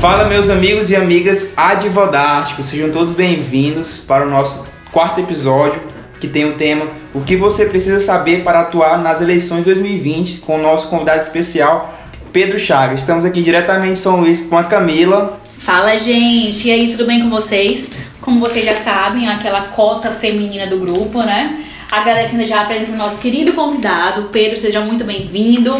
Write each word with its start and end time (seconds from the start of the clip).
Fala, 0.00 0.24
meus 0.24 0.48
amigos 0.48 0.90
e 0.90 0.96
amigas 0.96 1.52
advodásticos, 1.58 2.64
sejam 2.64 2.90
todos 2.90 3.12
bem-vindos 3.12 3.98
para 3.98 4.26
o 4.26 4.30
nosso 4.30 4.66
quarto 4.90 5.20
episódio 5.20 5.78
que 6.18 6.26
tem 6.26 6.46
o 6.46 6.54
tema 6.54 6.88
O 7.12 7.20
que 7.20 7.36
você 7.36 7.66
precisa 7.66 8.00
saber 8.00 8.42
para 8.42 8.60
atuar 8.60 8.96
nas 9.02 9.20
eleições 9.20 9.62
2020 9.62 10.38
com 10.38 10.56
o 10.56 10.62
nosso 10.62 10.88
convidado 10.88 11.20
especial 11.20 11.94
Pedro 12.32 12.58
Chagas. 12.58 13.00
Estamos 13.00 13.26
aqui 13.26 13.42
diretamente 13.42 13.92
em 13.92 13.96
São 13.96 14.20
Luís 14.20 14.40
com 14.40 14.56
a 14.56 14.64
Camila. 14.64 15.38
Fala, 15.58 15.94
gente! 15.98 16.68
E 16.68 16.72
aí, 16.72 16.90
tudo 16.92 17.04
bem 17.04 17.20
com 17.20 17.28
vocês? 17.28 17.90
Como 18.22 18.40
vocês 18.40 18.64
já 18.64 18.76
sabem, 18.76 19.28
aquela 19.28 19.64
cota 19.68 20.12
feminina 20.12 20.66
do 20.66 20.78
grupo, 20.78 21.18
né? 21.18 21.62
Agradecendo 21.92 22.46
já 22.46 22.62
a 22.62 22.64
presença 22.64 22.92
do 22.92 22.96
nosso 22.98 23.20
querido 23.20 23.52
convidado, 23.52 24.30
Pedro, 24.32 24.58
seja 24.58 24.80
muito 24.80 25.04
bem-vindo. 25.04 25.76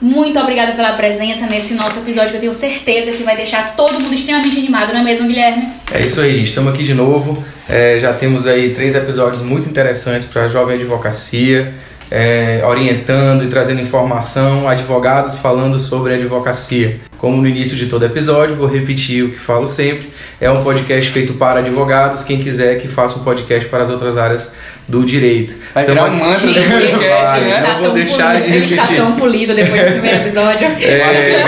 Muito 0.00 0.38
obrigada 0.38 0.72
pela 0.72 0.92
presença 0.92 1.46
nesse 1.46 1.74
nosso 1.74 1.98
episódio, 1.98 2.30
que 2.30 2.36
eu 2.36 2.40
tenho 2.40 2.54
certeza 2.54 3.12
que 3.12 3.22
vai 3.22 3.36
deixar 3.36 3.76
todo 3.76 4.00
mundo 4.00 4.14
extremamente 4.14 4.58
animado, 4.58 4.92
não 4.92 5.00
é 5.00 5.04
mesmo, 5.04 5.26
Guilherme? 5.26 5.68
É 5.92 6.00
isso 6.00 6.20
aí, 6.20 6.42
estamos 6.42 6.72
aqui 6.72 6.82
de 6.82 6.94
novo. 6.94 7.44
É, 7.68 7.98
já 7.98 8.12
temos 8.12 8.46
aí 8.46 8.72
três 8.72 8.94
episódios 8.94 9.42
muito 9.42 9.68
interessantes 9.68 10.26
para 10.26 10.44
a 10.44 10.48
Jovem 10.48 10.76
Advocacia 10.76 11.72
é, 12.10 12.60
orientando 12.66 13.44
e 13.44 13.46
trazendo 13.46 13.80
informação, 13.80 14.68
advogados 14.68 15.36
falando 15.36 15.78
sobre 15.78 16.14
advocacia. 16.14 16.98
Como 17.16 17.40
no 17.40 17.46
início 17.46 17.76
de 17.76 17.86
todo 17.86 18.04
episódio, 18.04 18.56
vou 18.56 18.66
repetir 18.66 19.24
o 19.24 19.30
que 19.30 19.38
falo 19.38 19.66
sempre: 19.66 20.10
é 20.40 20.50
um 20.50 20.64
podcast 20.64 21.10
feito 21.12 21.34
para 21.34 21.60
advogados. 21.60 22.24
Quem 22.24 22.42
quiser 22.42 22.80
que 22.80 22.88
faça 22.88 23.18
um 23.18 23.22
podcast 23.22 23.68
para 23.68 23.82
as 23.82 23.90
outras 23.90 24.16
áreas 24.16 24.56
do 24.88 25.04
direito. 25.04 25.54
Vai 25.72 25.84
então, 25.84 25.94
virar 25.94 26.10
um 26.10 26.16
mantra 26.16 26.36
gente, 26.36 26.68
podcast, 26.68 27.00
vai, 27.00 27.40
né? 27.44 27.62
Não 27.74 27.82
vou 27.82 27.92
deixar 27.92 28.32
polido, 28.32 28.44
de 28.44 28.52
repetir. 28.52 28.72
Ele 28.72 28.82
está 28.82 28.86
tão 28.96 29.16
polido 29.16 29.54
depois 29.54 29.82
do 29.82 29.92
primeiro 29.92 30.16
episódio. 30.18 30.68
É, 30.80 31.44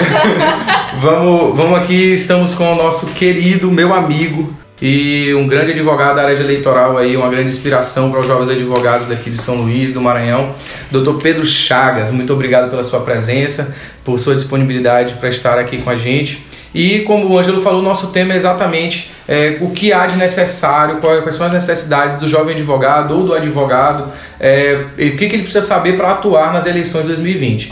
vamos, 1.01 1.57
vamos 1.57 1.79
aqui, 1.79 2.15
estamos 2.15 2.55
com 2.55 2.73
o 2.73 2.77
nosso 2.77 3.07
querido, 3.09 3.71
meu 3.71 3.93
amigo, 3.93 4.55
e 4.81 5.33
um 5.35 5.47
grande 5.47 5.71
advogado 5.73 6.17
da 6.17 6.23
área 6.23 6.35
de 6.35 6.43
eleitoral 6.43 6.99
aí, 6.99 7.17
uma 7.17 7.29
grande 7.29 7.49
inspiração 7.49 8.11
para 8.11 8.21
os 8.21 8.27
jovens 8.27 8.51
advogados 8.51 9.07
daqui 9.07 9.31
de 9.31 9.39
São 9.39 9.57
Luís, 9.57 9.93
do 9.93 10.01
Maranhão, 10.01 10.53
Dr. 10.91 11.19
Pedro 11.23 11.47
Chagas. 11.47 12.11
Muito 12.11 12.33
obrigado 12.33 12.69
pela 12.69 12.83
sua 12.83 13.01
presença, 13.01 13.77
por 14.05 14.19
sua 14.19 14.35
disponibilidade 14.35 15.15
para 15.15 15.29
estar 15.29 15.59
aqui 15.59 15.79
com 15.79 15.89
a 15.89 15.97
gente. 15.97 16.45
E 16.75 17.01
como 17.01 17.29
o 17.29 17.39
Ângelo 17.39 17.63
falou, 17.63 17.83
nosso 17.83 18.09
tema 18.09 18.33
é 18.33 18.37
exatamente 18.37 19.11
é, 19.29 19.59
o 19.61 19.71
que 19.71 19.93
há 19.93 20.07
de 20.07 20.17
necessário, 20.17 20.99
quais 20.99 21.35
são 21.35 21.47
as 21.47 21.53
necessidades 21.53 22.17
do 22.17 22.27
jovem 22.27 22.55
advogado 22.55 23.17
ou 23.17 23.25
do 23.25 23.35
advogado, 23.35 24.11
é, 24.41 24.87
o 24.95 24.97
que, 24.97 25.29
que 25.29 25.37
ele 25.37 25.43
precisa 25.43 25.63
saber 25.63 25.97
para 25.97 26.13
atuar 26.13 26.53
nas 26.53 26.65
eleições 26.65 27.03
de 27.03 27.09
2020. 27.09 27.71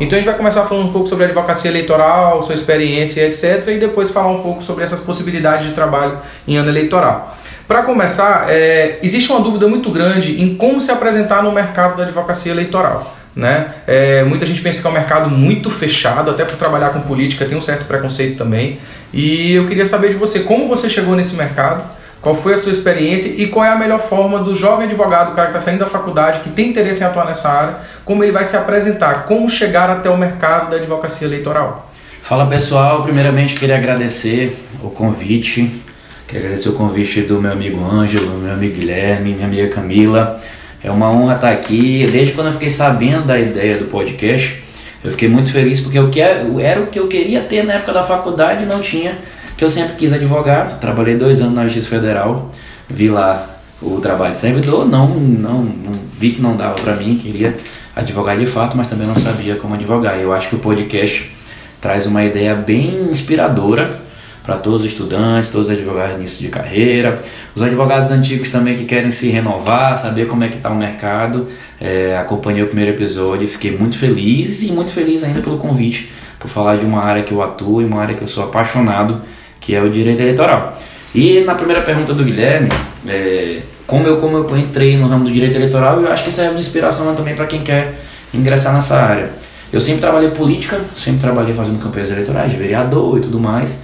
Então 0.00 0.16
a 0.16 0.20
gente 0.22 0.30
vai 0.30 0.36
começar 0.36 0.64
falando 0.64 0.88
um 0.88 0.92
pouco 0.92 1.06
sobre 1.06 1.24
a 1.24 1.26
advocacia 1.26 1.70
eleitoral, 1.70 2.42
sua 2.42 2.54
experiência, 2.54 3.26
etc. 3.26 3.68
E 3.68 3.78
depois 3.78 4.10
falar 4.10 4.30
um 4.30 4.40
pouco 4.40 4.64
sobre 4.64 4.82
essas 4.82 5.00
possibilidades 5.00 5.68
de 5.68 5.74
trabalho 5.74 6.18
em 6.48 6.56
ano 6.56 6.70
eleitoral. 6.70 7.36
Para 7.68 7.82
começar, 7.82 8.46
é, 8.48 8.98
existe 9.02 9.30
uma 9.30 9.40
dúvida 9.40 9.68
muito 9.68 9.90
grande 9.90 10.42
em 10.42 10.56
como 10.56 10.80
se 10.80 10.90
apresentar 10.90 11.42
no 11.42 11.52
mercado 11.52 11.98
da 11.98 12.04
advocacia 12.04 12.50
eleitoral. 12.50 13.14
Né? 13.34 13.74
É, 13.86 14.24
muita 14.24 14.44
gente 14.44 14.60
pensa 14.60 14.80
que 14.80 14.86
é 14.86 14.90
um 14.90 14.94
mercado 14.94 15.30
muito 15.30 15.70
fechado, 15.70 16.30
até 16.30 16.44
por 16.44 16.56
trabalhar 16.56 16.90
com 16.90 17.00
política 17.00 17.44
tem 17.44 17.56
um 17.56 17.60
certo 17.60 17.84
preconceito 17.84 18.36
também. 18.36 18.78
E 19.12 19.52
eu 19.52 19.68
queria 19.68 19.86
saber 19.86 20.08
de 20.08 20.14
você 20.14 20.40
como 20.40 20.66
você 20.66 20.88
chegou 20.88 21.14
nesse 21.14 21.36
mercado, 21.36 21.84
qual 22.20 22.34
foi 22.34 22.52
a 22.54 22.56
sua 22.56 22.72
experiência 22.72 23.28
e 23.28 23.46
qual 23.46 23.64
é 23.64 23.70
a 23.70 23.76
melhor 23.76 24.00
forma 24.00 24.40
do 24.40 24.54
jovem 24.54 24.86
advogado, 24.86 25.32
o 25.32 25.34
cara 25.34 25.48
que 25.48 25.56
está 25.56 25.64
saindo 25.64 25.80
da 25.80 25.86
faculdade, 25.86 26.40
que 26.40 26.50
tem 26.50 26.68
interesse 26.68 27.00
em 27.00 27.06
atuar 27.06 27.24
nessa 27.24 27.48
área, 27.48 27.76
como 28.04 28.22
ele 28.22 28.32
vai 28.32 28.44
se 28.44 28.56
apresentar, 28.56 29.24
como 29.24 29.48
chegar 29.48 29.88
até 29.88 30.10
o 30.10 30.18
mercado 30.18 30.70
da 30.70 30.76
advocacia 30.76 31.26
eleitoral? 31.26 31.90
Fala 32.22 32.46
pessoal, 32.46 33.02
primeiramente 33.02 33.54
queria 33.54 33.76
agradecer 33.76 34.56
o 34.82 34.90
convite, 34.90 35.82
queria 36.28 36.46
agradecer 36.46 36.68
o 36.68 36.74
convite 36.74 37.22
do 37.22 37.40
meu 37.40 37.52
amigo 37.52 37.82
Ângelo, 37.90 38.38
meu 38.38 38.52
amigo 38.52 38.74
Guilherme, 38.74 39.32
minha 39.32 39.46
amiga 39.46 39.68
Camila. 39.68 40.40
É 40.82 40.90
uma 40.90 41.12
honra 41.12 41.34
estar 41.34 41.50
aqui. 41.50 42.06
Desde 42.10 42.34
quando 42.34 42.48
eu 42.48 42.52
fiquei 42.54 42.70
sabendo 42.70 43.26
da 43.26 43.38
ideia 43.38 43.76
do 43.76 43.86
podcast, 43.86 44.62
eu 45.04 45.10
fiquei 45.10 45.28
muito 45.28 45.52
feliz 45.52 45.80
porque 45.80 45.98
eu 45.98 46.10
quero, 46.10 46.58
era 46.60 46.80
o 46.80 46.86
que 46.86 46.98
eu 46.98 47.08
queria 47.08 47.42
ter 47.42 47.64
na 47.64 47.74
época 47.74 47.92
da 47.92 48.02
faculdade 48.02 48.64
e 48.64 48.66
não 48.66 48.80
tinha 48.80 49.18
que 49.60 49.64
eu 49.64 49.68
sempre 49.68 49.94
quis 49.94 50.10
advogado, 50.10 50.80
trabalhei 50.80 51.16
dois 51.16 51.38
anos 51.38 51.52
na 51.52 51.64
Justiça 51.64 51.90
Federal, 51.90 52.50
vi 52.88 53.10
lá 53.10 53.46
o 53.82 54.00
trabalho 54.00 54.32
de 54.32 54.40
servidor, 54.40 54.88
não, 54.88 55.06
não, 55.06 55.62
não 55.62 55.92
vi 56.18 56.32
que 56.32 56.40
não 56.40 56.56
dava 56.56 56.76
para 56.76 56.94
mim, 56.94 57.18
queria 57.18 57.54
advogar 57.94 58.38
de 58.38 58.46
fato, 58.46 58.74
mas 58.74 58.86
também 58.86 59.06
não 59.06 59.16
sabia 59.16 59.56
como 59.56 59.74
advogar. 59.74 60.18
Eu 60.18 60.32
acho 60.32 60.48
que 60.48 60.54
o 60.54 60.58
podcast 60.58 61.30
traz 61.78 62.06
uma 62.06 62.24
ideia 62.24 62.54
bem 62.54 63.10
inspiradora 63.10 63.90
para 64.50 64.58
todos 64.58 64.80
os 64.80 64.86
estudantes, 64.86 65.48
todos 65.48 65.68
os 65.68 65.72
advogados 65.72 66.16
início 66.16 66.40
de 66.40 66.48
carreira, 66.48 67.14
os 67.54 67.62
advogados 67.62 68.10
antigos 68.10 68.48
também 68.48 68.74
que 68.74 68.84
querem 68.84 69.12
se 69.12 69.28
renovar, 69.28 69.96
saber 69.96 70.26
como 70.26 70.42
é 70.42 70.48
que 70.48 70.56
está 70.56 70.70
o 70.70 70.74
mercado. 70.74 71.46
É, 71.80 72.16
acompanhei 72.18 72.60
o 72.60 72.66
primeiro 72.66 72.90
episódio 72.90 73.46
fiquei 73.46 73.70
muito 73.70 73.96
feliz 73.96 74.60
e 74.64 74.72
muito 74.72 74.92
feliz 74.92 75.22
ainda 75.22 75.40
pelo 75.40 75.56
convite 75.56 76.10
por 76.36 76.50
falar 76.50 76.78
de 76.78 76.84
uma 76.84 77.04
área 77.04 77.22
que 77.22 77.32
eu 77.32 77.40
atuo 77.40 77.80
e 77.80 77.84
uma 77.84 78.02
área 78.02 78.16
que 78.16 78.22
eu 78.22 78.26
sou 78.26 78.42
apaixonado 78.42 79.22
que 79.60 79.72
é 79.72 79.80
o 79.80 79.88
direito 79.88 80.20
eleitoral. 80.20 80.76
E 81.14 81.42
na 81.42 81.54
primeira 81.54 81.82
pergunta 81.82 82.12
do 82.12 82.24
Guilherme, 82.24 82.70
é, 83.06 83.60
como, 83.86 84.04
eu, 84.04 84.16
como 84.16 84.36
eu 84.36 84.58
entrei 84.58 84.96
no 84.96 85.06
ramo 85.06 85.26
do 85.26 85.30
direito 85.30 85.54
eleitoral, 85.54 86.00
eu 86.00 86.10
acho 86.10 86.24
que 86.24 86.30
isso 86.30 86.40
é 86.40 86.50
uma 86.50 86.58
inspiração 86.58 87.14
também 87.14 87.36
para 87.36 87.46
quem 87.46 87.62
quer 87.62 87.94
ingressar 88.34 88.74
nessa 88.74 88.96
área. 88.96 89.30
Eu 89.72 89.80
sempre 89.80 90.00
trabalhei 90.00 90.30
política, 90.30 90.80
sempre 90.96 91.20
trabalhei 91.20 91.54
fazendo 91.54 91.78
campanhas 91.78 92.10
eleitorais, 92.10 92.50
de 92.50 92.56
vereador 92.56 93.16
e 93.16 93.20
tudo 93.20 93.38
mais. 93.38 93.76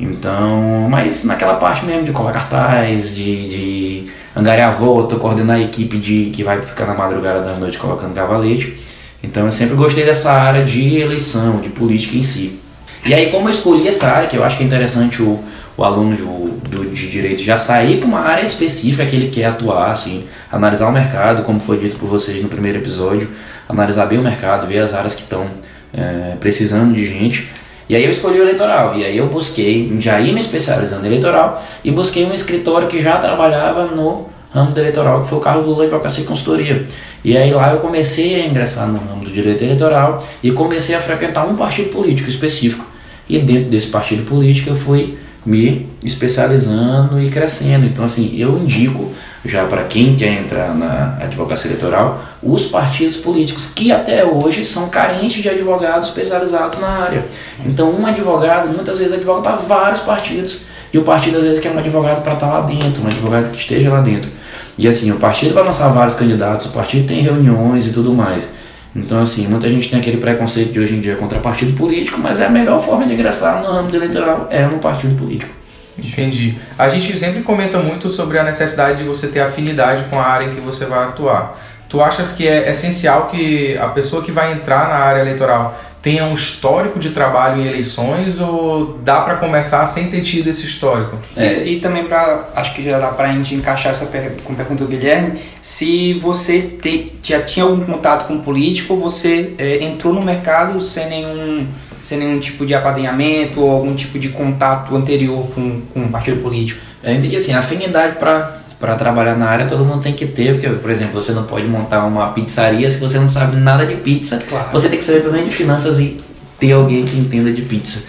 Então, 0.00 0.88
mas 0.88 1.24
naquela 1.24 1.54
parte 1.54 1.84
mesmo 1.84 2.04
de 2.04 2.10
colar 2.10 2.32
cartaz, 2.32 3.14
de, 3.14 3.48
de 3.48 4.06
angariar 4.34 4.72
voto, 4.72 5.16
coordenar 5.16 5.56
a 5.56 5.60
equipe 5.60 5.98
de 5.98 6.30
que 6.30 6.42
vai 6.42 6.62
ficar 6.62 6.86
na 6.86 6.94
madrugada 6.94 7.42
da 7.42 7.54
noite 7.54 7.76
colocando 7.76 8.14
cavalete. 8.14 8.80
Então 9.22 9.44
eu 9.44 9.52
sempre 9.52 9.76
gostei 9.76 10.04
dessa 10.06 10.32
área 10.32 10.64
de 10.64 10.96
eleição, 10.96 11.60
de 11.60 11.68
política 11.68 12.16
em 12.16 12.22
si. 12.22 12.58
E 13.04 13.12
aí, 13.12 13.30
como 13.30 13.48
eu 13.48 13.50
escolhi 13.50 13.86
essa 13.88 14.08
área, 14.08 14.28
que 14.28 14.36
eu 14.36 14.42
acho 14.42 14.56
que 14.56 14.62
é 14.62 14.66
interessante 14.66 15.22
o, 15.22 15.38
o 15.76 15.84
aluno 15.84 16.16
do, 16.16 16.50
do, 16.68 16.90
de 16.90 17.10
direito 17.10 17.42
já 17.42 17.58
sair 17.58 18.00
com 18.00 18.06
uma 18.06 18.20
área 18.20 18.44
específica 18.44 19.04
que 19.04 19.16
ele 19.16 19.28
quer 19.28 19.46
atuar, 19.46 19.90
assim, 19.90 20.24
analisar 20.50 20.88
o 20.88 20.92
mercado, 20.92 21.42
como 21.42 21.60
foi 21.60 21.78
dito 21.78 21.96
por 21.96 22.08
vocês 22.08 22.42
no 22.42 22.48
primeiro 22.48 22.78
episódio, 22.78 23.28
analisar 23.68 24.06
bem 24.06 24.18
o 24.18 24.22
mercado, 24.22 24.66
ver 24.66 24.78
as 24.78 24.94
áreas 24.94 25.14
que 25.14 25.22
estão 25.22 25.46
é, 25.92 26.36
precisando 26.40 26.94
de 26.94 27.06
gente. 27.06 27.50
E 27.90 27.96
aí 27.96 28.04
eu 28.04 28.10
escolhi 28.12 28.38
o 28.38 28.44
eleitoral, 28.44 28.96
e 28.96 29.04
aí 29.04 29.18
eu 29.18 29.26
busquei, 29.26 29.92
já 29.98 30.20
ia 30.20 30.32
me 30.32 30.38
especializando 30.38 31.04
em 31.04 31.08
eleitoral, 31.08 31.60
e 31.82 31.90
busquei 31.90 32.24
um 32.24 32.32
escritório 32.32 32.86
que 32.86 33.02
já 33.02 33.16
trabalhava 33.16 33.86
no 33.86 34.26
ramo 34.54 34.70
do 34.70 34.78
eleitoral, 34.78 35.22
que 35.22 35.28
foi 35.28 35.38
o 35.38 35.40
Carlos 35.40 35.66
Lula 35.66 35.82
Advocacia 35.82 36.22
e 36.22 36.26
Consultoria. 36.26 36.86
E 37.24 37.36
aí 37.36 37.50
lá 37.50 37.72
eu 37.72 37.80
comecei 37.80 38.40
a 38.40 38.46
ingressar 38.46 38.86
no 38.86 38.96
ramo 38.96 39.24
do 39.24 39.30
direito 39.32 39.64
eleitoral 39.64 40.24
e 40.40 40.52
comecei 40.52 40.94
a 40.94 41.00
frequentar 41.00 41.44
um 41.48 41.56
partido 41.56 41.90
político 41.90 42.30
específico. 42.30 42.86
E 43.28 43.40
dentro 43.40 43.70
desse 43.70 43.88
partido 43.88 44.22
político 44.22 44.70
eu 44.70 44.76
fui 44.76 45.18
me 45.44 45.88
especializando 46.04 47.20
e 47.20 47.28
crescendo. 47.28 47.86
Então, 47.86 48.04
assim, 48.04 48.36
eu 48.36 48.58
indico 48.58 49.10
já 49.44 49.64
para 49.64 49.84
quem 49.84 50.14
quer 50.14 50.40
entrar 50.40 50.74
na 50.74 51.16
advocacia 51.20 51.70
eleitoral 51.70 52.22
os 52.42 52.66
partidos 52.66 53.16
políticos 53.16 53.66
que 53.66 53.90
até 53.90 54.24
hoje 54.24 54.64
são 54.64 54.88
carentes 54.88 55.42
de 55.42 55.48
advogados 55.48 56.08
especializados 56.08 56.78
na 56.78 56.88
área. 56.88 57.24
Então, 57.64 57.90
um 57.90 58.06
advogado 58.06 58.68
muitas 58.68 58.98
vezes 58.98 59.16
advoga 59.16 59.40
para 59.40 59.56
vários 59.56 60.00
partidos 60.02 60.60
e 60.92 60.98
o 60.98 61.02
partido 61.02 61.38
às 61.38 61.44
vezes 61.44 61.58
quer 61.58 61.72
um 61.72 61.78
advogado 61.78 62.22
para 62.22 62.34
estar 62.34 62.46
tá 62.46 62.52
lá 62.52 62.60
dentro, 62.62 63.02
um 63.02 63.06
advogado 63.06 63.50
que 63.50 63.58
esteja 63.58 63.90
lá 63.90 64.00
dentro. 64.00 64.30
E 64.76 64.88
assim, 64.88 65.10
o 65.10 65.16
partido 65.16 65.54
vai 65.54 65.64
lançar 65.64 65.88
vários 65.88 66.14
candidatos, 66.14 66.66
o 66.66 66.70
partido 66.70 67.06
tem 67.06 67.22
reuniões 67.22 67.86
e 67.86 67.92
tudo 67.92 68.12
mais. 68.12 68.48
Então, 68.94 69.20
assim, 69.20 69.46
muita 69.46 69.68
gente 69.68 69.88
tem 69.88 70.00
aquele 70.00 70.16
preconceito 70.16 70.72
de 70.72 70.80
hoje 70.80 70.96
em 70.96 71.00
dia 71.00 71.16
contra 71.16 71.38
partido 71.38 71.76
político, 71.76 72.18
mas 72.18 72.40
é 72.40 72.46
a 72.46 72.50
melhor 72.50 72.80
forma 72.80 73.06
de 73.06 73.12
ingressar 73.12 73.62
no 73.62 73.70
ramo 73.70 73.94
eleitoral 73.94 74.48
é 74.50 74.66
no 74.66 74.78
partido 74.78 75.14
político. 75.16 75.52
Entendi. 75.96 76.56
A 76.78 76.88
gente 76.88 77.16
sempre 77.18 77.42
comenta 77.42 77.78
muito 77.78 78.08
sobre 78.08 78.38
a 78.38 78.42
necessidade 78.42 78.98
de 78.98 79.04
você 79.04 79.28
ter 79.28 79.40
afinidade 79.40 80.04
com 80.04 80.18
a 80.18 80.24
área 80.24 80.46
em 80.46 80.54
que 80.54 80.60
você 80.60 80.86
vai 80.86 81.04
atuar. 81.04 81.58
Tu 81.88 82.00
achas 82.00 82.32
que 82.32 82.46
é 82.46 82.70
essencial 82.70 83.28
que 83.28 83.76
a 83.76 83.88
pessoa 83.88 84.22
que 84.22 84.30
vai 84.30 84.52
entrar 84.52 84.88
na 84.88 84.96
área 84.96 85.20
eleitoral 85.20 85.78
tenha 86.02 86.24
um 86.24 86.34
histórico 86.34 86.98
de 86.98 87.10
trabalho 87.10 87.60
em 87.60 87.66
eleições 87.66 88.40
ou 88.40 88.98
dá 89.04 89.20
para 89.20 89.36
começar 89.36 89.86
sem 89.86 90.10
ter 90.10 90.22
tido 90.22 90.48
esse 90.48 90.64
histórico? 90.64 91.18
É. 91.36 91.46
E, 91.46 91.76
e 91.76 91.80
também 91.80 92.06
para 92.06 92.48
acho 92.56 92.74
que 92.74 92.82
já 92.82 92.98
dá 92.98 93.08
para 93.08 93.28
a 93.28 93.32
gente 93.32 93.54
encaixar 93.54 93.90
essa 93.90 94.06
pergunta 94.06 94.42
com 94.42 94.52
a 94.52 94.56
pergunta 94.56 94.84
do 94.84 94.90
Guilherme, 94.90 95.38
se 95.60 96.14
você 96.14 96.60
te, 96.60 97.12
já 97.22 97.42
tinha 97.42 97.64
algum 97.64 97.84
contato 97.84 98.26
com 98.26 98.38
político, 98.38 98.94
ou 98.94 99.00
você 99.00 99.52
é, 99.58 99.84
entrou 99.84 100.12
no 100.12 100.22
mercado 100.24 100.80
sem 100.80 101.08
nenhum 101.08 101.66
sem 102.02 102.18
nenhum 102.18 102.40
tipo 102.40 102.64
de 102.64 102.74
apadrinhamento 102.74 103.60
ou 103.60 103.70
algum 103.70 103.94
tipo 103.94 104.18
de 104.18 104.30
contato 104.30 104.96
anterior 104.96 105.46
com, 105.54 105.82
com 105.92 106.00
um 106.00 106.10
partido 106.10 106.40
político? 106.40 106.80
Eu 107.02 107.14
entendi 107.14 107.36
assim, 107.36 107.52
afinidade 107.52 108.16
para 108.16 108.59
para 108.80 108.96
trabalhar 108.96 109.36
na 109.36 109.46
área 109.46 109.66
todo 109.66 109.84
mundo 109.84 110.02
tem 110.02 110.14
que 110.14 110.24
ter, 110.24 110.54
porque, 110.54 110.68
por 110.70 110.90
exemplo, 110.90 111.20
você 111.20 111.32
não 111.32 111.44
pode 111.44 111.66
montar 111.68 112.04
uma 112.06 112.28
pizzaria 112.28 112.88
se 112.88 112.96
você 112.96 113.18
não 113.18 113.28
sabe 113.28 113.58
nada 113.58 113.84
de 113.84 113.94
pizza. 113.96 114.38
Claro. 114.48 114.70
Você 114.72 114.88
tem 114.88 114.98
que 114.98 115.04
saber 115.04 115.20
pelo 115.20 115.34
menos 115.34 115.50
de 115.50 115.54
finanças 115.54 116.00
e 116.00 116.16
ter 116.58 116.72
alguém 116.72 117.04
que 117.04 117.16
entenda 117.16 117.52
de 117.52 117.60
pizza. 117.60 118.00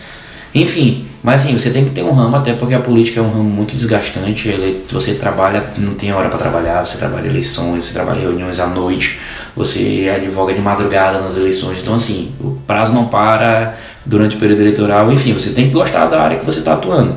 Enfim, 0.55 1.07
mas 1.23 1.41
assim, 1.41 1.57
você 1.57 1.69
tem 1.69 1.85
que 1.85 1.91
ter 1.91 2.03
um 2.03 2.11
ramo, 2.11 2.35
até 2.35 2.53
porque 2.53 2.73
a 2.73 2.79
política 2.79 3.19
é 3.19 3.23
um 3.23 3.29
ramo 3.29 3.49
muito 3.49 3.75
desgastante. 3.75 4.47
Ele, 4.47 4.83
você 4.89 5.13
trabalha, 5.13 5.63
não 5.77 5.93
tem 5.93 6.11
hora 6.13 6.29
para 6.29 6.39
trabalhar, 6.39 6.85
você 6.85 6.97
trabalha 6.97 7.27
eleições, 7.27 7.85
você 7.85 7.93
trabalha 7.93 8.21
reuniões 8.21 8.59
à 8.59 8.67
noite, 8.67 9.19
você 9.55 10.11
advoga 10.13 10.53
de 10.53 10.59
madrugada 10.59 11.19
nas 11.19 11.37
eleições. 11.37 11.79
Então, 11.81 11.95
assim, 11.95 12.31
o 12.39 12.51
prazo 12.65 12.93
não 12.93 13.05
para 13.05 13.77
durante 14.05 14.35
o 14.35 14.39
período 14.39 14.61
eleitoral. 14.61 15.11
Enfim, 15.11 15.33
você 15.33 15.51
tem 15.51 15.67
que 15.67 15.73
gostar 15.73 16.07
da 16.07 16.21
área 16.21 16.39
que 16.39 16.45
você 16.45 16.59
está 16.59 16.73
atuando. 16.73 17.15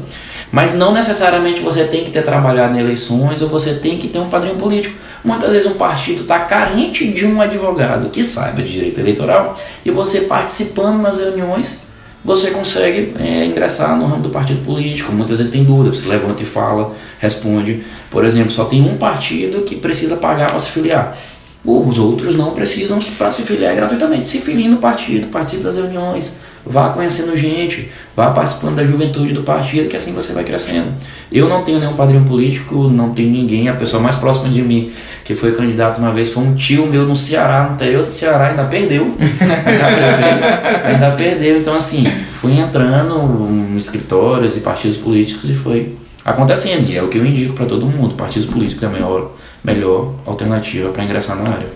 Mas 0.54 0.72
não 0.72 0.92
necessariamente 0.92 1.60
você 1.60 1.82
tem 1.82 2.04
que 2.04 2.12
ter 2.12 2.22
trabalhado 2.22 2.76
em 2.76 2.80
eleições 2.80 3.42
ou 3.42 3.48
você 3.48 3.74
tem 3.74 3.98
que 3.98 4.06
ter 4.06 4.20
um 4.20 4.28
padrinho 4.28 4.54
político. 4.54 4.94
Muitas 5.24 5.52
vezes 5.52 5.68
um 5.68 5.74
partido 5.74 6.22
está 6.22 6.38
carente 6.38 7.08
de 7.08 7.26
um 7.26 7.40
advogado 7.40 8.08
que 8.08 8.22
saiba 8.22 8.62
de 8.62 8.70
direito 8.70 9.00
eleitoral 9.00 9.56
e 9.84 9.90
você 9.90 10.20
participando 10.20 11.02
nas 11.02 11.18
reuniões 11.18 11.80
você 12.24 12.52
consegue 12.52 13.14
é, 13.18 13.44
ingressar 13.46 13.98
no 13.98 14.06
ramo 14.06 14.22
do 14.22 14.30
partido 14.30 14.64
político. 14.64 15.10
Muitas 15.10 15.38
vezes 15.38 15.52
tem 15.52 15.64
dúvida, 15.64 15.92
você 15.92 16.08
levanta 16.08 16.40
e 16.44 16.46
fala, 16.46 16.94
responde. 17.18 17.82
Por 18.08 18.24
exemplo, 18.24 18.52
só 18.52 18.64
tem 18.66 18.80
um 18.80 18.96
partido 18.96 19.62
que 19.62 19.74
precisa 19.74 20.16
pagar 20.16 20.52
para 20.52 20.60
se 20.60 20.70
filiar. 20.70 21.16
Os 21.64 21.98
outros 21.98 22.36
não 22.36 22.52
precisam 22.52 23.00
para 23.18 23.32
se 23.32 23.42
filiar 23.42 23.74
gratuitamente. 23.74 24.30
Se 24.30 24.38
filie 24.38 24.68
no 24.68 24.76
partido, 24.76 25.26
participe 25.26 25.64
das 25.64 25.76
reuniões, 25.76 26.32
vá 26.66 26.90
conhecendo 26.90 27.36
gente, 27.36 27.90
vá 28.16 28.30
participando 28.30 28.76
da 28.76 28.84
juventude 28.84 29.32
do 29.32 29.42
partido, 29.42 29.88
que 29.88 29.96
assim 29.96 30.12
você 30.12 30.32
vai 30.32 30.44
crescendo. 30.44 30.92
Eu 31.30 31.48
não 31.48 31.62
tenho 31.62 31.78
nenhum 31.78 31.94
padrinho 31.94 32.24
político, 32.24 32.88
não 32.88 33.10
tenho 33.10 33.30
ninguém, 33.30 33.68
a 33.68 33.74
pessoa 33.74 34.02
mais 34.02 34.16
próxima 34.16 34.48
de 34.48 34.62
mim 34.62 34.92
que 35.24 35.34
foi 35.34 35.52
candidato 35.52 35.98
uma 35.98 36.12
vez 36.12 36.30
foi 36.30 36.42
um 36.42 36.54
tio 36.54 36.86
meu 36.86 37.06
no 37.06 37.16
Ceará, 37.16 37.66
no 37.66 37.74
interior 37.74 38.04
do 38.04 38.10
Ceará, 38.10 38.48
ainda 38.48 38.64
perdeu. 38.64 39.16
ainda 40.84 41.10
perdeu. 41.12 41.58
Então, 41.58 41.74
assim, 41.74 42.04
fui 42.40 42.52
entrando 42.58 43.48
em 43.50 43.78
escritórios 43.78 44.54
e 44.54 44.60
partidos 44.60 44.98
políticos 44.98 45.48
e 45.48 45.54
foi 45.54 45.96
acontecendo. 46.22 46.90
E 46.90 46.96
é 46.96 47.02
o 47.02 47.08
que 47.08 47.16
eu 47.16 47.24
indico 47.24 47.54
para 47.54 47.64
todo 47.64 47.86
mundo: 47.86 48.14
partidos 48.14 48.46
políticos 48.46 48.82
é 48.82 48.86
a 48.86 48.90
melhor, 48.90 49.32
melhor 49.64 50.14
alternativa 50.26 50.90
para 50.90 51.02
ingressar 51.02 51.36
na 51.36 51.50
área. 51.50 51.68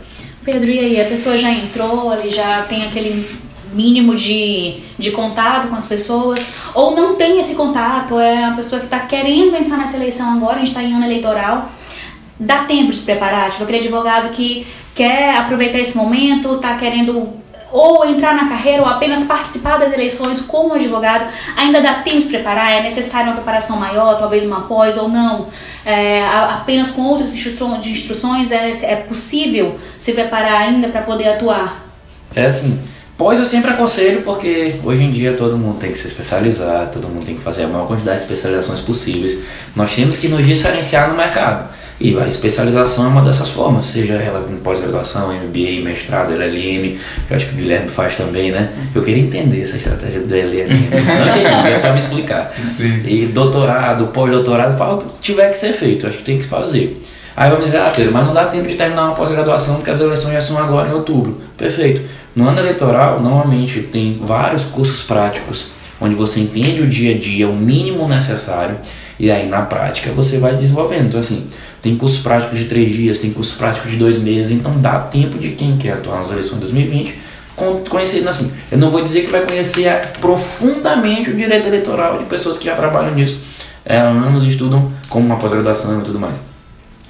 Pedro, 0.45 0.69
e 0.69 0.79
aí? 0.79 1.01
A 1.01 1.07
pessoa 1.07 1.37
já 1.37 1.51
entrou, 1.51 2.13
ele 2.13 2.29
já 2.29 2.63
tem 2.63 2.85
aquele 2.85 3.27
mínimo 3.73 4.15
de, 4.15 4.77
de 4.99 5.11
contato 5.11 5.69
com 5.69 5.75
as 5.75 5.87
pessoas, 5.87 6.55
ou 6.75 6.95
não 6.95 7.17
tem 7.17 7.41
esse 7.41 7.55
contato, 7.55 8.19
é 8.19 8.45
a 8.45 8.53
pessoa 8.53 8.81
que 8.81 8.87
está 8.87 9.01
querendo 9.01 9.57
entrar 9.57 9.77
nessa 9.77 9.97
eleição 9.97 10.35
agora, 10.35 10.57
a 10.57 10.59
gente 10.59 10.69
está 10.69 10.83
em 10.83 10.95
ano 10.95 11.05
eleitoral, 11.05 11.71
dá 12.39 12.65
tempo 12.65 12.91
de 12.91 12.97
se 12.97 13.05
preparar? 13.05 13.51
Tipo, 13.51 13.65
aquele 13.65 13.79
advogado 13.79 14.31
que 14.31 14.67
quer 14.95 15.37
aproveitar 15.37 15.79
esse 15.79 15.97
momento, 15.97 16.55
está 16.55 16.77
querendo 16.77 17.39
ou 17.71 18.05
entrar 18.07 18.35
na 18.35 18.49
carreira 18.49 18.83
ou 18.83 18.89
apenas 18.89 19.25
participar 19.25 19.79
das 19.79 19.93
eleições 19.93 20.41
como 20.41 20.75
advogado, 20.75 21.31
ainda 21.57 21.81
dá 21.81 21.95
tempo 22.03 22.19
de 22.19 22.25
se 22.25 22.31
preparar? 22.31 22.73
É 22.73 22.83
necessário 22.83 23.29
uma 23.29 23.37
preparação 23.37 23.77
maior, 23.77 24.19
talvez 24.19 24.45
uma 24.45 24.63
pós 24.63 24.97
ou 24.97 25.09
não? 25.09 25.49
É, 25.85 26.27
apenas 26.27 26.91
com 26.91 27.03
outras 27.03 27.35
instruções 27.35 28.53
é, 28.53 28.71
é 28.71 28.97
possível 28.97 29.79
se 29.99 30.13
preparar 30.13 30.63
ainda 30.63 30.89
para 30.89 31.03
poder 31.03 31.29
atuar? 31.29 31.85
É 32.35 32.47
assim, 32.47 32.79
Pós 33.19 33.37
eu 33.37 33.45
sempre 33.45 33.73
aconselho 33.73 34.23
porque 34.23 34.77
hoje 34.85 35.03
em 35.03 35.11
dia 35.11 35.33
todo 35.33 35.59
mundo 35.59 35.81
tem 35.81 35.91
que 35.91 35.99
se 35.99 36.07
especializar, 36.07 36.89
todo 36.93 37.09
mundo 37.09 37.27
tem 37.27 37.35
que 37.35 37.43
fazer 37.43 37.65
a 37.65 37.67
maior 37.67 37.89
quantidade 37.89 38.19
de 38.19 38.23
especializações 38.23 38.79
possíveis. 38.79 39.37
Nós 39.75 39.93
temos 39.93 40.17
que 40.17 40.29
nos 40.29 40.47
diferenciar 40.47 41.09
no 41.09 41.17
mercado. 41.17 41.69
E 42.01 42.17
a 42.17 42.29
especialização 42.29 43.07
é 43.07 43.09
uma 43.09 43.23
dessas 43.23 43.49
formas, 43.49 43.87
seja 43.87 44.15
ela 44.15 44.49
em 44.49 44.55
pós-graduação, 44.59 45.33
MBA, 45.33 45.83
mestrado, 45.83 46.33
LLM, 46.33 46.97
que 47.27 47.33
eu 47.33 47.37
acho 47.37 47.47
que 47.47 47.55
o 47.55 47.57
Guilherme 47.57 47.89
faz 47.89 48.15
também, 48.15 48.53
né? 48.53 48.71
Eu 48.95 49.03
queria 49.03 49.21
entender 49.21 49.63
essa 49.63 49.77
estratégia 49.77 50.21
do 50.21 50.33
LLM. 50.33 50.69
Não 50.69 51.75
entendi, 51.75 51.91
me 51.93 51.99
explicar. 51.99 52.55
E 53.05 53.27
doutorado, 53.27 54.07
pós-doutorado, 54.09 54.79
fala 54.79 54.95
o 54.95 54.99
que 54.99 55.19
tiver 55.21 55.51
que 55.51 55.59
ser 55.59 55.73
feito, 55.73 56.07
acho 56.07 56.19
que 56.19 56.25
tem 56.25 56.39
que 56.39 56.47
fazer. 56.47 56.97
Aí 57.41 57.49
vamos 57.51 57.67
dizer, 57.67 57.79
ah, 57.79 57.93
Pedro, 57.95 58.13
mas 58.13 58.27
não 58.27 58.33
dá 58.35 58.47
tempo 58.47 58.67
de 58.67 58.75
terminar 58.75 59.05
uma 59.05 59.15
pós-graduação 59.15 59.77
porque 59.77 59.93
as 59.93 60.01
eleições 60.01 60.33
já 60.33 60.41
são 60.41 60.59
agora 60.59 60.89
em 60.89 60.93
outubro. 60.93 61.41
Perfeito. 61.57 62.03
No 62.35 62.49
ano 62.49 62.59
eleitoral, 62.59 63.21
normalmente 63.21 63.81
tem 63.83 64.19
vários 64.21 64.65
cursos 64.65 65.05
práticos 65.05 65.69
onde 66.01 66.17
você 66.17 66.41
entende 66.41 66.83
o 66.83 66.89
dia 66.89 67.15
a 67.15 67.17
dia, 67.17 67.49
o 67.49 67.55
mínimo 67.55 68.09
necessário, 68.09 68.75
e 69.21 69.31
aí 69.31 69.49
na 69.49 69.63
prática 69.63 70.11
você 70.11 70.39
vai 70.39 70.57
desenvolvendo. 70.57 71.07
Então, 71.07 71.21
assim, 71.21 71.47
tem 71.81 71.97
cursos 71.97 72.19
práticos 72.19 72.59
de 72.59 72.65
três 72.65 72.93
dias, 72.93 73.21
tem 73.21 73.31
cursos 73.31 73.55
práticos 73.57 73.93
de 73.93 73.97
dois 73.97 74.19
meses, 74.19 74.51
então 74.51 74.77
dá 74.81 74.99
tempo 74.99 75.39
de 75.39 75.51
quem 75.51 75.77
quer 75.77 75.93
atuar 75.93 76.19
nas 76.19 76.33
eleições 76.33 76.57
de 76.57 76.63
2020 76.63 77.19
conhecer, 77.89 78.27
assim, 78.29 78.53
eu 78.71 78.79
não 78.79 78.89
vou 78.91 79.03
dizer 79.03 79.23
que 79.23 79.33
vai 79.33 79.45
conhecer 79.45 80.13
profundamente 80.21 81.31
o 81.31 81.37
direito 81.37 81.67
eleitoral 81.67 82.19
de 82.19 82.25
pessoas 82.25 82.57
que 82.57 82.65
já 82.65 82.77
trabalham 82.77 83.13
nisso, 83.15 83.41
é, 83.85 83.99
anos 83.99 84.45
estudam 84.45 84.89
como 85.09 85.27
uma 85.27 85.37
pós-graduação 85.37 86.01
e 86.01 86.05
tudo 86.05 86.21
mais. 86.21 86.48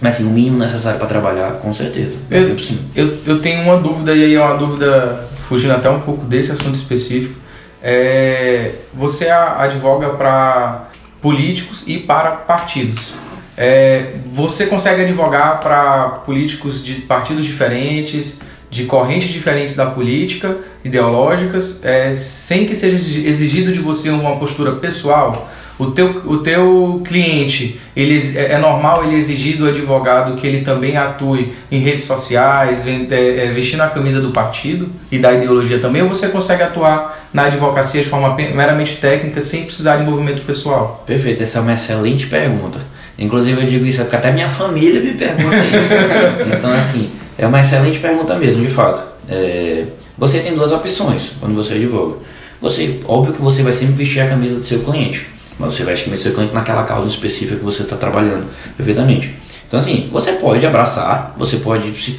Mas 0.00 0.14
assim, 0.14 0.26
o 0.26 0.30
mínimo 0.30 0.58
necessário 0.58 0.98
para 0.98 1.08
trabalhar, 1.08 1.52
com 1.54 1.74
certeza. 1.74 2.16
Eu, 2.30 2.56
eu, 2.94 3.18
eu 3.26 3.40
tenho 3.40 3.62
uma 3.62 3.76
dúvida, 3.78 4.14
e 4.14 4.24
aí 4.24 4.34
é 4.34 4.40
uma 4.40 4.56
dúvida 4.56 5.28
fugindo 5.48 5.74
até 5.74 5.90
um 5.90 6.00
pouco 6.00 6.24
desse 6.24 6.52
assunto 6.52 6.76
específico. 6.76 7.34
É, 7.82 8.74
você 8.94 9.28
advoga 9.28 10.10
para 10.10 10.88
políticos 11.20 11.84
e 11.86 11.98
para 11.98 12.30
partidos. 12.32 13.14
É, 13.56 14.14
você 14.30 14.66
consegue 14.66 15.02
advogar 15.02 15.60
para 15.60 16.10
políticos 16.24 16.84
de 16.84 16.94
partidos 16.94 17.44
diferentes, 17.44 18.40
de 18.70 18.84
correntes 18.84 19.30
diferentes 19.30 19.74
da 19.74 19.86
política, 19.86 20.58
ideológicas, 20.84 21.84
é, 21.84 22.12
sem 22.12 22.66
que 22.66 22.74
seja 22.74 22.96
exigido 22.96 23.72
de 23.72 23.80
você 23.80 24.10
uma 24.10 24.36
postura 24.36 24.76
pessoal? 24.76 25.50
O 25.78 25.92
teu, 25.92 26.22
o 26.26 26.38
teu 26.38 27.00
cliente, 27.04 27.80
ele, 27.94 28.20
é, 28.36 28.54
é 28.54 28.58
normal 28.58 29.04
ele 29.04 29.14
exigir 29.14 29.56
do 29.56 29.68
advogado 29.68 30.34
que 30.34 30.44
ele 30.44 30.62
também 30.62 30.96
atue 30.96 31.52
em 31.70 31.78
redes 31.78 32.04
sociais, 32.04 32.84
é, 32.88 33.46
é, 33.46 33.52
vestindo 33.52 33.82
a 33.82 33.86
camisa 33.86 34.20
do 34.20 34.32
partido 34.32 34.90
e 35.10 35.18
da 35.18 35.32
ideologia 35.32 35.78
também, 35.78 36.02
ou 36.02 36.08
você 36.08 36.28
consegue 36.28 36.64
atuar 36.64 37.28
na 37.32 37.44
advocacia 37.44 38.02
de 38.02 38.08
forma 38.08 38.34
meramente 38.34 38.96
técnica 38.96 39.40
sem 39.40 39.64
precisar 39.64 39.98
de 39.98 40.02
movimento 40.02 40.42
pessoal? 40.42 41.04
Perfeito, 41.06 41.44
essa 41.44 41.58
é 41.58 41.62
uma 41.62 41.74
excelente 41.74 42.26
pergunta. 42.26 42.80
Inclusive 43.16 43.60
eu 43.60 43.66
digo 43.68 43.86
isso 43.86 44.00
porque 44.02 44.16
até 44.16 44.32
minha 44.32 44.48
família 44.48 45.00
me 45.00 45.12
pergunta 45.12 45.64
isso. 45.64 45.94
então 46.58 46.72
assim, 46.72 47.08
é 47.38 47.46
uma 47.46 47.60
excelente 47.60 48.00
pergunta 48.00 48.34
mesmo, 48.34 48.62
de 48.62 48.68
fato. 48.68 49.00
É, 49.30 49.84
você 50.16 50.40
tem 50.40 50.56
duas 50.56 50.72
opções 50.72 51.32
quando 51.38 51.54
você 51.54 51.74
advoga. 51.74 52.16
Você, 52.60 52.98
óbvio 53.06 53.34
que 53.34 53.40
você 53.40 53.62
vai 53.62 53.72
sempre 53.72 53.94
vestir 53.94 54.20
a 54.20 54.28
camisa 54.28 54.56
do 54.56 54.64
seu 54.64 54.80
cliente 54.80 55.37
mas 55.58 55.74
você 55.74 55.84
vai 55.84 55.94
escrever 55.94 56.18
seu 56.18 56.32
cliente 56.32 56.54
naquela 56.54 56.84
causa 56.84 57.08
específica 57.08 57.56
que 57.56 57.64
você 57.64 57.82
está 57.82 57.96
trabalhando, 57.96 58.46
perfeitamente. 58.76 59.34
Então, 59.66 59.78
assim, 59.78 60.08
você 60.10 60.32
pode 60.32 60.64
abraçar, 60.64 61.34
você 61.36 61.56
pode, 61.58 61.90
se, 62.02 62.18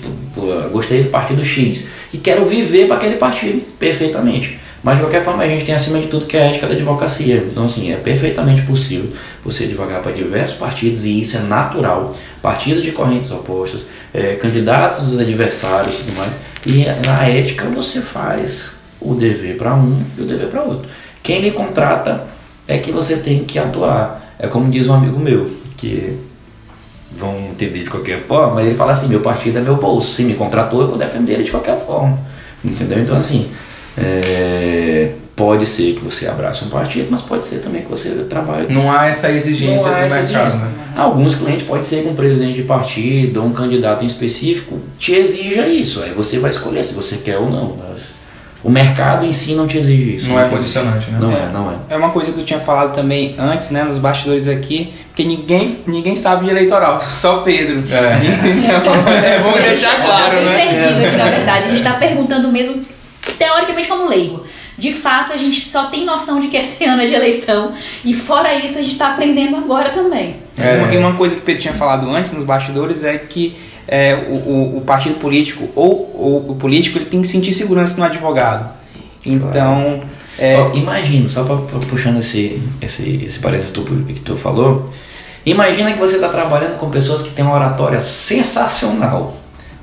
gostei 0.72 1.04
do 1.04 1.10
partido 1.10 1.44
X 1.44 1.84
e 2.14 2.18
quero 2.18 2.46
viver 2.46 2.86
para 2.86 2.98
aquele 2.98 3.16
partido, 3.16 3.62
perfeitamente. 3.80 4.60
Mas 4.84 4.98
de 4.98 5.04
qualquer 5.04 5.24
forma, 5.24 5.44
a 5.44 5.48
gente 5.48 5.66
tem 5.66 5.76
acima 5.76 6.00
de 6.00 6.08
tudo 6.08 6.26
que 6.26 6.38
é 6.38 6.44
a 6.44 6.46
ética 6.46 6.68
da 6.68 6.74
advocacia. 6.74 7.46
Então, 7.50 7.66
assim, 7.66 7.92
é 7.92 7.98
perfeitamente 7.98 8.62
possível 8.62 9.12
você 9.44 9.66
advogar 9.66 10.02
para 10.02 10.12
diversos 10.12 10.56
partidos 10.58 11.06
e 11.06 11.20
isso 11.20 11.38
é 11.38 11.42
natural. 11.42 12.16
Partidos 12.42 12.84
de 12.84 12.92
correntes 12.92 13.32
opostas, 13.32 13.82
é, 14.14 14.36
candidatos 14.36 15.18
adversários 15.20 15.96
e 15.96 15.98
tudo 15.98 16.16
mais. 16.18 16.38
E 16.66 16.86
na 17.06 17.28
ética 17.28 17.66
você 17.66 18.00
faz 18.00 18.66
o 19.02 19.16
dever 19.16 19.58
para 19.58 19.74
um 19.74 20.04
e 20.18 20.22
o 20.22 20.26
dever 20.26 20.48
para 20.48 20.62
outro. 20.62 20.90
Quem 21.22 21.42
lhe 21.42 21.52
contrata 21.52 22.28
é 22.70 22.78
que 22.78 22.92
você 22.92 23.18
tem 23.18 23.44
que 23.44 23.58
atuar. 23.58 24.36
É 24.38 24.48
como 24.48 24.70
diz 24.70 24.88
um 24.88 24.94
amigo 24.94 25.20
meu, 25.20 25.50
que 25.76 26.18
vão 27.12 27.36
entender 27.50 27.84
de 27.84 27.90
qualquer 27.90 28.20
forma, 28.20 28.56
mas 28.56 28.68
ele 28.68 28.76
fala 28.76 28.92
assim, 28.92 29.08
meu 29.08 29.22
partido 29.22 29.58
é 29.58 29.62
meu 29.62 29.76
bolso, 29.76 30.14
se 30.14 30.24
me 30.24 30.36
contratou 30.36 30.82
eu 30.82 30.88
vou 30.88 30.98
defender 30.98 31.34
ele 31.34 31.44
de 31.44 31.52
qualquer 31.52 31.78
forma. 31.78 32.20
Entendeu? 32.64 33.00
Então 33.00 33.18
assim, 33.18 33.50
é, 33.98 35.14
pode 35.36 35.66
ser 35.66 35.96
que 35.96 36.06
você 36.06 36.28
abrace 36.28 36.64
um 36.64 36.70
partido, 36.70 37.08
mas 37.10 37.22
pode 37.24 37.48
ser 37.48 37.58
também 37.58 37.82
que 37.82 37.90
você 37.90 38.10
trabalhe. 38.30 38.72
Não 38.72 38.92
há 38.92 39.08
essa 39.08 39.32
exigência 39.32 39.90
há 39.90 40.02
do 40.02 40.06
essa 40.06 40.22
mercado. 40.22 40.48
Exigência. 40.48 40.60
Né? 40.60 40.72
Alguns 40.96 41.34
clientes 41.34 41.66
pode 41.66 41.88
ser 41.88 42.04
que 42.04 42.08
um 42.08 42.16
presidente 42.16 42.58
de 42.58 42.64
partido 42.64 43.42
ou 43.42 43.48
um 43.48 43.52
candidato 43.52 44.04
em 44.04 44.08
específico 44.08 44.78
te 45.00 45.16
exija 45.16 45.68
isso. 45.68 46.04
Aí 46.04 46.12
você 46.12 46.38
vai 46.38 46.52
escolher 46.52 46.84
se 46.84 46.94
você 46.94 47.18
quer 47.18 47.40
ou 47.40 47.50
não. 47.50 47.76
Mas 47.80 48.19
o 48.64 48.70
mercado 48.70 49.26
em 49.26 49.32
si 49.32 49.54
não 49.54 49.68
te 49.68 49.78
exige 49.78 50.16
isso. 50.16 50.28
Não, 50.28 50.36
não 50.36 50.42
é 50.42 50.50
condicionante, 50.50 51.10
né? 51.12 51.20
Não 51.22 51.32
é, 51.32 51.50
não 51.52 51.72
é. 51.72 51.76
É 51.90 51.98
uma 51.98 52.10
coisa 52.10 52.32
que 52.32 52.40
tu 52.40 52.44
tinha 52.44 52.60
falado 52.60 52.94
também 52.94 53.36
antes, 53.38 53.72
né, 53.72 53.84
nos 53.84 53.98
bastidores 53.98 54.48
aqui, 54.48 54.94
porque 55.08 55.24
ninguém, 55.24 55.80
ninguém 55.88 56.16
sabe 56.16 56.46
de 56.46 56.52
eleitoral, 56.52 57.02
só 57.08 57.38
Pedro. 57.38 57.84
É, 57.90 58.20
então, 58.80 59.12
é 59.12 59.40
bom 59.40 59.54
deixar 59.54 59.96
claro, 60.04 60.38
eu 60.38 60.46
né? 60.46 60.68
perdido 60.68 61.08
aqui, 61.08 61.18
na 61.18 61.30
verdade. 61.30 61.66
A 61.66 61.68
gente 61.68 61.78
está 61.78 61.94
perguntando 61.94 62.52
mesmo, 62.52 62.82
teoricamente, 63.38 63.88
como 63.88 64.10
leigo. 64.10 64.44
De 64.78 64.94
fato, 64.94 65.34
a 65.34 65.36
gente 65.36 65.62
só 65.66 65.86
tem 65.86 66.06
noção 66.06 66.40
de 66.40 66.48
que 66.48 66.58
esse 66.58 66.84
ano 66.86 67.02
é 67.02 67.06
de 67.06 67.14
eleição, 67.14 67.74
e 68.04 68.14
fora 68.14 68.54
isso, 68.56 68.78
a 68.78 68.82
gente 68.82 68.94
está 68.94 69.14
aprendendo 69.14 69.56
agora 69.56 69.92
também. 69.92 70.36
É. 70.58 70.94
E 70.94 70.98
uma 70.98 71.16
coisa 71.16 71.36
que 71.36 71.42
o 71.42 71.44
Pedro 71.46 71.62
tinha 71.62 71.74
falado 71.74 72.10
antes 72.10 72.34
nos 72.34 72.44
bastidores 72.44 73.06
é 73.06 73.18
que 73.18 73.56
é, 73.92 74.14
o, 74.30 74.36
o, 74.36 74.78
o, 74.78 74.82
partido 74.82 75.16
político 75.16 75.68
ou, 75.76 76.12
ou, 76.14 76.52
o 76.52 76.56
político 76.56 77.00
ele 77.00 77.06
tem 77.06 77.22
que 77.24 77.28
sentir 77.28 77.52
segurança 77.54 78.00
no 78.00 78.06
advogado. 78.06 78.70
Então. 79.26 79.98
Claro. 79.98 80.20
É. 80.38 80.58
Ó, 80.58 80.72
imagina, 80.74 81.28
só 81.28 81.44
pra, 81.44 81.58
pra- 81.58 81.80
puxando 81.90 82.20
esse, 82.20 82.62
esse, 82.80 83.26
esse 83.26 83.40
parênteses 83.40 83.72
que 83.72 83.82
tu- 83.82 84.04
que 84.06 84.20
tu 84.22 84.38
falou, 84.38 84.90
imagina 85.46 85.92
que 85.92 85.98
você 86.00 86.16
está 86.16 86.30
trabalhando 86.30 86.78
com 86.78 86.90
pessoas 86.90 87.22
que 87.22 87.32
têm 87.32 87.44
uma 87.44 87.56
oratória 87.56 88.00
sensacional. 88.00 89.36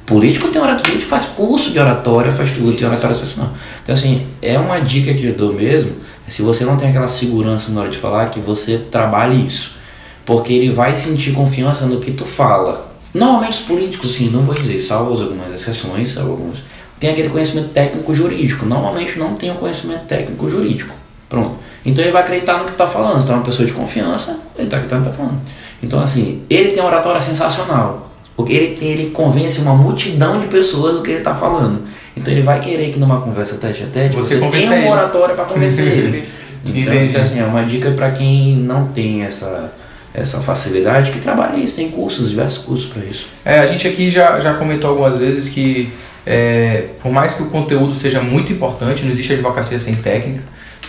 Político 0.06 0.48
tem 0.48 0.62
oratória, 0.62 0.84
político 0.84 1.10
faz 1.10 1.26
curso 1.26 1.72
de 1.72 1.78
oratória, 1.78 2.30
faz 2.32 2.52
tudo, 2.52 2.72
tem 2.75 2.86
oratória 2.86 3.14
sensacional. 3.16 3.52
Então 3.82 3.94
assim, 3.94 4.26
é 4.40 4.58
uma 4.58 4.78
dica 4.78 5.12
que 5.12 5.26
eu 5.26 5.34
dou 5.34 5.52
mesmo, 5.52 5.92
é 6.26 6.30
se 6.30 6.40
você 6.42 6.64
não 6.64 6.76
tem 6.76 6.88
aquela 6.88 7.08
segurança 7.08 7.70
na 7.70 7.80
hora 7.82 7.90
de 7.90 7.98
falar, 7.98 8.30
que 8.30 8.40
você 8.40 8.78
trabalhe 8.78 9.44
isso. 9.46 9.76
Porque 10.25 10.52
ele 10.52 10.70
vai 10.70 10.94
sentir 10.96 11.32
confiança 11.32 11.84
no 11.86 12.00
que 12.00 12.12
tu 12.12 12.25
fala. 12.25 12.85
Normalmente 13.16 13.61
os 13.61 13.66
políticos, 13.66 14.14
assim, 14.14 14.30
não 14.30 14.42
vou 14.42 14.54
dizer, 14.54 14.78
salvo 14.80 15.20
algumas 15.23 15.52
exceções, 15.52 16.11
salvo 16.11 16.32
alguns, 16.32 16.62
tem 17.00 17.11
aquele 17.11 17.28
conhecimento 17.28 17.68
técnico 17.68 18.14
jurídico. 18.14 18.64
Normalmente 18.66 19.18
não 19.18 19.35
tem 19.35 19.50
o 19.50 19.54
conhecimento 19.54 20.04
técnico 20.06 20.49
jurídico. 20.49 20.94
Pronto. 21.28 21.56
Então 21.85 22.02
ele 22.04 22.12
vai 22.12 22.23
acreditar 22.23 22.58
no 22.58 22.64
que 22.66 22.73
está 22.73 22.87
falando. 22.87 23.20
Se 23.20 23.26
tá 23.26 23.35
uma 23.35 23.42
pessoa 23.42 23.66
de 23.66 23.73
confiança, 23.73 24.38
ele 24.56 24.64
está 24.66 24.76
acreditando 24.76 25.04
no 25.04 25.11
que 25.11 25.12
está 25.14 25.25
falando. 25.25 25.40
Então, 25.82 26.00
assim, 26.00 26.42
ele 26.49 26.70
tem 26.70 26.82
uma 26.82 26.88
oratória 26.90 27.20
sensacional. 27.20 28.12
Porque 28.37 28.52
ele, 28.52 28.75
tem- 28.75 28.88
ele 28.90 29.11
convence 29.11 29.61
uma 29.61 29.75
multidão 29.75 30.38
de 30.40 30.46
pessoas 30.46 30.96
do 30.96 31.02
que 31.02 31.11
ele 31.11 31.18
está 31.18 31.35
falando. 31.35 31.82
Então 32.16 32.32
ele 32.32 32.42
vai 32.42 32.61
querer 32.61 32.90
que 32.90 32.99
numa 32.99 33.20
conversa 33.20 33.54
tete 33.56 33.82
a 33.82 33.87
tete 33.87 34.14
Você 34.14 34.37
você, 34.37 34.50
tenha 34.50 34.73
uma 34.73 34.90
oratória 34.90 35.35
para 35.35 35.44
convencer 35.46 35.87
ele. 35.88 36.25
Então, 36.64 36.94
então, 36.94 37.23
assim, 37.23 37.40
é 37.40 37.44
uma 37.44 37.62
dica 37.64 37.90
para 37.92 38.11
quem 38.11 38.56
não 38.56 38.87
tem 38.87 39.23
essa, 39.23 39.73
essa 40.16 40.40
facilidade, 40.40 41.11
que 41.11 41.20
trabalhe 41.20 41.62
isso. 41.62 41.76
Tem 41.76 41.90
cursos, 41.90 42.30
diversos 42.30 42.64
cursos 42.64 42.88
para 42.88 43.04
isso. 43.04 43.26
É, 43.44 43.58
a 43.58 43.66
gente 43.66 43.87
aqui 43.87 44.11
já, 44.11 44.40
já 44.40 44.54
comentou 44.54 44.90
algumas 44.90 45.16
vezes 45.16 45.49
que, 45.49 45.92
é, 46.25 46.88
por 47.02 47.12
mais 47.12 47.35
que 47.35 47.42
o 47.42 47.50
conteúdo 47.50 47.94
seja 47.94 48.20
muito 48.20 48.52
importante, 48.52 49.04
não 49.04 49.11
existe 49.11 49.32
advocacia 49.32 49.78
sem 49.78 49.96
técnica, 49.96 50.42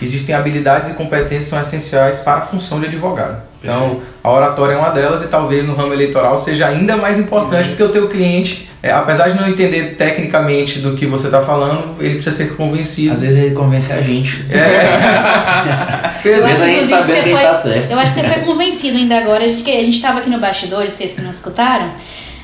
existem 0.04 0.34
habilidades 0.34 0.90
e 0.90 0.94
competências 0.94 1.44
que 1.44 1.50
são 1.50 1.60
essenciais 1.60 2.20
para 2.20 2.38
a 2.38 2.40
função 2.42 2.80
de 2.80 2.86
advogado. 2.86 3.42
Então, 3.60 4.00
a 4.22 4.30
oratória 4.30 4.74
é 4.74 4.76
uma 4.76 4.90
delas 4.90 5.22
e 5.22 5.28
talvez 5.28 5.66
no 5.66 5.74
ramo 5.74 5.92
eleitoral 5.92 6.38
seja 6.38 6.68
ainda 6.68 6.96
mais 6.96 7.18
importante, 7.18 7.70
porque 7.70 7.82
o 7.82 7.88
teu 7.88 8.08
cliente, 8.08 8.68
é, 8.80 8.92
apesar 8.92 9.28
de 9.28 9.36
não 9.36 9.48
entender 9.48 9.96
tecnicamente 9.96 10.78
do 10.78 10.94
que 10.94 11.06
você 11.06 11.26
está 11.26 11.40
falando, 11.40 11.96
ele 11.98 12.14
precisa 12.14 12.36
ser 12.36 12.54
convencido. 12.54 13.14
Às 13.14 13.22
vezes 13.22 13.36
ele 13.36 13.54
convence 13.54 13.92
a 13.92 14.00
gente. 14.00 14.46
É. 14.52 16.18
Eu 16.28 16.46
Mesmo 16.46 16.46
acho, 16.46 16.62
a 16.62 16.66
gente 16.66 16.86
sabendo 16.86 17.14
que 17.16 17.22
quem 17.22 17.32
foi, 17.32 17.42
tá 17.42 17.54
certo. 17.54 17.90
eu 17.90 17.98
acho 17.98 18.14
que 18.14 18.20
você 18.20 18.28
foi 18.28 18.42
convencido 18.42 18.98
ainda 18.98 19.18
agora. 19.18 19.44
A 19.44 19.48
gente, 19.48 19.70
a 19.70 19.82
gente 19.82 20.02
tava 20.02 20.18
aqui 20.18 20.28
no 20.28 20.38
bastidor, 20.38 20.84
vocês 20.84 21.12
que 21.14 21.20
não 21.20 21.30
escutaram. 21.30 21.92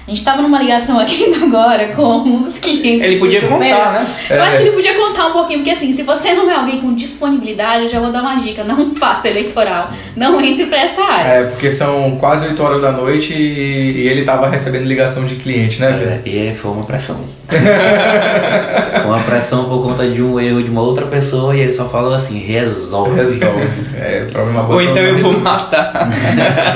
A 0.07 0.11
gente 0.11 0.23
tava 0.23 0.43
numa 0.43 0.59
ligação 0.61 0.99
aqui 1.01 1.33
agora 1.43 1.89
com 1.89 2.19
um 2.19 2.43
dos 2.43 2.59
clientes. 2.59 3.07
Ele 3.07 3.19
podia 3.19 3.41
contar, 3.49 3.93
né? 3.95 4.07
Eu 4.29 4.37
É. 4.37 4.41
acho 4.41 4.57
que 4.59 4.63
ele 4.65 4.73
podia 4.73 4.95
contar 4.95 5.27
um 5.29 5.33
pouquinho, 5.33 5.61
porque 5.61 5.71
assim, 5.71 5.93
se 5.95 6.03
você 6.03 6.35
não 6.35 6.51
é 6.51 6.55
alguém 6.57 6.79
com 6.81 6.93
disponibilidade, 6.95 7.85
eu 7.85 7.89
já 7.89 8.01
vou 8.01 8.13
dar 8.13 8.21
uma 8.21 8.35
dica: 8.37 8.63
não 8.65 8.93
faça 8.97 9.29
eleitoral. 9.29 9.91
Não 10.15 10.39
entre 10.43 10.67
pra 10.67 10.83
essa 10.83 11.03
área. 11.03 11.29
É, 11.33 11.45
porque 11.45 11.71
são 11.71 12.17
quase 12.21 12.47
8 12.49 12.63
horas 12.63 12.83
da 12.83 12.93
noite 12.93 13.33
e, 13.33 14.03
e 14.03 14.09
ele 14.09 14.21
estava 14.21 14.47
recebendo 14.47 14.85
ligação 14.85 15.25
de 15.25 15.37
cliente, 15.37 15.81
né, 15.81 15.93
Pedro? 15.99 16.21
É, 16.39 16.51
e 16.51 16.55
foi 16.55 16.71
uma 16.73 16.85
pressão. 16.85 17.21
uma 19.07 19.21
pressão 19.21 19.65
por 19.69 19.83
conta 19.83 20.09
de 20.09 20.23
um 20.23 20.39
erro 20.41 20.63
de 20.63 20.71
uma 20.71 20.83
outra 20.83 21.07
pessoa 21.07 21.55
e 21.57 21.61
ele 21.61 21.73
só 21.73 21.89
falou 21.89 22.13
assim, 22.13 22.39
resolve. 22.39 23.15
Resolve. 23.21 23.67
É, 23.99 24.27
problema 24.31 24.63
bom. 24.65 24.75
Ou 24.75 24.83
então 24.83 24.97
eu 25.03 25.19
vou 25.19 25.39
matar. 25.41 26.09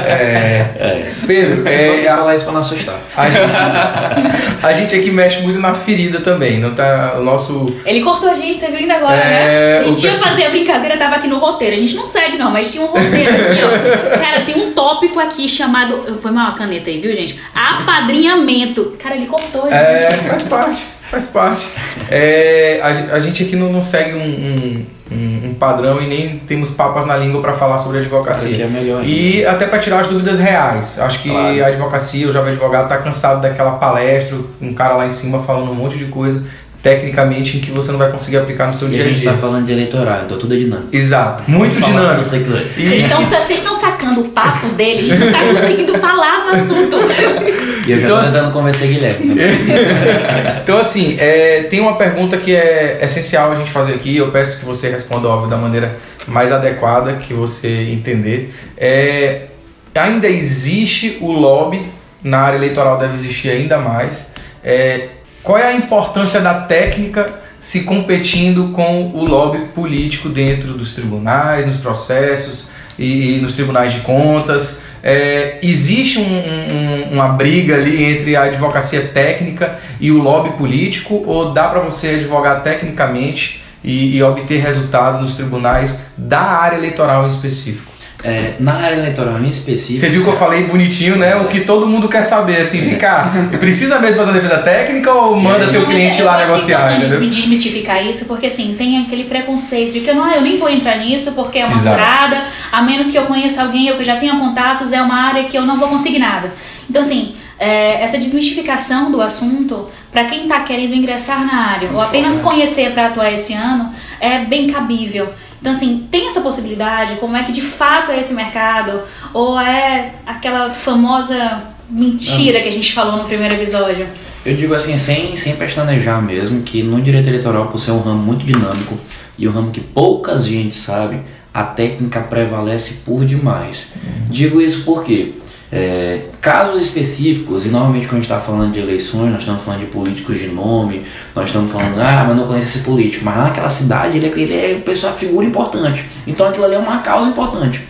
É, 0.08 0.64
É. 0.78 1.10
Pedro, 1.26 1.68
é, 1.68 1.88
Vamos 1.88 2.04
falar 2.12 2.34
isso 2.34 2.44
pra 2.44 2.52
não 2.52 2.60
assustar. 2.60 2.96
A 3.18 3.30
gente, 3.30 4.66
a 4.66 4.72
gente 4.72 4.96
aqui 4.96 5.10
mexe 5.10 5.40
muito 5.42 5.58
na 5.58 5.74
ferida 5.74 6.20
também. 6.20 6.60
Não 6.60 6.74
tá, 6.74 7.16
o 7.18 7.22
nosso. 7.22 7.72
Ele 7.84 8.02
cortou 8.02 8.30
a 8.30 8.34
gente, 8.34 8.58
você 8.58 8.68
viu 8.68 8.78
ainda 8.78 8.94
agora, 8.94 9.16
É, 9.16 9.30
né? 9.30 9.78
A 9.78 9.82
gente 9.82 10.06
ia 10.06 10.18
fazer 10.18 10.46
a 10.46 10.50
brincadeira, 10.50 10.96
tava 10.96 11.16
aqui 11.16 11.26
no 11.26 11.38
roteiro. 11.38 11.74
A 11.74 11.78
gente 11.78 11.96
não 11.96 12.06
segue, 12.06 12.38
não, 12.38 12.50
mas 12.50 12.72
tinha 12.72 12.84
um 12.84 12.88
roteiro 12.88 13.30
aqui, 13.30 13.60
ó. 13.64 14.18
Cara, 14.18 14.40
tem 14.42 14.56
um 14.56 14.72
tópico 14.72 15.18
aqui 15.18 15.48
chamado. 15.48 16.18
Foi 16.22 16.30
mal 16.30 16.52
a 16.52 16.54
caneta 16.54 16.90
aí, 16.90 17.00
viu, 17.00 17.14
gente? 17.14 17.40
Apadrinhamento. 17.54 18.96
Cara, 19.02 19.16
ele 19.16 19.26
cortou 19.26 19.64
a 19.64 19.66
gente. 19.66 19.74
É, 19.74 20.10
faz 20.28 20.42
parte, 20.44 20.82
faz 21.10 21.26
parte. 21.28 21.66
É, 22.10 22.80
a, 22.82 23.14
a 23.16 23.18
gente 23.18 23.42
aqui 23.42 23.56
não, 23.56 23.72
não 23.72 23.82
segue 23.82 24.14
um, 24.14 24.22
um, 24.22 24.86
um- 25.10 25.50
um 25.50 25.54
padrão 25.54 26.00
e 26.00 26.06
nem 26.06 26.38
temos 26.40 26.70
papas 26.70 27.06
na 27.06 27.16
língua 27.16 27.40
para 27.40 27.52
falar 27.52 27.78
sobre 27.78 27.98
advocacia. 27.98 28.64
é 28.64 28.68
melhor. 28.68 29.04
E 29.04 29.44
até 29.46 29.66
para 29.66 29.78
tirar 29.78 30.00
as 30.00 30.06
dúvidas 30.06 30.38
reais. 30.38 30.98
Acho 31.00 31.22
que 31.22 31.30
Claro. 31.30 31.64
a 31.64 31.66
advocacia, 31.66 32.28
o 32.28 32.32
jovem 32.32 32.50
advogado, 32.52 32.88
tá 32.88 32.98
cansado 32.98 33.40
daquela 33.40 33.72
palestra, 33.72 34.36
um 34.60 34.72
cara 34.74 34.94
lá 34.94 35.06
em 35.06 35.10
cima 35.10 35.38
falando 35.40 35.70
um 35.70 35.74
monte 35.74 35.96
de 35.98 36.06
coisa 36.06 36.44
tecnicamente 36.88 37.58
em 37.58 37.60
que 37.60 37.70
você 37.70 37.90
não 37.92 37.98
vai 37.98 38.10
conseguir 38.10 38.38
aplicar 38.38 38.66
no 38.66 38.72
seu 38.72 38.88
E 38.88 38.92
dia 38.92 39.00
a 39.00 39.04
a 39.04 39.08
gente 39.08 39.20
dia. 39.20 39.30
tá 39.32 39.36
falando 39.36 39.66
de 39.66 39.72
eleitoral, 39.72 40.22
então 40.24 40.38
tudo 40.38 40.54
é 40.54 40.56
dinâmico. 40.56 40.88
Exato, 40.90 41.44
muito 41.50 41.78
dinâmico. 41.80 42.22
Isso. 42.22 42.34
E- 42.34 42.88
Vocês 42.88 43.02
estão 43.02 43.22
vocês 43.22 43.58
estão 43.60 43.74
sacando 43.78 44.20
o 44.22 44.28
papo 44.30 44.68
dele, 44.70 45.00
a 45.00 45.02
gente 45.02 45.18
não 45.18 45.32
tá 45.32 45.38
conseguindo 45.44 45.98
falar 45.98 46.46
no 46.46 46.52
assunto. 46.52 46.96
E 47.88 47.92
eu 47.92 48.00
já 48.00 48.04
Então, 48.04 48.16
tô 48.16 48.22
assim- 48.22 48.32
tentando 48.32 48.52
convencer 48.52 48.88
Guilherme. 48.88 49.28
também. 49.28 49.46
Então, 50.62 50.78
assim, 50.78 51.16
é, 51.18 51.62
tem 51.70 51.80
uma 51.80 51.96
pergunta 51.96 52.36
que 52.36 52.54
é 52.54 52.98
essencial 53.02 53.50
a 53.52 53.54
gente 53.54 53.70
fazer 53.70 53.94
aqui. 53.94 54.14
Eu 54.18 54.30
peço 54.30 54.58
que 54.60 54.64
você 54.66 54.90
responda, 54.90 55.26
óbvio, 55.28 55.48
da 55.48 55.56
maneira 55.56 55.96
mais 56.26 56.52
adequada 56.52 57.14
que 57.14 57.32
você 57.32 57.88
entender. 57.90 58.52
É, 58.76 59.46
ainda 59.94 60.28
existe 60.28 61.16
o 61.22 61.32
lobby, 61.32 61.80
na 62.22 62.38
área 62.40 62.58
eleitoral 62.58 62.98
deve 62.98 63.14
existir 63.14 63.48
ainda 63.50 63.78
mais. 63.78 64.26
É, 64.62 65.08
qual 65.48 65.56
é 65.56 65.66
a 65.68 65.72
importância 65.72 66.42
da 66.42 66.52
técnica 66.52 67.36
se 67.58 67.84
competindo 67.84 68.70
com 68.74 69.06
o 69.14 69.24
lobby 69.24 69.60
político 69.74 70.28
dentro 70.28 70.74
dos 70.74 70.92
tribunais, 70.92 71.64
nos 71.64 71.78
processos 71.78 72.68
e, 72.98 73.38
e 73.38 73.40
nos 73.40 73.54
tribunais 73.54 73.94
de 73.94 74.00
contas? 74.00 74.80
É, 75.02 75.58
existe 75.62 76.18
um- 76.18 76.22
um- 76.22 77.06
um- 77.08 77.12
uma 77.14 77.28
briga 77.28 77.76
ali 77.76 78.04
entre 78.04 78.36
a 78.36 78.42
advocacia 78.42 79.00
técnica 79.00 79.78
e 79.98 80.10
o 80.10 80.18
lobby 80.18 80.50
político 80.50 81.22
ou 81.26 81.50
dá 81.50 81.66
para 81.68 81.80
você 81.80 82.08
advogar 82.16 82.62
tecnicamente 82.62 83.62
e, 83.82 84.18
e 84.18 84.22
obter 84.22 84.60
resultados 84.60 85.22
nos 85.22 85.32
tribunais 85.32 85.98
da 86.14 86.40
área 86.42 86.76
eleitoral 86.76 87.24
em 87.24 87.28
específico? 87.28 87.90
É, 88.24 88.54
na 88.58 88.74
área 88.74 88.96
eleitoral 88.96 89.38
em 89.38 89.48
específico. 89.48 90.00
Você 90.00 90.08
viu 90.08 90.24
que 90.24 90.28
eu 90.28 90.36
falei 90.36 90.64
bonitinho, 90.64 91.16
né? 91.16 91.36
O 91.36 91.46
que 91.46 91.60
todo 91.60 91.86
mundo 91.86 92.08
quer 92.08 92.24
saber, 92.24 92.60
assim, 92.60 92.80
vem 92.80 92.98
cá, 92.98 93.32
precisa 93.60 94.00
mesmo 94.00 94.16
fazer 94.16 94.32
defesa 94.32 94.58
técnica 94.58 95.12
ou 95.12 95.36
manda 95.36 95.66
Não, 95.66 95.72
teu 95.72 95.84
cliente 95.84 96.16
mas 96.16 96.26
lá 96.26 96.32
eu 96.32 96.40
acho 96.40 96.52
negociar, 96.52 96.78
importante 96.78 97.06
entendeu? 97.06 97.30
desmistificar 97.30 98.04
isso, 98.04 98.24
porque 98.24 98.46
assim, 98.48 98.74
tem 98.76 99.02
aquele 99.02 99.24
preconceito 99.24 99.92
de 99.92 100.00
que 100.00 100.10
eu 100.10 100.16
não, 100.16 100.28
eu 100.28 100.42
nem 100.42 100.58
vou 100.58 100.68
entrar 100.68 100.98
nisso 100.98 101.32
porque 101.32 101.60
é 101.60 101.64
uma 101.64 101.76
Exato. 101.76 101.96
furada, 101.96 102.42
a 102.72 102.82
menos 102.82 103.08
que 103.10 103.16
eu 103.16 103.22
conheça 103.22 103.62
alguém, 103.62 103.86
eu 103.86 103.96
que 103.96 104.02
já 104.02 104.16
tenha 104.16 104.34
contatos, 104.34 104.92
é 104.92 105.00
uma 105.00 105.14
área 105.14 105.44
que 105.44 105.56
eu 105.56 105.64
não 105.64 105.78
vou 105.78 105.88
conseguir 105.88 106.18
nada. 106.18 106.52
Então, 106.90 107.02
assim, 107.02 107.36
é, 107.58 108.02
essa 108.02 108.18
desmistificação 108.18 109.10
do 109.10 109.20
assunto, 109.20 109.86
para 110.12 110.24
quem 110.24 110.42
está 110.42 110.60
querendo 110.60 110.94
ingressar 110.94 111.44
na 111.44 111.72
área 111.72 111.90
ou 111.92 112.00
apenas 112.00 112.40
conhecer 112.40 112.92
para 112.92 113.08
atuar 113.08 113.32
esse 113.32 113.52
ano, 113.52 113.92
é 114.20 114.44
bem 114.44 114.68
cabível. 114.68 115.28
Então, 115.60 115.72
assim, 115.72 116.06
tem 116.10 116.26
essa 116.28 116.40
possibilidade, 116.40 117.16
como 117.16 117.36
é 117.36 117.42
que 117.42 117.52
de 117.52 117.62
fato 117.62 118.12
é 118.12 118.20
esse 118.20 118.32
mercado, 118.34 119.02
ou 119.34 119.58
é 119.58 120.12
aquela 120.26 120.68
famosa 120.68 121.62
mentira 121.90 122.60
que 122.60 122.68
a 122.68 122.72
gente 122.72 122.92
falou 122.92 123.16
no 123.16 123.24
primeiro 123.24 123.54
episódio. 123.54 124.06
Eu 124.44 124.56
digo 124.56 124.74
assim, 124.74 124.96
sem, 124.96 125.34
sem 125.36 125.56
pestanejar 125.56 126.22
mesmo, 126.22 126.62
que 126.62 126.82
no 126.82 127.00
direito 127.00 127.28
eleitoral, 127.28 127.66
por 127.66 127.78
ser 127.78 127.90
um 127.92 128.00
ramo 128.00 128.22
muito 128.22 128.44
dinâmico 128.44 128.98
e 129.36 129.48
um 129.48 129.50
ramo 129.50 129.70
que 129.70 129.80
poucas 129.80 130.46
gente 130.46 130.74
sabe, 130.74 131.20
a 131.52 131.64
técnica 131.64 132.20
prevalece 132.20 132.94
por 133.04 133.24
demais. 133.24 133.88
Digo 134.30 134.60
isso 134.60 134.84
porque 134.84 135.34
é, 135.70 136.22
casos 136.40 136.80
específicos, 136.80 137.66
e 137.66 137.68
normalmente 137.68 138.06
quando 138.06 138.18
a 138.18 138.20
gente 138.22 138.30
está 138.30 138.40
falando 138.40 138.72
de 138.72 138.80
eleições, 138.80 139.30
nós 139.30 139.40
estamos 139.40 139.62
falando 139.62 139.80
de 139.80 139.86
políticos 139.86 140.38
de 140.38 140.48
nome, 140.48 141.04
nós 141.34 141.48
estamos 141.48 141.70
falando, 141.70 141.98
ah, 142.00 142.24
mas 142.26 142.36
não 142.36 142.46
conheço 142.46 142.68
esse 142.68 142.80
político, 142.80 143.24
mas 143.24 143.36
lá 143.36 143.44
naquela 143.44 143.70
cidade 143.70 144.18
ele 144.18 144.26
é, 144.26 144.40
ele 144.40 144.54
é 144.54 144.74
pessoa, 144.76 145.12
figura 145.12 145.46
importante. 145.46 146.06
Então 146.26 146.46
aquilo 146.46 146.64
ali 146.64 146.74
é 146.74 146.78
uma 146.78 146.98
causa 146.98 147.28
importante. 147.28 147.86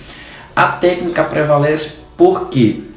A 0.57 0.67
técnica 0.67 1.23
prevalece 1.25 1.91
porque 2.17 2.89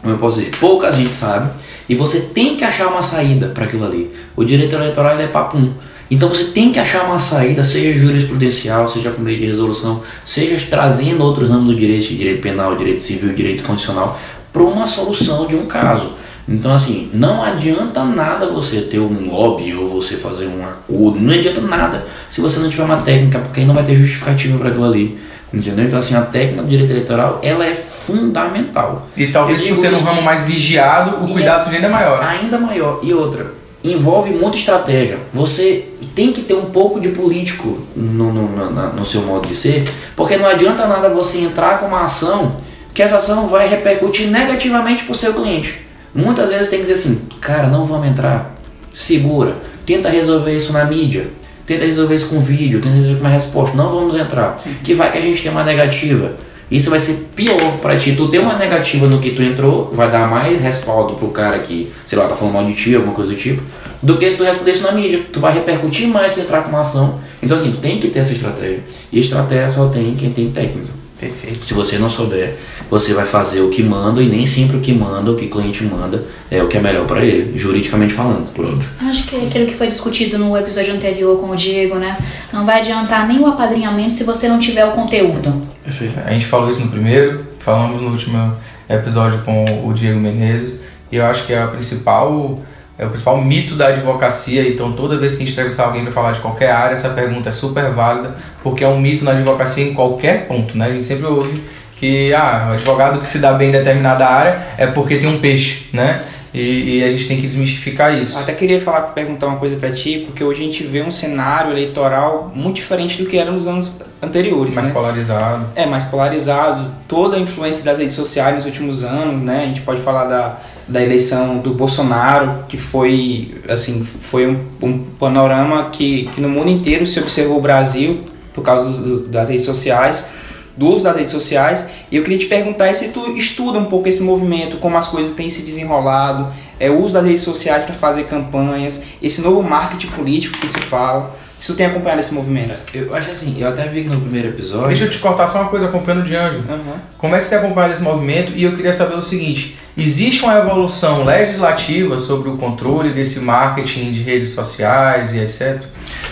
como 0.00 0.14
eu 0.14 0.18
posso 0.18 0.38
dizer, 0.38 0.56
pouca 0.58 0.90
gente 0.92 1.14
sabe, 1.14 1.50
e 1.88 1.94
você 1.94 2.20
tem 2.20 2.56
que 2.56 2.64
achar 2.64 2.88
uma 2.88 3.02
saída 3.02 3.48
para 3.48 3.64
aquilo 3.64 3.84
ali. 3.84 4.10
O 4.34 4.44
direito 4.44 4.74
eleitoral 4.74 5.14
ele 5.14 5.24
é 5.24 5.28
papum. 5.28 5.72
Então 6.10 6.28
você 6.28 6.44
tem 6.44 6.72
que 6.72 6.78
achar 6.80 7.04
uma 7.04 7.20
saída, 7.20 7.62
seja 7.62 7.96
jurisprudencial, 7.98 8.88
seja 8.88 9.10
por 9.10 9.22
meio 9.22 9.38
de 9.38 9.46
resolução, 9.46 10.02
seja 10.24 10.60
trazendo 10.68 11.22
outros 11.22 11.48
ramos 11.48 11.66
do 11.66 11.74
direito, 11.76 12.08
direito 12.08 12.42
penal, 12.42 12.74
direito 12.74 13.00
civil, 13.00 13.32
direito 13.32 13.62
constitucional, 13.62 14.18
para 14.52 14.62
uma 14.62 14.86
solução 14.86 15.46
de 15.46 15.54
um 15.54 15.66
caso. 15.66 16.12
Então 16.48 16.74
assim, 16.74 17.08
não 17.14 17.44
adianta 17.44 18.02
nada 18.02 18.48
você 18.48 18.80
ter 18.80 18.98
um 18.98 19.30
lobby 19.30 19.72
ou 19.72 19.88
você 19.88 20.16
fazer 20.16 20.46
um 20.46 20.66
acordo, 20.66 21.20
não 21.20 21.32
adianta 21.32 21.60
nada 21.60 22.04
se 22.28 22.40
você 22.40 22.58
não 22.58 22.68
tiver 22.68 22.82
uma 22.82 23.02
técnica, 23.02 23.38
porque 23.38 23.60
aí 23.60 23.66
não 23.66 23.74
vai 23.74 23.84
ter 23.84 23.94
justificativa 23.94 24.58
para 24.58 24.70
aquilo 24.70 24.84
ali. 24.84 25.16
Entendeu? 25.52 25.84
Então 25.84 25.98
assim, 25.98 26.14
a 26.14 26.22
técnica 26.22 26.62
do 26.62 26.68
direito 26.68 26.90
eleitoral, 26.90 27.40
ela 27.42 27.64
é 27.66 27.74
fundamental. 27.74 29.08
E 29.16 29.28
talvez 29.28 29.60
por 29.60 29.68
digo 29.68 29.76
ser 29.76 29.92
um 29.94 30.02
ramo 30.02 30.22
mais 30.22 30.44
vigiado, 30.44 31.24
o 31.24 31.28
cuidado 31.28 31.64
seja 31.64 31.76
ainda 31.76 31.88
maior. 31.88 32.22
Ainda 32.22 32.58
maior. 32.58 33.00
E 33.02 33.12
outra, 33.12 33.52
envolve 33.82 34.30
muita 34.30 34.56
estratégia. 34.56 35.18
Você 35.32 35.88
tem 36.14 36.32
que 36.32 36.42
ter 36.42 36.54
um 36.54 36.66
pouco 36.66 37.00
de 37.00 37.10
político 37.10 37.78
no, 37.96 38.32
no, 38.32 38.48
no, 38.48 38.92
no 38.92 39.06
seu 39.06 39.22
modo 39.22 39.48
de 39.48 39.54
ser, 39.54 39.88
porque 40.14 40.36
não 40.36 40.46
adianta 40.46 40.86
nada 40.86 41.08
você 41.08 41.38
entrar 41.38 41.80
com 41.80 41.86
uma 41.86 42.02
ação 42.02 42.56
que 42.92 43.02
essa 43.02 43.16
ação 43.16 43.46
vai 43.46 43.68
repercutir 43.68 44.28
negativamente 44.28 45.04
para 45.04 45.12
o 45.12 45.16
seu 45.16 45.32
cliente. 45.32 45.86
Muitas 46.14 46.50
vezes 46.50 46.68
tem 46.68 46.80
que 46.80 46.86
dizer 46.86 47.00
assim, 47.00 47.22
cara, 47.40 47.68
não 47.68 47.84
vamos 47.84 48.08
entrar, 48.08 48.56
segura, 48.92 49.56
tenta 49.86 50.08
resolver 50.08 50.54
isso 50.54 50.72
na 50.72 50.84
mídia, 50.84 51.28
tenta 51.64 51.84
resolver 51.84 52.16
isso 52.16 52.28
com 52.28 52.40
vídeo, 52.40 52.80
tenta 52.80 52.96
resolver 52.96 53.20
com 53.20 53.20
uma 53.20 53.30
resposta, 53.30 53.76
não 53.76 53.90
vamos 53.90 54.16
entrar, 54.16 54.56
que 54.82 54.92
vai 54.92 55.10
que 55.10 55.18
a 55.18 55.20
gente 55.20 55.42
tem 55.42 55.52
uma 55.52 55.64
negativa. 55.64 56.34
Isso 56.70 56.88
vai 56.88 56.98
ser 56.98 57.30
pior 57.34 57.78
para 57.82 57.96
ti. 57.96 58.14
Tu 58.16 58.28
ter 58.28 58.38
uma 58.38 58.56
negativa 58.56 59.06
no 59.06 59.18
que 59.18 59.30
tu 59.30 59.42
entrou, 59.42 59.90
vai 59.92 60.10
dar 60.10 60.28
mais 60.30 60.60
respaldo 60.60 61.14
pro 61.14 61.28
cara 61.28 61.58
que, 61.58 61.90
sei 62.06 62.18
lá, 62.18 62.28
tá 62.28 62.36
falando 62.36 62.54
mal 62.54 62.64
de 62.64 62.74
ti, 62.74 62.94
alguma 62.94 63.14
coisa 63.14 63.30
do 63.30 63.36
tipo, 63.36 63.62
do 64.02 64.16
que 64.16 64.30
se 64.30 64.36
tu 64.36 64.44
responder 64.44 64.70
isso 64.70 64.82
na 64.82 64.92
mídia. 64.92 65.22
Tu 65.32 65.40
vai 65.40 65.52
repercutir 65.52 66.06
mais 66.06 66.32
tu 66.32 66.40
entrar 66.40 66.62
com 66.62 66.68
uma 66.68 66.80
ação. 66.80 67.20
Então 67.42 67.56
assim, 67.56 67.72
tu 67.72 67.78
tem 67.78 67.98
que 67.98 68.08
ter 68.08 68.20
essa 68.20 68.32
estratégia. 68.32 68.80
E 69.10 69.18
estratégia 69.18 69.70
só 69.70 69.88
tem 69.88 70.14
quem 70.14 70.30
tem 70.30 70.50
técnica. 70.50 70.99
Perfeito. 71.20 71.66
Se 71.66 71.74
você 71.74 71.98
não 71.98 72.08
souber, 72.08 72.56
você 72.90 73.12
vai 73.12 73.26
fazer 73.26 73.60
o 73.60 73.68
que 73.68 73.82
manda 73.82 74.22
e 74.22 74.28
nem 74.28 74.46
sempre 74.46 74.78
o 74.78 74.80
que 74.80 74.90
manda, 74.90 75.30
o 75.30 75.36
que 75.36 75.44
o 75.44 75.50
cliente 75.50 75.84
manda, 75.84 76.24
é 76.50 76.62
o 76.62 76.66
que 76.66 76.78
é 76.78 76.80
melhor 76.80 77.06
para 77.06 77.22
ele, 77.22 77.56
juridicamente 77.58 78.14
falando, 78.14 78.50
por 78.52 78.64
óbvio. 78.64 78.88
Acho 79.00 79.26
que 79.26 79.36
é 79.36 79.46
aquilo 79.46 79.66
que 79.66 79.74
foi 79.74 79.86
discutido 79.86 80.38
no 80.38 80.56
episódio 80.56 80.94
anterior 80.94 81.38
com 81.38 81.50
o 81.50 81.56
Diego, 81.56 81.96
né? 81.96 82.16
Não 82.50 82.64
vai 82.64 82.80
adiantar 82.80 83.28
nem 83.28 83.38
o 83.38 83.46
apadrinhamento 83.46 84.14
se 84.14 84.24
você 84.24 84.48
não 84.48 84.58
tiver 84.58 84.86
o 84.86 84.92
conteúdo. 84.92 85.62
Perfeito. 85.84 86.18
A 86.24 86.32
gente 86.32 86.46
falou 86.46 86.70
isso 86.70 86.80
no 86.80 86.88
primeiro, 86.88 87.44
falamos 87.58 88.00
no 88.00 88.08
último 88.08 88.54
episódio 88.88 89.42
com 89.42 89.86
o 89.86 89.92
Diego 89.92 90.18
Menezes, 90.18 90.80
e 91.12 91.16
eu 91.16 91.26
acho 91.26 91.46
que 91.46 91.52
a 91.52 91.66
principal 91.66 92.60
é 93.00 93.06
o 93.06 93.08
principal 93.08 93.42
mito 93.42 93.76
da 93.76 93.86
advocacia, 93.86 94.68
então 94.68 94.92
toda 94.92 95.16
vez 95.16 95.34
que 95.34 95.42
a 95.42 95.46
gente 95.46 95.54
entrevistar 95.54 95.84
alguém 95.84 96.02
para 96.02 96.12
falar 96.12 96.32
de 96.32 96.40
qualquer 96.40 96.70
área, 96.70 96.92
essa 96.92 97.08
pergunta 97.08 97.48
é 97.48 97.52
super 97.52 97.90
válida, 97.92 98.36
porque 98.62 98.84
é 98.84 98.88
um 98.88 99.00
mito 99.00 99.24
na 99.24 99.30
advocacia 99.30 99.82
em 99.82 99.94
qualquer 99.94 100.46
ponto, 100.46 100.76
né? 100.76 100.84
A 100.84 100.92
gente 100.92 101.06
sempre 101.06 101.24
ouve 101.24 101.62
que 101.96 102.34
ah, 102.34 102.68
o 102.70 102.74
advogado 102.74 103.18
que 103.18 103.26
se 103.26 103.38
dá 103.38 103.54
bem 103.54 103.70
em 103.70 103.72
determinada 103.72 104.26
área 104.26 104.60
é 104.76 104.86
porque 104.86 105.16
tem 105.16 105.30
um 105.30 105.38
peixe, 105.38 105.86
né? 105.94 106.24
E, 106.52 106.98
e, 106.98 107.04
a 107.04 107.08
gente 107.08 107.28
tem 107.28 107.40
que 107.40 107.46
desmistificar 107.46 108.12
isso. 108.12 108.36
Eu 108.36 108.42
até 108.42 108.52
queria 108.52 108.80
falar, 108.80 109.02
perguntar 109.02 109.46
uma 109.46 109.56
coisa 109.56 109.76
para 109.76 109.92
ti, 109.92 110.24
porque 110.26 110.42
hoje 110.42 110.60
a 110.60 110.64
gente 110.64 110.82
vê 110.82 111.00
um 111.00 111.10
cenário 111.10 111.70
eleitoral 111.70 112.50
muito 112.52 112.76
diferente 112.76 113.22
do 113.22 113.30
que 113.30 113.38
era 113.38 113.52
nos 113.52 113.68
anos 113.68 113.92
anteriores. 114.20 114.74
Mais 114.74 114.88
né? 114.88 114.92
polarizado. 114.92 115.66
É, 115.76 115.86
mais 115.86 116.04
polarizado. 116.04 116.92
Toda 117.06 117.36
a 117.36 117.40
influência 117.40 117.84
das 117.84 117.98
redes 117.98 118.16
sociais 118.16 118.56
nos 118.56 118.64
últimos 118.64 119.04
anos, 119.04 119.40
né? 119.40 119.62
A 119.62 119.66
gente 119.68 119.82
pode 119.82 120.02
falar 120.02 120.24
da, 120.24 120.58
da 120.90 121.02
eleição 121.02 121.58
do 121.58 121.72
Bolsonaro, 121.72 122.64
que 122.68 122.76
foi, 122.76 123.54
assim, 123.68 124.04
foi 124.04 124.46
um, 124.46 124.66
um 124.82 124.98
panorama 124.98 125.90
que, 125.90 126.28
que 126.34 126.40
no 126.40 126.48
mundo 126.48 126.68
inteiro 126.68 127.06
se 127.06 127.18
observou 127.20 127.58
o 127.58 127.60
Brasil 127.60 128.20
por 128.52 128.62
causa 128.62 128.90
do, 128.90 129.20
das 129.28 129.48
redes 129.48 129.64
sociais 129.64 130.28
do 130.76 130.88
uso 130.88 131.04
das 131.04 131.14
redes 131.14 131.30
sociais. 131.30 131.86
E 132.10 132.16
eu 132.16 132.22
queria 132.22 132.38
te 132.38 132.46
perguntar 132.46 132.94
se 132.94 133.08
tu 133.08 133.36
estuda 133.36 133.78
um 133.78 133.84
pouco 133.84 134.08
esse 134.08 134.22
movimento, 134.22 134.78
como 134.78 134.96
as 134.96 135.08
coisas 135.08 135.32
têm 135.34 135.48
se 135.48 135.60
desenrolado, 135.60 136.52
é, 136.78 136.90
o 136.90 136.98
uso 137.02 137.12
das 137.12 137.24
redes 137.24 137.42
sociais 137.42 137.84
para 137.84 137.94
fazer 137.94 138.24
campanhas, 138.24 139.04
esse 139.22 139.42
novo 139.42 139.62
marketing 139.62 140.08
político 140.08 140.58
que 140.58 140.68
se 140.68 140.80
fala. 140.80 141.36
Se 141.60 141.66
tu 141.66 141.74
tem 141.74 141.86
acompanhado 141.86 142.22
esse 142.22 142.32
movimento? 142.32 142.74
Eu 142.94 143.14
acho 143.14 143.30
assim, 143.30 143.54
eu 143.60 143.68
até 143.68 143.86
vi 143.86 144.04
no 144.04 144.18
primeiro 144.18 144.48
episódio. 144.48 144.88
Deixa 144.88 145.04
eu 145.04 145.10
te 145.10 145.18
cortar 145.18 145.46
só 145.46 145.60
uma 145.60 145.68
coisa 145.68 145.86
acompanhando 145.86 146.24
de 146.24 146.34
anjo. 146.34 146.60
Uhum. 146.66 146.94
Como 147.18 147.36
é 147.36 147.38
que 147.38 147.44
você 147.44 147.50
tem 147.50 147.58
acompanhado 147.58 147.92
esse 147.92 148.02
movimento? 148.02 148.52
E 148.56 148.64
eu 148.64 148.74
queria 148.74 148.94
saber 148.94 149.14
o 149.14 149.22
seguinte: 149.22 149.76
existe 149.96 150.42
uma 150.42 150.58
evolução 150.58 151.22
legislativa 151.22 152.16
sobre 152.16 152.48
o 152.48 152.56
controle 152.56 153.12
desse 153.12 153.40
marketing 153.40 154.10
de 154.10 154.22
redes 154.22 154.50
sociais 154.50 155.34
e 155.34 155.38
etc? 155.38 155.82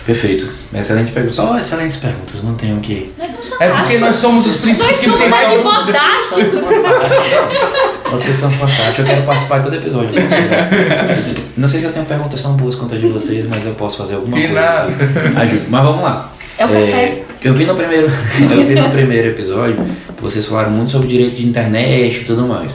Perfeito. 0.07 0.49
Excelente 0.75 1.12
pergunta. 1.12 1.35
Só 1.35 1.59
excelentes 1.59 1.99
perguntas, 1.99 2.43
não 2.43 2.55
tenho 2.55 2.79
o 2.79 2.81
que. 2.81 3.12
Nós 3.19 3.31
somos 3.31 3.61
É 3.61 3.69
porque 3.69 3.99
nós 3.99 4.17
somos 4.17 4.47
os 4.47 4.53
Nós 4.53 4.62
princípios 4.62 4.99
que 4.99 5.11
somos 5.11 5.35
advogásticos. 5.35 6.62
Vocês 8.11 8.37
são 8.37 8.51
fantásticos, 8.51 8.99
eu 9.01 9.05
quero 9.05 9.23
participar 9.23 9.59
de 9.59 9.64
todo 9.64 9.75
episódio. 9.77 10.11
Não 11.57 11.68
sei 11.68 11.81
se 11.81 11.87
eu 11.87 11.92
tenho 11.92 12.07
perguntas 12.07 12.40
tão 12.42 12.55
boas 12.55 12.75
quanto 12.75 12.94
a 12.94 12.99
de 12.99 13.07
vocês, 13.09 13.47
mas 13.49 13.64
eu 13.66 13.75
posso 13.75 13.99
fazer 13.99 14.14
alguma 14.14 14.37
coisa. 14.38 14.53
nada. 14.55 14.92
Ajude. 15.40 15.62
Mas 15.68 15.85
vamos 15.85 16.03
lá. 16.03 16.33
É 16.57 16.64
o 16.64 16.68
café. 16.68 17.23
eu 17.44 17.55
vi 17.55 17.64
no 17.64 17.75
primeiro, 17.75 18.07
eu 18.51 18.66
vi 18.66 18.75
no 18.75 18.90
primeiro 18.90 19.29
episódio 19.29 19.77
que 20.16 20.23
vocês 20.23 20.44
falaram 20.47 20.71
muito 20.71 20.90
sobre 20.90 21.07
direito 21.09 21.37
de 21.37 21.47
internet 21.47 22.23
e 22.23 22.25
tudo 22.25 22.47
mais. 22.47 22.73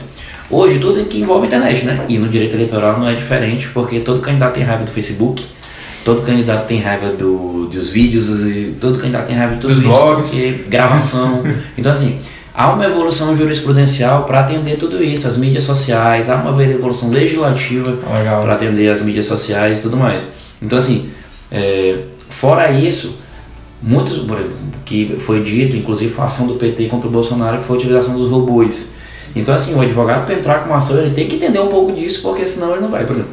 Hoje 0.50 0.78
tudo 0.78 1.04
que 1.06 1.18
envolve 1.20 1.46
internet, 1.46 1.84
né? 1.84 2.04
E 2.08 2.16
no 2.18 2.28
direito 2.28 2.54
eleitoral 2.54 2.98
não 2.98 3.08
é 3.08 3.14
diferente, 3.14 3.68
porque 3.74 4.00
todo 4.00 4.20
candidato 4.20 4.54
tem 4.54 4.62
raiva 4.62 4.84
do 4.84 4.90
Facebook, 4.90 5.44
todo 6.04 6.22
candidato 6.22 6.66
tem 6.66 6.80
raiva 6.80 7.08
do, 7.08 7.66
dos 7.66 7.90
vídeos, 7.90 8.28
todo 8.80 8.98
candidato 8.98 9.26
tem 9.26 9.36
raiva 9.36 9.54
de 9.54 9.60
tudo 9.60 9.70
Dos 9.70 9.78
isso, 9.78 9.88
blogs. 9.88 10.32
gravação. 10.68 11.42
Então 11.76 11.90
assim, 11.92 12.20
há 12.54 12.72
uma 12.72 12.84
evolução 12.84 13.36
jurisprudencial 13.36 14.22
para 14.24 14.40
atender 14.40 14.76
tudo 14.78 15.02
isso, 15.02 15.26
as 15.26 15.36
mídias 15.36 15.64
sociais, 15.64 16.30
há 16.30 16.36
uma 16.36 16.62
evolução 16.62 17.10
legislativa 17.10 17.98
Legal. 18.16 18.42
para 18.42 18.54
atender 18.54 18.88
as 18.90 19.00
mídias 19.00 19.24
sociais 19.24 19.78
e 19.78 19.80
tudo 19.80 19.96
mais. 19.96 20.24
Então, 20.62 20.78
assim, 20.78 21.10
é, 21.50 22.04
fora 22.28 22.70
isso, 22.70 23.18
muitos, 23.82 24.24
que 24.84 25.16
foi 25.18 25.42
dito, 25.42 25.76
inclusive 25.76 26.12
foi 26.12 26.24
a 26.24 26.28
ação 26.28 26.46
do 26.46 26.54
PT 26.54 26.86
contra 26.86 27.08
o 27.08 27.10
Bolsonaro, 27.10 27.58
que 27.58 27.64
foi 27.64 27.76
a 27.76 27.78
utilização 27.80 28.16
dos 28.16 28.30
robôs. 28.30 28.90
Então, 29.34 29.52
assim, 29.52 29.74
o 29.74 29.80
advogado 29.80 30.24
para 30.24 30.36
entrar 30.36 30.60
com 30.60 30.70
uma 30.70 30.78
ação, 30.78 30.96
ele 30.96 31.10
tem 31.10 31.26
que 31.26 31.36
entender 31.36 31.58
um 31.58 31.66
pouco 31.66 31.92
disso, 31.92 32.22
porque 32.22 32.46
senão 32.46 32.72
ele 32.72 32.82
não 32.82 32.88
vai. 32.88 33.04
Por 33.04 33.16
exemplo, 33.16 33.32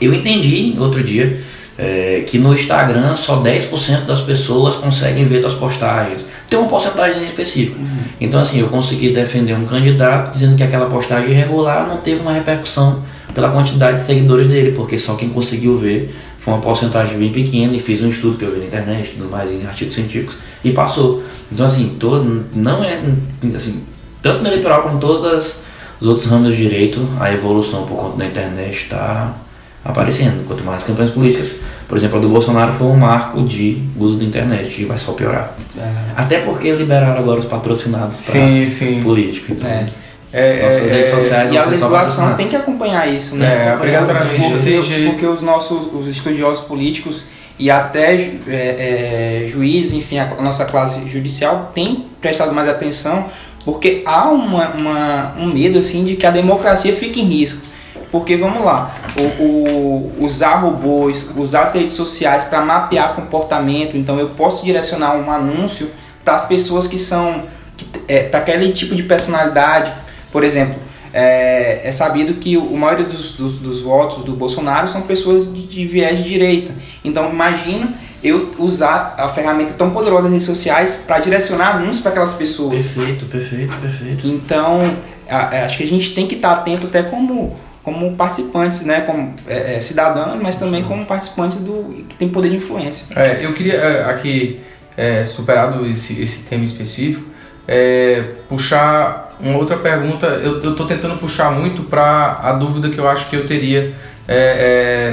eu 0.00 0.14
entendi 0.14 0.74
outro 0.78 1.02
dia 1.02 1.36
é, 1.76 2.22
que 2.26 2.38
no 2.38 2.52
Instagram 2.52 3.16
só 3.16 3.42
10% 3.42 4.04
das 4.04 4.20
pessoas 4.20 4.76
conseguem 4.76 5.26
ver 5.26 5.40
suas 5.40 5.54
postagens. 5.54 6.24
Tem 6.52 6.60
uma 6.60 6.68
porcentagem 6.68 7.24
específica. 7.24 7.80
Então, 8.20 8.38
assim, 8.38 8.60
eu 8.60 8.68
consegui 8.68 9.10
defender 9.10 9.54
um 9.54 9.64
candidato 9.64 10.32
dizendo 10.32 10.54
que 10.54 10.62
aquela 10.62 10.84
postagem 10.84 11.30
irregular 11.30 11.88
não 11.88 11.96
teve 11.96 12.20
uma 12.20 12.34
repercussão 12.34 13.02
pela 13.34 13.48
quantidade 13.48 13.96
de 13.96 14.02
seguidores 14.02 14.46
dele, 14.48 14.72
porque 14.72 14.98
só 14.98 15.14
quem 15.14 15.30
conseguiu 15.30 15.78
ver 15.78 16.14
foi 16.36 16.52
uma 16.52 16.60
porcentagem 16.60 17.16
bem 17.16 17.32
pequena 17.32 17.74
e 17.74 17.80
fiz 17.80 18.02
um 18.02 18.10
estudo 18.10 18.36
que 18.36 18.44
eu 18.44 18.52
vi 18.52 18.58
na 18.58 18.66
internet, 18.66 19.12
tudo 19.16 19.30
mais, 19.30 19.50
em 19.50 19.64
artigos 19.64 19.94
científicos, 19.94 20.36
e 20.62 20.72
passou. 20.72 21.22
Então, 21.50 21.64
assim, 21.64 21.96
todo, 21.98 22.44
não 22.54 22.84
é, 22.84 23.00
assim, 23.56 23.82
tanto 24.20 24.42
no 24.42 24.48
eleitoral 24.48 24.82
como 24.82 24.96
em 24.96 25.00
todos 25.00 25.24
as, 25.24 25.64
os 25.98 26.06
outros 26.06 26.26
ramos 26.26 26.50
do 26.50 26.54
direito, 26.54 27.02
a 27.18 27.32
evolução 27.32 27.86
por 27.86 27.96
conta 27.96 28.18
da 28.18 28.26
internet 28.26 28.74
está 28.74 29.34
aparecendo. 29.84 30.46
Quanto 30.46 30.64
mais 30.64 30.84
campanhas 30.84 31.10
políticas, 31.10 31.56
por 31.88 31.98
exemplo, 31.98 32.18
a 32.18 32.20
do 32.20 32.28
Bolsonaro 32.28 32.72
foi 32.72 32.86
um 32.86 32.96
marco 32.96 33.42
de 33.42 33.82
uso 33.98 34.16
da 34.16 34.24
internet 34.24 34.80
e 34.80 34.84
vai 34.84 34.98
só 34.98 35.12
piorar. 35.12 35.56
Até 36.16 36.38
porque 36.40 36.72
liberaram 36.72 37.20
agora 37.20 37.38
os 37.38 37.44
patrocinados 37.46 38.20
para 38.20 39.02
político. 39.02 39.52
Então, 39.52 39.68
É. 39.68 39.86
É, 40.34 40.64
nossas 40.64 40.90
é, 40.90 40.94
redes 40.94 41.12
é, 41.12 41.14
sociais 41.14 41.52
E 41.52 41.58
a 41.58 41.66
legislação 41.66 42.34
tem 42.36 42.48
que 42.48 42.56
acompanhar 42.56 43.06
isso, 43.06 43.36
né? 43.36 43.68
É, 43.68 43.74
obrigatoriamente, 43.74 44.40
porque, 44.50 45.04
porque 45.10 45.26
os 45.26 45.42
nossos 45.42 45.92
os 45.92 46.06
estudiosos 46.06 46.64
políticos 46.64 47.26
e 47.58 47.70
até 47.70 48.14
é, 48.14 49.42
é, 49.44 49.46
juízes, 49.46 49.92
enfim, 49.92 50.18
a 50.18 50.34
nossa 50.42 50.64
classe 50.64 51.06
judicial 51.06 51.70
tem 51.74 52.06
prestado 52.18 52.54
mais 52.54 52.66
atenção, 52.66 53.26
porque 53.62 54.02
há 54.06 54.30
uma, 54.30 54.72
uma- 54.80 55.34
um 55.38 55.52
medo 55.52 55.78
assim 55.78 56.02
de 56.02 56.16
que 56.16 56.24
a 56.24 56.30
democracia 56.30 56.94
fique 56.94 57.20
em 57.20 57.24
risco. 57.24 57.60
Porque 58.12 58.36
vamos 58.36 58.62
lá, 58.62 58.94
o, 59.18 59.42
o- 59.42 60.12
usar 60.20 60.56
robôs, 60.56 61.30
usar 61.36 61.62
as 61.62 61.72
redes 61.74 61.94
sociais 61.94 62.44
para 62.44 62.60
mapear 62.60 63.14
comportamento, 63.16 63.96
então 63.96 64.18
eu 64.20 64.28
posso 64.30 64.62
direcionar 64.64 65.16
um 65.16 65.30
anúncio 65.32 65.90
para 66.24 66.34
as 66.34 66.46
pessoas 66.46 66.86
que 66.86 66.98
são 66.98 67.44
é, 68.06 68.24
para 68.24 68.40
aquele 68.40 68.70
tipo 68.72 68.94
de 68.94 69.02
personalidade, 69.02 69.90
por 70.30 70.44
exemplo, 70.44 70.76
é, 71.12 71.80
é 71.84 71.90
sabido 71.92 72.34
que 72.34 72.56
o, 72.56 72.74
a 72.74 72.78
maioria 72.78 73.06
dos, 73.06 73.32
dos, 73.34 73.54
dos 73.58 73.80
votos 73.80 74.24
do 74.24 74.32
Bolsonaro 74.34 74.86
são 74.88 75.02
pessoas 75.02 75.46
de, 75.52 75.66
de 75.66 75.84
viés 75.86 76.18
de 76.18 76.24
direita. 76.24 76.72
Então 77.02 77.30
imagina 77.30 77.88
eu 78.22 78.52
usar 78.58 79.14
a 79.18 79.28
ferramenta 79.30 79.72
tão 79.72 79.90
poderosa 79.90 80.22
das 80.24 80.32
redes 80.32 80.46
sociais 80.46 81.04
para 81.06 81.18
direcionar 81.18 81.76
anúncios 81.76 82.00
para 82.00 82.10
aquelas 82.12 82.34
pessoas. 82.34 82.92
Perfeito, 82.92 83.24
perfeito, 83.26 83.74
perfeito. 83.80 84.26
Então 84.26 84.80
a- 85.28 85.36
a- 85.36 85.64
acho 85.66 85.78
que 85.78 85.82
a 85.84 85.88
gente 85.88 86.14
tem 86.14 86.26
que 86.26 86.34
estar 86.36 86.52
atento 86.52 86.86
até 86.86 87.02
como 87.02 87.56
como 87.82 88.14
participantes, 88.16 88.82
né, 88.82 89.00
como 89.00 89.34
é, 89.46 89.76
é, 89.76 89.80
cidadãos, 89.80 90.40
mas 90.40 90.56
também 90.56 90.84
como 90.84 91.04
participantes 91.04 91.56
do 91.58 91.94
que 92.08 92.14
tem 92.14 92.28
poder 92.28 92.50
de 92.50 92.56
influência. 92.56 93.04
É, 93.14 93.44
eu 93.44 93.52
queria 93.52 93.74
é, 93.74 94.04
aqui, 94.04 94.60
é, 94.96 95.24
superado 95.24 95.84
esse, 95.86 96.20
esse 96.20 96.42
tema 96.42 96.64
específico, 96.64 97.26
é, 97.66 98.34
puxar 98.48 99.36
uma 99.40 99.58
outra 99.58 99.76
pergunta. 99.76 100.26
Eu 100.26 100.70
estou 100.70 100.86
tentando 100.86 101.18
puxar 101.18 101.50
muito 101.50 101.82
para 101.82 102.38
a 102.42 102.52
dúvida 102.52 102.88
que 102.90 102.98
eu 102.98 103.08
acho 103.08 103.28
que 103.28 103.36
eu 103.36 103.46
teria 103.46 103.94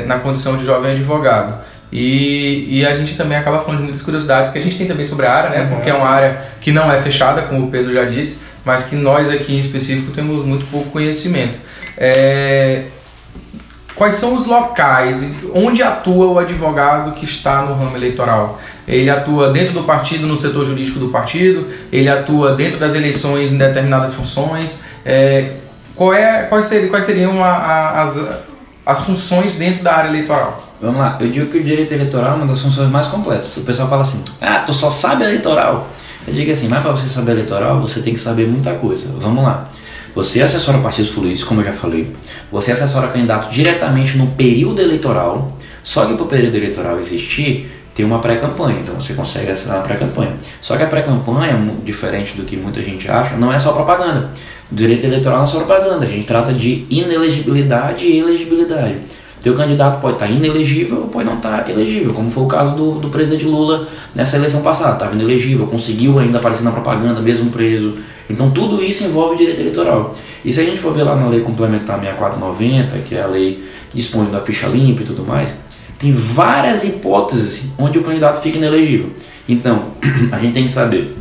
na 0.06 0.20
condição 0.20 0.56
de 0.56 0.64
jovem 0.64 0.92
advogado. 0.92 1.62
E, 1.92 2.66
e 2.70 2.86
a 2.86 2.96
gente 2.96 3.18
também 3.18 3.38
acaba 3.38 3.60
falando 3.60 3.78
de 3.78 3.84
muitas 3.86 4.04
curiosidades 4.04 4.52
que 4.52 4.60
a 4.60 4.62
gente 4.62 4.78
tem 4.78 4.88
também 4.88 5.04
sobre 5.04 5.26
a 5.26 5.34
área, 5.34 5.50
né? 5.50 5.68
Porque 5.74 5.90
é 5.90 5.94
uma 5.94 6.08
área 6.08 6.40
que 6.62 6.72
não 6.72 6.92
é 6.92 7.02
fechada, 7.02 7.42
como 7.42 7.66
o 7.66 7.72
Pedro 7.72 7.92
já 7.92 8.06
disse, 8.06 8.44
mas 8.64 8.84
que 8.84 8.96
nós 8.96 9.30
aqui 9.32 9.56
em 9.56 9.60
específico 9.60 10.12
temos 10.12 10.46
muito 10.46 10.66
pouco 10.68 10.92
conhecimento. 10.92 11.58
É, 12.02 12.86
quais 13.94 14.16
são 14.16 14.34
os 14.34 14.46
locais 14.46 15.36
onde 15.54 15.84
atua 15.84 16.28
o 16.28 16.40
advogado 16.40 17.12
que 17.12 17.26
está 17.26 17.62
no 17.64 17.76
ramo 17.76 17.98
eleitoral? 17.98 18.60
Ele 18.88 19.10
atua 19.10 19.52
dentro 19.52 19.74
do 19.74 19.84
partido, 19.84 20.26
no 20.26 20.38
setor 20.38 20.64
jurídico 20.64 20.98
do 20.98 21.10
partido, 21.10 21.68
ele 21.92 22.08
atua 22.08 22.56
dentro 22.56 22.80
das 22.80 22.96
eleições 22.96 23.52
em 23.52 23.58
determinadas 23.58 24.14
funções. 24.14 24.80
É, 25.06 25.52
qual 25.94 26.14
é, 26.14 26.44
quais, 26.44 26.66
seriam, 26.66 26.90
quais 26.90 27.04
seriam 27.04 27.44
a, 27.44 27.50
a, 27.50 28.02
as, 28.02 28.22
as 28.86 29.02
funções 29.02 29.54
dentro 29.54 29.84
da 29.84 29.94
área 29.94 30.08
eleitoral? 30.08 30.64
Vamos 30.82 30.98
lá, 30.98 31.18
eu 31.20 31.30
digo 31.30 31.52
que 31.52 31.58
o 31.58 31.64
direito 31.64 31.94
eleitoral 31.94 32.32
é 32.32 32.36
uma 32.36 32.48
das 32.48 32.62
funções 32.62 32.90
mais 32.90 33.08
completas. 33.08 33.58
O 33.58 33.62
pessoal 33.62 33.90
fala 33.90 34.04
assim, 34.04 34.24
ah, 34.40 34.64
tu 34.66 34.74
só 34.74 34.90
sabe 34.90 35.26
eleitoral. 35.26 35.90
Eu 36.26 36.34
digo 36.34 36.50
assim, 36.50 36.70
mas 36.70 36.82
para 36.82 36.94
você 36.94 37.10
saber 37.10 37.34
eleitoral, 37.34 37.82
você 37.82 38.00
tem 38.00 38.14
que 38.14 38.20
saber 38.20 38.48
muita 38.48 38.74
coisa. 38.76 39.08
Vamos 39.18 39.44
lá. 39.44 39.68
Você 40.20 40.42
assessora 40.42 40.80
partidos 40.80 41.12
políticos, 41.12 41.46
como 41.46 41.62
eu 41.62 41.66
já 41.66 41.72
falei. 41.72 42.12
Você 42.52 42.74
assessora 42.74 43.08
candidato 43.08 43.50
diretamente 43.50 44.18
no 44.18 44.28
período 44.28 44.82
eleitoral. 44.82 45.58
Só 45.82 46.06
que 46.06 46.14
para 46.14 46.24
o 46.24 46.28
período 46.28 46.58
eleitoral 46.58 47.00
existir, 47.00 47.72
tem 47.96 48.06
uma 48.06 48.20
pré-campanha. 48.20 48.82
Então 48.82 48.96
você 48.96 49.14
consegue 49.14 49.50
assinar 49.50 49.78
uma 49.78 49.84
pré-campanha. 49.84 50.34
Só 50.60 50.76
que 50.76 50.84
a 50.84 50.88
pré-campanha, 50.88 51.58
diferente 51.86 52.34
do 52.36 52.44
que 52.44 52.58
muita 52.58 52.84
gente 52.84 53.10
acha, 53.10 53.38
não 53.38 53.54
é 53.54 53.58
só 53.58 53.72
propaganda. 53.72 54.32
Direito 54.70 55.06
eleitoral 55.06 55.38
não 55.38 55.46
é 55.46 55.50
só 55.50 55.60
propaganda. 55.60 56.04
A 56.04 56.10
gente 56.10 56.26
trata 56.26 56.52
de 56.52 56.86
inelegibilidade 56.90 58.06
e 58.06 58.20
elegibilidade. 58.20 58.98
Teu 59.42 59.54
candidato 59.54 60.02
pode 60.02 60.16
estar 60.16 60.30
inelegível 60.30 61.02
ou 61.02 61.08
pode 61.08 61.26
não 61.26 61.38
estar 61.38 61.70
elegível, 61.70 62.14
como 62.14 62.30
foi 62.30 62.44
o 62.44 62.48
caso 62.48 62.76
do, 62.76 63.00
do 63.00 63.10
presidente 63.10 63.46
Lula 63.46 63.88
nessa 64.14 64.36
eleição 64.36 64.62
passada. 64.62 64.94
Estava 64.94 65.16
inelegível, 65.16 65.66
conseguiu 65.68 66.20
ainda 66.20 66.40
aparecer 66.40 66.64
na 66.64 66.72
propaganda, 66.72 67.22
mesmo 67.22 67.50
preso. 67.50 67.98
Então 68.30 68.52
tudo 68.52 68.84
isso 68.84 69.04
envolve 69.06 69.38
direito 69.38 69.62
eleitoral. 69.62 70.14
E 70.44 70.52
se 70.52 70.60
a 70.60 70.64
gente 70.64 70.78
for 70.78 70.94
ver 70.94 71.04
lá 71.04 71.16
na 71.16 71.28
lei 71.28 71.40
complementar 71.40 72.00
6490, 72.00 72.98
que 73.00 73.16
é 73.16 73.22
a 73.22 73.28
lei 73.28 73.64
que 73.90 73.98
dispõe 73.98 74.30
da 74.30 74.42
ficha 74.42 74.68
limpa 74.68 75.04
e 75.04 75.06
tudo 75.06 75.26
mais, 75.26 75.56
tem 75.98 76.12
várias 76.12 76.84
hipóteses 76.84 77.70
onde 77.78 77.98
o 77.98 78.04
candidato 78.04 78.42
fica 78.42 78.58
inelegível. 78.58 79.12
Então, 79.48 79.86
a 80.32 80.38
gente 80.38 80.54
tem 80.54 80.66
que 80.66 80.72
saber 80.72 81.16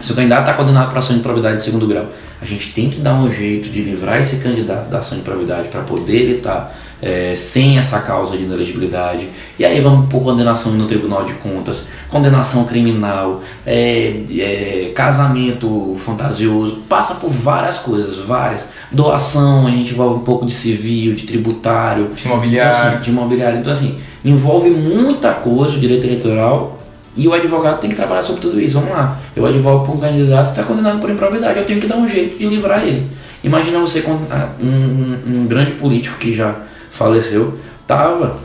se 0.00 0.12
o 0.12 0.14
candidato 0.14 0.42
está 0.42 0.54
condenado 0.54 0.90
para 0.90 0.98
ação 0.98 1.16
de 1.16 1.22
probidade 1.22 1.56
de 1.56 1.62
segundo 1.62 1.86
grau, 1.86 2.06
a 2.40 2.44
gente 2.44 2.72
tem 2.72 2.90
que 2.90 3.00
dar 3.00 3.14
um 3.14 3.30
jeito 3.30 3.70
de 3.70 3.82
livrar 3.82 4.20
esse 4.20 4.36
candidato 4.36 4.90
da 4.90 4.98
ação 4.98 5.16
de 5.16 5.24
probidade 5.24 5.68
para 5.68 5.82
poder 5.82 6.16
ele 6.16 6.36
estar 6.36 6.54
tá 6.54 6.74
é, 7.00 7.34
sem 7.34 7.78
essa 7.78 8.00
causa 8.00 8.36
de 8.36 8.44
inelegibilidade. 8.44 9.28
E 9.58 9.64
aí 9.64 9.80
vamos 9.80 10.08
por 10.08 10.22
condenação 10.22 10.72
no 10.72 10.86
Tribunal 10.86 11.24
de 11.24 11.34
Contas, 11.34 11.84
condenação 12.08 12.64
criminal, 12.64 13.42
é, 13.66 14.22
é, 14.38 14.92
casamento 14.94 15.96
fantasioso, 16.04 16.82
passa 16.88 17.14
por 17.14 17.30
várias 17.30 17.78
coisas, 17.78 18.18
várias. 18.18 18.66
Doação, 18.90 19.66
a 19.66 19.70
gente 19.70 19.92
envolve 19.92 20.20
um 20.20 20.24
pouco 20.24 20.46
de 20.46 20.54
civil, 20.54 21.14
de 21.14 21.24
tributário, 21.24 22.10
de 22.14 22.24
imobiliário. 22.24 22.76
Então, 22.76 22.88
assim, 22.88 23.00
de 23.02 23.10
imobiliário. 23.10 23.58
Então, 23.58 23.72
assim, 23.72 23.98
envolve 24.24 24.70
muita 24.70 25.32
coisa 25.32 25.76
o 25.76 25.80
direito 25.80 26.04
eleitoral 26.04 26.78
e 27.16 27.26
o 27.26 27.32
advogado 27.32 27.80
tem 27.80 27.90
que 27.90 27.96
trabalhar 27.96 28.22
sobre 28.22 28.40
tudo 28.40 28.60
isso. 28.60 28.78
Vamos 28.78 28.90
lá, 28.90 29.18
eu 29.34 29.44
advogo 29.44 29.86
por 29.86 29.96
um 29.96 29.98
candidato 29.98 30.52
que 30.52 30.60
está 30.60 30.62
condenado 30.62 31.00
por 31.00 31.10
improvidade, 31.10 31.58
eu 31.58 31.64
tenho 31.64 31.80
que 31.80 31.86
dar 31.86 31.96
um 31.96 32.06
jeito 32.06 32.38
de 32.38 32.46
livrar 32.46 32.82
ele. 32.82 33.06
Imagina 33.42 33.78
você 33.78 34.02
um, 34.06 34.66
um, 34.66 35.40
um 35.40 35.46
grande 35.46 35.72
político 35.72 36.18
que 36.18 36.34
já 36.34 36.56
faleceu, 36.96 37.58
estava 37.82 38.38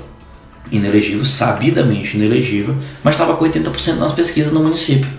inelegível, 0.71 1.25
sabidamente 1.25 2.15
inelegível, 2.15 2.75
mas 3.03 3.15
estava 3.15 3.35
com 3.35 3.45
80% 3.45 3.97
nas 3.97 4.11
pesquisas 4.11 4.51
no 4.51 4.61
município. 4.61 5.09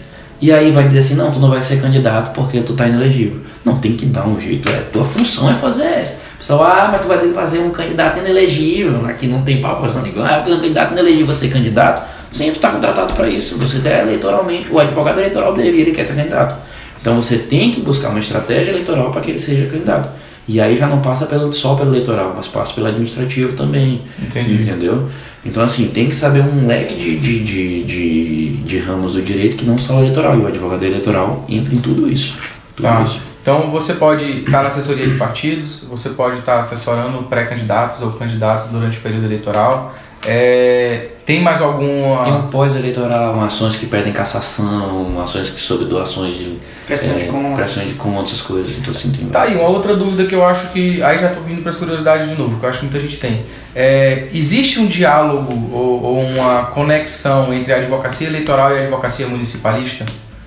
E 0.41 0.51
aí 0.51 0.73
vai 0.73 0.85
dizer 0.85 0.99
assim, 0.99 1.15
não, 1.15 1.31
tu 1.31 1.39
não 1.39 1.51
vai 1.51 1.63
ser 1.63 1.81
candidato 1.81 2.33
porque 2.35 2.61
tu 2.63 2.73
está 2.73 2.89
inelegível. 2.89 3.41
Não, 3.65 3.79
tem 3.79 3.97
que 3.97 4.07
dar 4.07 4.27
um 4.27 4.41
jeito, 4.41 4.69
é, 4.69 4.81
tua 4.93 5.05
função 5.05 5.49
é 5.49 5.55
fazer 5.55 5.85
essa. 5.85 6.21
Pessoal, 6.37 6.65
ah, 6.65 6.89
mas 6.91 7.01
tu 7.01 7.07
vai 7.07 7.19
ter 7.19 7.29
que 7.29 7.35
fazer 7.35 7.61
um 7.61 7.71
candidato 7.71 8.19
inelegível, 8.19 9.07
aqui 9.07 9.29
não 9.29 9.43
tem 9.43 9.61
papo 9.61 9.89
pra 9.89 10.03
ninguém, 10.03 10.21
ah, 10.25 10.43
fazer 10.43 10.55
um 10.55 10.61
candidato 10.61 10.93
inelegível, 10.93 11.33
ser 11.33 11.49
candidato. 11.49 12.11
Sim, 12.33 12.51
tu 12.51 12.57
está 12.57 12.71
contratado 12.71 13.13
para 13.13 13.29
isso, 13.29 13.57
você 13.57 13.77
é 13.87 14.01
eleitoralmente, 14.01 14.67
o 14.69 14.81
advogado 14.81 15.21
eleitoral 15.21 15.55
dele, 15.55 15.83
ele 15.83 15.93
quer 15.93 16.05
ser 16.05 16.17
candidato. 16.17 16.57
Então 17.01 17.23
você 17.23 17.37
tem 17.37 17.71
que 17.71 17.81
buscar 17.81 18.09
uma 18.09 18.19
estratégia 18.19 18.73
eleitoral 18.73 19.13
para 19.13 19.21
que 19.21 19.31
ele 19.31 19.39
seja 19.39 19.67
candidato. 19.67 20.11
E 20.47 20.61
aí 20.61 20.77
já 20.77 20.87
não 20.87 21.01
passa 21.01 21.27
pelo, 21.27 21.53
só 21.53 21.75
pelo 21.75 21.91
eleitoral, 21.91 22.35
mas 22.37 22.49
passa 22.49 22.73
pelo 22.73 22.89
administrativo 22.89 23.55
também. 23.55 24.03
Entendi. 24.21 24.63
Entendeu? 24.63 25.09
Então, 25.45 25.63
assim, 25.63 25.89
tem 25.89 26.09
que 26.09 26.15
saber 26.15 26.41
um 26.41 26.67
leque 26.67 26.95
de, 26.95 27.19
de, 27.19 27.45
de, 27.45 27.85
de, 27.85 28.51
de 28.59 28.79
ramos 28.79 29.13
do 29.13 29.23
direito 29.23 29.57
que 29.57 29.65
não 29.65 29.79
só 29.79 29.97
o 29.97 29.99
eleitoral. 30.01 30.37
E 30.37 30.41
o 30.41 30.47
advogado 30.47 30.83
eleitoral 30.85 31.45
entra 31.49 31.75
em 31.75 31.79
tudo 31.79 32.11
isso. 32.11 32.37
Tudo 32.75 32.89
tá. 32.89 33.03
isso. 33.03 33.21
Então, 33.41 33.71
você 33.71 33.95
pode 33.95 34.25
estar 34.25 34.63
na 34.63 34.69
assessoria 34.69 35.07
de 35.07 35.17
partidos, 35.17 35.89
você 35.91 36.11
pode 36.11 36.39
estar 36.39 36.61
assessorando 36.61 37.25
pré-candidatos 37.25 38.01
ou 38.01 38.13
candidatos 38.13 38.67
durante 38.67 38.99
o 38.99 39.01
período 39.01 39.27
eleitoral. 39.27 39.95
É, 40.25 41.09
tem 41.25 41.41
mais 41.41 41.61
alguma. 41.61 42.25
Tem 42.25 42.33
um 42.33 42.49
pós-eleitoral, 42.49 43.41
ações 43.43 43.77
que 43.77 43.87
pedem 43.87 44.13
cassação, 44.13 45.21
ações 45.23 45.51
que 45.51 45.61
sobre 45.61 45.85
doações 45.85 46.35
de. 46.35 46.59
Pressão 46.87 47.15
de 47.15 47.23
é, 47.23 47.27
contas. 47.27 47.55
Pressão 47.55 47.85
de 47.85 47.95
contas, 47.95 48.25
essas 48.25 48.41
coisas. 48.41 48.73
Então, 48.77 48.93
assim, 48.93 49.11
tem 49.13 49.27
Tá 49.27 49.43
aí, 49.43 49.55
uma 49.55 49.69
outra 49.69 49.95
dúvida 49.95 50.25
que 50.25 50.35
eu 50.35 50.45
acho 50.45 50.69
que. 50.69 51.03
Aí 51.03 51.19
já 51.19 51.29
estou 51.29 51.43
vindo 51.45 51.63
para 51.63 51.71
as 51.71 51.77
curiosidades 51.77 52.29
de 52.29 52.35
novo, 52.35 52.59
que 52.59 52.65
eu 52.65 52.69
acho 52.69 52.81
que 52.81 52.85
muita 52.87 53.01
gente 53.01 53.19
tem. 53.19 53.45
É, 53.75 54.29
existe 54.33 54.81
um 54.81 54.87
diálogo 54.87 55.71
ou, 55.73 56.03
ou 56.03 56.21
uma 56.21 56.67
conexão 56.67 57.55
entre 57.55 57.73
a 57.73 57.77
advocacia 57.77 58.27
eleitoral 58.27 58.75
e 58.75 58.79
a 58.79 58.83
advocacia 58.83 59.27
municipalista? 59.27 60.05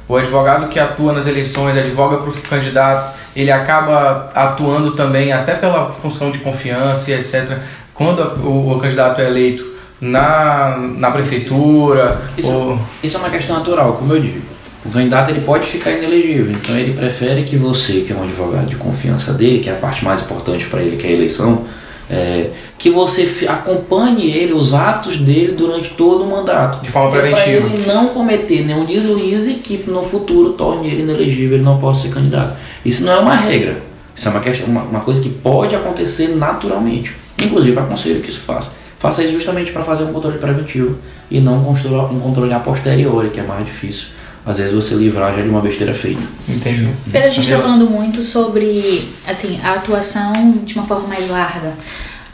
O 0.07 0.15
advogado 0.15 0.67
que 0.67 0.79
atua 0.79 1.13
nas 1.13 1.25
eleições, 1.25 1.75
advoga 1.75 2.17
para 2.17 2.29
os 2.29 2.37
candidatos, 2.37 3.15
ele 3.35 3.51
acaba 3.51 4.29
atuando 4.35 4.91
também 4.91 5.33
até 5.33 5.55
pela 5.55 5.89
função 5.89 6.29
de 6.29 6.37
confiança 6.39 7.09
e 7.09 7.13
etc 7.15 7.57
quando 7.95 8.19
o, 8.45 8.73
o 8.73 8.79
candidato 8.79 9.21
é 9.21 9.25
eleito 9.25 9.74
na, 9.99 10.77
na 10.77 11.11
prefeitura. 11.11 12.21
Isso, 12.37 12.51
ou... 12.51 12.79
isso 13.03 13.17
é 13.17 13.19
uma 13.19 13.29
questão 13.29 13.57
natural, 13.57 13.93
como 13.93 14.13
eu 14.13 14.19
digo. 14.19 14.41
O 14.85 14.89
candidato 14.89 15.31
ele 15.31 15.41
pode 15.41 15.65
ficar 15.65 15.91
inelegível, 15.91 16.51
então 16.51 16.77
ele 16.77 16.93
prefere 16.93 17.43
que 17.43 17.57
você, 17.57 18.01
que 18.01 18.13
é 18.13 18.15
um 18.15 18.21
advogado 18.21 18.67
de 18.67 18.75
confiança 18.75 19.33
dele, 19.33 19.59
que 19.59 19.67
é 19.67 19.73
a 19.73 19.77
parte 19.77 20.05
mais 20.05 20.21
importante 20.21 20.67
para 20.67 20.81
ele, 20.81 20.95
que 20.95 21.07
é 21.07 21.09
a 21.09 21.13
eleição, 21.13 21.65
é, 22.07 22.51
que 22.77 22.91
você 22.91 23.47
acompanhe 23.47 24.29
ele, 24.29 24.53
os 24.53 24.75
atos 24.75 25.17
dele 25.17 25.53
durante 25.53 25.89
todo 25.89 26.23
o 26.23 26.29
mandato. 26.29 26.83
De 26.83 26.91
forma 26.91 27.09
preventiva. 27.09 27.67
Para 27.67 27.75
ele 27.75 27.87
não 27.87 28.09
cometer 28.09 28.63
nenhum 28.63 28.85
deslize 28.85 29.55
que 29.55 29.89
no 29.89 30.03
futuro 30.03 30.53
torne 30.53 30.87
ele 30.87 31.01
inelegível, 31.01 31.55
ele 31.57 31.65
não 31.65 31.79
possa 31.79 32.03
ser 32.03 32.09
candidato. 32.09 32.55
Isso 32.85 33.03
não 33.03 33.13
é 33.13 33.17
uma 33.17 33.35
regra, 33.35 33.81
isso 34.15 34.27
é 34.27 34.31
uma, 34.31 34.39
questão, 34.39 34.67
uma, 34.67 34.83
uma 34.83 34.99
coisa 34.99 35.19
que 35.19 35.29
pode 35.29 35.75
acontecer 35.75 36.27
naturalmente. 36.27 37.15
Inclusive, 37.39 37.79
aconselho 37.79 38.21
que 38.21 38.29
isso 38.29 38.41
faça. 38.41 38.69
Faça 39.05 39.23
isso 39.23 39.33
justamente 39.33 39.71
para 39.71 39.83
fazer 39.83 40.03
um 40.03 40.11
controle 40.11 40.39
preventivo 40.39 40.97
e 41.29 41.39
não 41.39 41.59
um 41.59 42.19
controle 42.19 42.51
a 42.51 42.59
posteriori, 42.59 43.29
que 43.29 43.39
é 43.39 43.43
mais 43.43 43.63
difícil. 43.63 44.07
Às 44.43 44.57
vezes 44.57 44.73
você 44.73 44.95
livrar 44.95 45.35
já 45.35 45.43
de 45.43 45.49
uma 45.49 45.61
besteira 45.61 45.93
feita. 45.93 46.23
Entendi. 46.49 46.89
Pedro, 47.11 47.27
a 47.27 47.31
gente 47.31 47.41
está 47.41 47.59
falando 47.59 47.87
muito 47.87 48.23
sobre 48.23 49.07
assim, 49.27 49.59
a 49.63 49.73
atuação 49.73 50.53
de 50.63 50.73
uma 50.73 50.87
forma 50.87 51.07
mais 51.07 51.27
larga. 51.27 51.73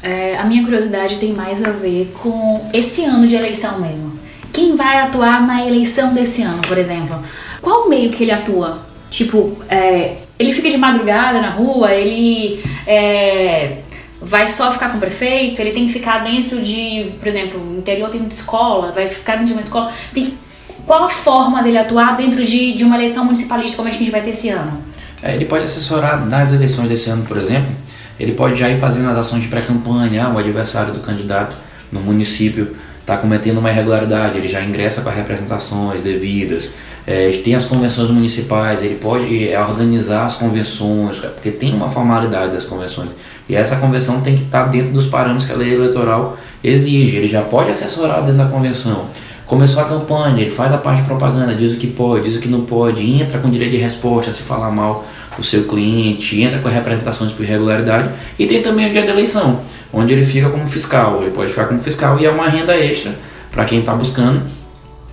É, 0.02 0.38
a 0.38 0.46
minha 0.46 0.64
curiosidade 0.64 1.18
tem 1.18 1.34
mais 1.34 1.62
a 1.62 1.72
ver 1.72 2.14
com 2.24 2.70
esse 2.74 3.04
ano 3.04 3.28
de 3.28 3.36
eleição 3.36 3.82
mesmo. 3.82 4.14
Quem 4.54 4.78
vai 4.78 5.02
atuar 5.02 5.46
na 5.46 5.68
eleição 5.68 6.14
desse 6.14 6.42
ano, 6.42 6.62
por 6.62 6.78
exemplo? 6.78 7.20
Qual 7.62 7.90
meio 7.90 8.10
que 8.12 8.24
ele 8.24 8.32
atua? 8.32 8.80
Tipo, 9.10 9.58
é, 9.68 10.20
ele 10.40 10.54
fica 10.54 10.70
de 10.70 10.78
madrugada 10.78 11.42
na 11.42 11.50
rua, 11.50 11.94
ele 11.94 12.64
é, 12.88 13.80
vai 14.22 14.48
só 14.48 14.72
ficar 14.72 14.90
com 14.90 14.98
o 14.98 15.00
prefeito, 15.00 15.60
ele 15.60 15.72
tem 15.72 15.88
que 15.88 15.94
ficar 15.94 16.20
dentro 16.24 16.62
de, 16.62 17.12
por 17.18 17.28
exemplo, 17.28 17.76
interior 17.78 18.10
tem 18.10 18.20
muita 18.20 18.36
escola, 18.36 18.92
vai 18.92 19.08
ficar 19.08 19.34
dentro 19.34 19.48
de 19.48 19.54
uma 19.54 19.62
escola. 19.62 19.92
Assim, 20.12 20.38
qual 20.86 21.06
a 21.06 21.10
forma 21.10 21.64
dele 21.64 21.78
atuar 21.78 22.16
dentro 22.16 22.46
de, 22.46 22.74
de 22.74 22.84
uma 22.84 22.96
eleição 22.96 23.26
municipalista 23.26 23.78
como 23.78 23.90
a 23.90 23.92
gente 23.92 24.12
vai 24.12 24.22
ter 24.22 24.32
esse 24.32 24.50
ano? 24.50 24.84
É, 25.24 25.36
ele 25.36 25.46
pode 25.46 25.64
assessorar 25.64 26.24
nas 26.26 26.54
eleições 26.54 26.88
desse 26.88 27.10
ano, 27.10 27.24
por 27.26 27.38
exemplo, 27.38 27.72
ele 28.20 28.34
pode 28.34 28.60
já 28.60 28.70
ir 28.70 28.80
fazendo 28.80 29.10
as 29.10 29.18
ações 29.18 29.42
de 29.42 29.48
pré-campanha, 29.48 30.26
ah, 30.26 30.34
o 30.34 30.40
adversário 30.40 30.94
do 30.94 31.00
candidato 31.00 31.56
no 31.92 32.00
município 32.00 32.76
está 33.00 33.18
cometendo 33.18 33.58
uma 33.58 33.72
irregularidade, 33.72 34.38
ele 34.38 34.48
já 34.48 34.62
ingressa 34.62 35.02
com 35.02 35.10
as 35.10 35.16
representações 35.16 36.02
devidas, 36.02 36.70
é, 37.06 37.30
tem 37.44 37.56
as 37.56 37.66
convenções 37.66 38.10
municipais, 38.10 38.84
ele 38.84 38.96
pode 38.96 39.50
é, 39.50 39.60
organizar 39.60 40.26
as 40.26 40.36
convenções, 40.36 41.20
porque 41.20 41.52
tem 41.52 41.74
uma 41.74 41.90
formalidade 41.90 42.52
das 42.52 42.64
convenções. 42.64 43.10
E 43.50 43.56
essa 43.56 43.76
convenção 43.76 44.22
tem 44.22 44.36
que 44.36 44.44
estar 44.44 44.66
dentro 44.66 44.92
dos 44.92 45.08
parâmetros 45.08 45.46
que 45.46 45.52
a 45.52 45.56
lei 45.56 45.74
eleitoral 45.74 46.38
exige. 46.64 47.18
Ele 47.18 47.28
já 47.28 47.42
pode 47.42 47.72
assessorar 47.72 48.22
dentro 48.22 48.38
da 48.38 48.46
convenção. 48.46 49.06
Começou 49.46 49.82
a 49.82 49.86
campanha, 49.86 50.40
ele 50.40 50.50
faz 50.50 50.72
a 50.72 50.78
parte 50.78 51.02
de 51.02 51.08
propaganda, 51.08 51.54
diz 51.54 51.74
o 51.74 51.78
que 51.78 51.88
pode, 51.88 52.30
diz 52.30 52.38
o 52.38 52.40
que 52.40 52.48
não 52.48 52.62
pode, 52.62 53.04
entra 53.22 53.38
com 53.40 53.50
direito 53.50 53.72
de 53.72 53.78
resposta 53.78 54.32
se 54.32 54.42
falar 54.44 54.72
mal 54.72 55.06
do 55.36 55.44
seu 55.44 55.66
cliente, 55.66 56.42
entra 56.42 56.60
com 56.60 56.70
representações 56.70 57.34
por 57.34 57.44
irregularidade 57.44 58.10
e 58.40 58.46
tem 58.46 58.62
também 58.62 58.88
o 58.88 58.92
dia 58.92 59.04
da 59.04 59.12
eleição, 59.12 59.60
onde 59.92 60.14
ele 60.14 60.24
fica 60.24 60.50
como 60.50 60.66
fiscal, 60.68 61.22
ele 61.22 61.32
pode 61.32 61.50
ficar 61.50 61.66
como 61.66 61.80
fiscal 61.80 62.18
e 62.18 62.26
é 62.26 62.30
uma 62.30 62.48
renda 62.48 62.78
extra 62.78 63.14
para 63.52 63.66
quem 63.66 63.80
está 63.80 63.94
buscando, 63.94 64.44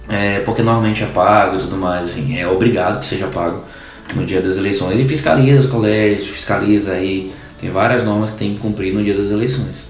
é, 0.09 0.41
porque 0.41 0.63
normalmente 0.63 1.03
é 1.03 1.07
pago 1.07 1.57
e 1.57 1.59
tudo 1.61 1.77
mais, 1.77 2.07
assim, 2.07 2.39
é 2.39 2.47
obrigado 2.47 3.01
que 3.01 3.07
seja 3.07 3.27
pago 3.27 3.63
no 4.15 4.25
dia 4.25 4.41
das 4.41 4.57
eleições 4.57 4.99
e 4.99 5.05
fiscaliza 5.05 5.61
os 5.61 5.67
colégios, 5.67 6.29
fiscaliza 6.29 6.93
aí 6.93 7.33
tem 7.59 7.71
várias 7.71 8.05
normas 8.05 8.31
que 8.31 8.37
tem 8.37 8.55
que 8.55 8.61
cumprir 8.61 8.95
no 8.95 9.03
dia 9.03 9.15
das 9.15 9.31
eleições. 9.31 9.85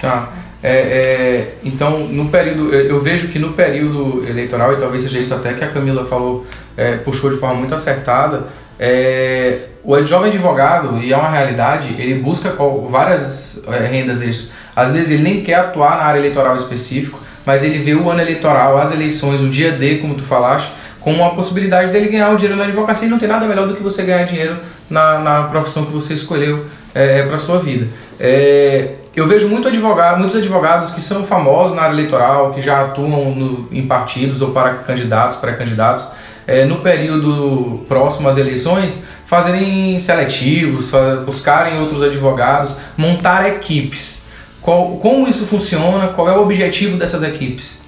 Tá. 0.00 0.30
É, 0.62 0.72
é, 0.72 1.54
então, 1.64 2.00
no 2.00 2.28
período, 2.28 2.72
eu 2.74 3.00
vejo 3.00 3.28
que 3.28 3.38
no 3.38 3.52
período 3.52 4.24
eleitoral, 4.28 4.72
e 4.72 4.76
talvez 4.76 5.02
seja 5.02 5.20
isso 5.20 5.34
até 5.34 5.52
que 5.54 5.64
a 5.64 5.68
Camila 5.68 6.04
falou, 6.04 6.46
é, 6.76 6.96
puxou 6.96 7.30
de 7.30 7.36
forma 7.36 7.56
muito 7.56 7.74
acertada, 7.74 8.46
é, 8.78 9.68
o 9.84 10.00
jovem 10.04 10.30
advogado, 10.30 10.98
e 10.98 11.12
é 11.12 11.16
uma 11.16 11.28
realidade, 11.28 11.94
ele 11.98 12.20
busca 12.20 12.50
várias 12.88 13.64
é, 13.68 13.86
rendas 13.86 14.22
extras. 14.22 14.52
Às 14.74 14.90
vezes 14.90 15.10
ele 15.10 15.22
nem 15.22 15.42
quer 15.42 15.56
atuar 15.56 15.98
na 15.98 16.04
área 16.04 16.18
eleitoral 16.18 16.56
específico, 16.56 17.20
mas 17.44 17.62
ele 17.62 17.78
vê 17.78 17.94
o 17.94 18.10
ano 18.10 18.20
eleitoral, 18.20 18.78
as 18.78 18.92
eleições, 18.92 19.42
o 19.42 19.48
dia 19.48 19.72
D, 19.72 19.98
como 19.98 20.14
tu 20.14 20.22
falaste, 20.22 20.72
como 21.00 21.18
uma 21.18 21.34
possibilidade 21.34 21.90
dele 21.90 22.08
ganhar 22.08 22.30
o 22.30 22.36
dinheiro 22.36 22.56
na 22.56 22.64
advocacia 22.64 23.06
e 23.06 23.10
não 23.10 23.18
tem 23.18 23.28
nada 23.28 23.46
melhor 23.46 23.66
do 23.66 23.74
que 23.74 23.82
você 23.82 24.02
ganhar 24.02 24.24
dinheiro 24.24 24.56
na, 24.88 25.18
na 25.18 25.42
profissão 25.44 25.84
que 25.84 25.92
você 25.92 26.14
escolheu 26.14 26.64
é, 26.94 27.20
é 27.20 27.22
para 27.24 27.38
sua 27.38 27.58
vida. 27.58 27.88
É, 28.20 28.94
eu 29.14 29.26
vejo 29.26 29.48
muito 29.48 29.68
advogado, 29.68 30.18
muitos 30.18 30.36
advogados 30.36 30.90
que 30.90 31.00
são 31.00 31.26
famosos 31.26 31.76
na 31.76 31.82
área 31.82 31.94
eleitoral, 31.94 32.54
que 32.54 32.62
já 32.62 32.82
atuam 32.82 33.34
no, 33.34 33.68
em 33.72 33.86
partidos 33.86 34.40
ou 34.40 34.52
para 34.52 34.74
candidatos, 34.74 35.36
pré-candidatos, 35.38 36.12
é, 36.46 36.64
no 36.64 36.76
período 36.76 37.84
próximo 37.88 38.28
às 38.28 38.36
eleições, 38.36 39.04
fazerem 39.26 39.98
seletivos, 39.98 40.90
buscarem 41.24 41.80
outros 41.80 42.02
advogados, 42.02 42.76
montar 42.96 43.48
equipes. 43.48 44.21
Qual, 44.62 44.96
como 44.98 45.28
isso 45.28 45.44
funciona? 45.44 46.08
Qual 46.08 46.28
é 46.28 46.38
o 46.38 46.42
objetivo 46.42 46.96
dessas 46.96 47.24
equipes? 47.24 47.78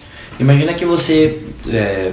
Imagina 0.41 0.75
que 0.75 0.85
você 0.85 1.41
é, 1.69 2.13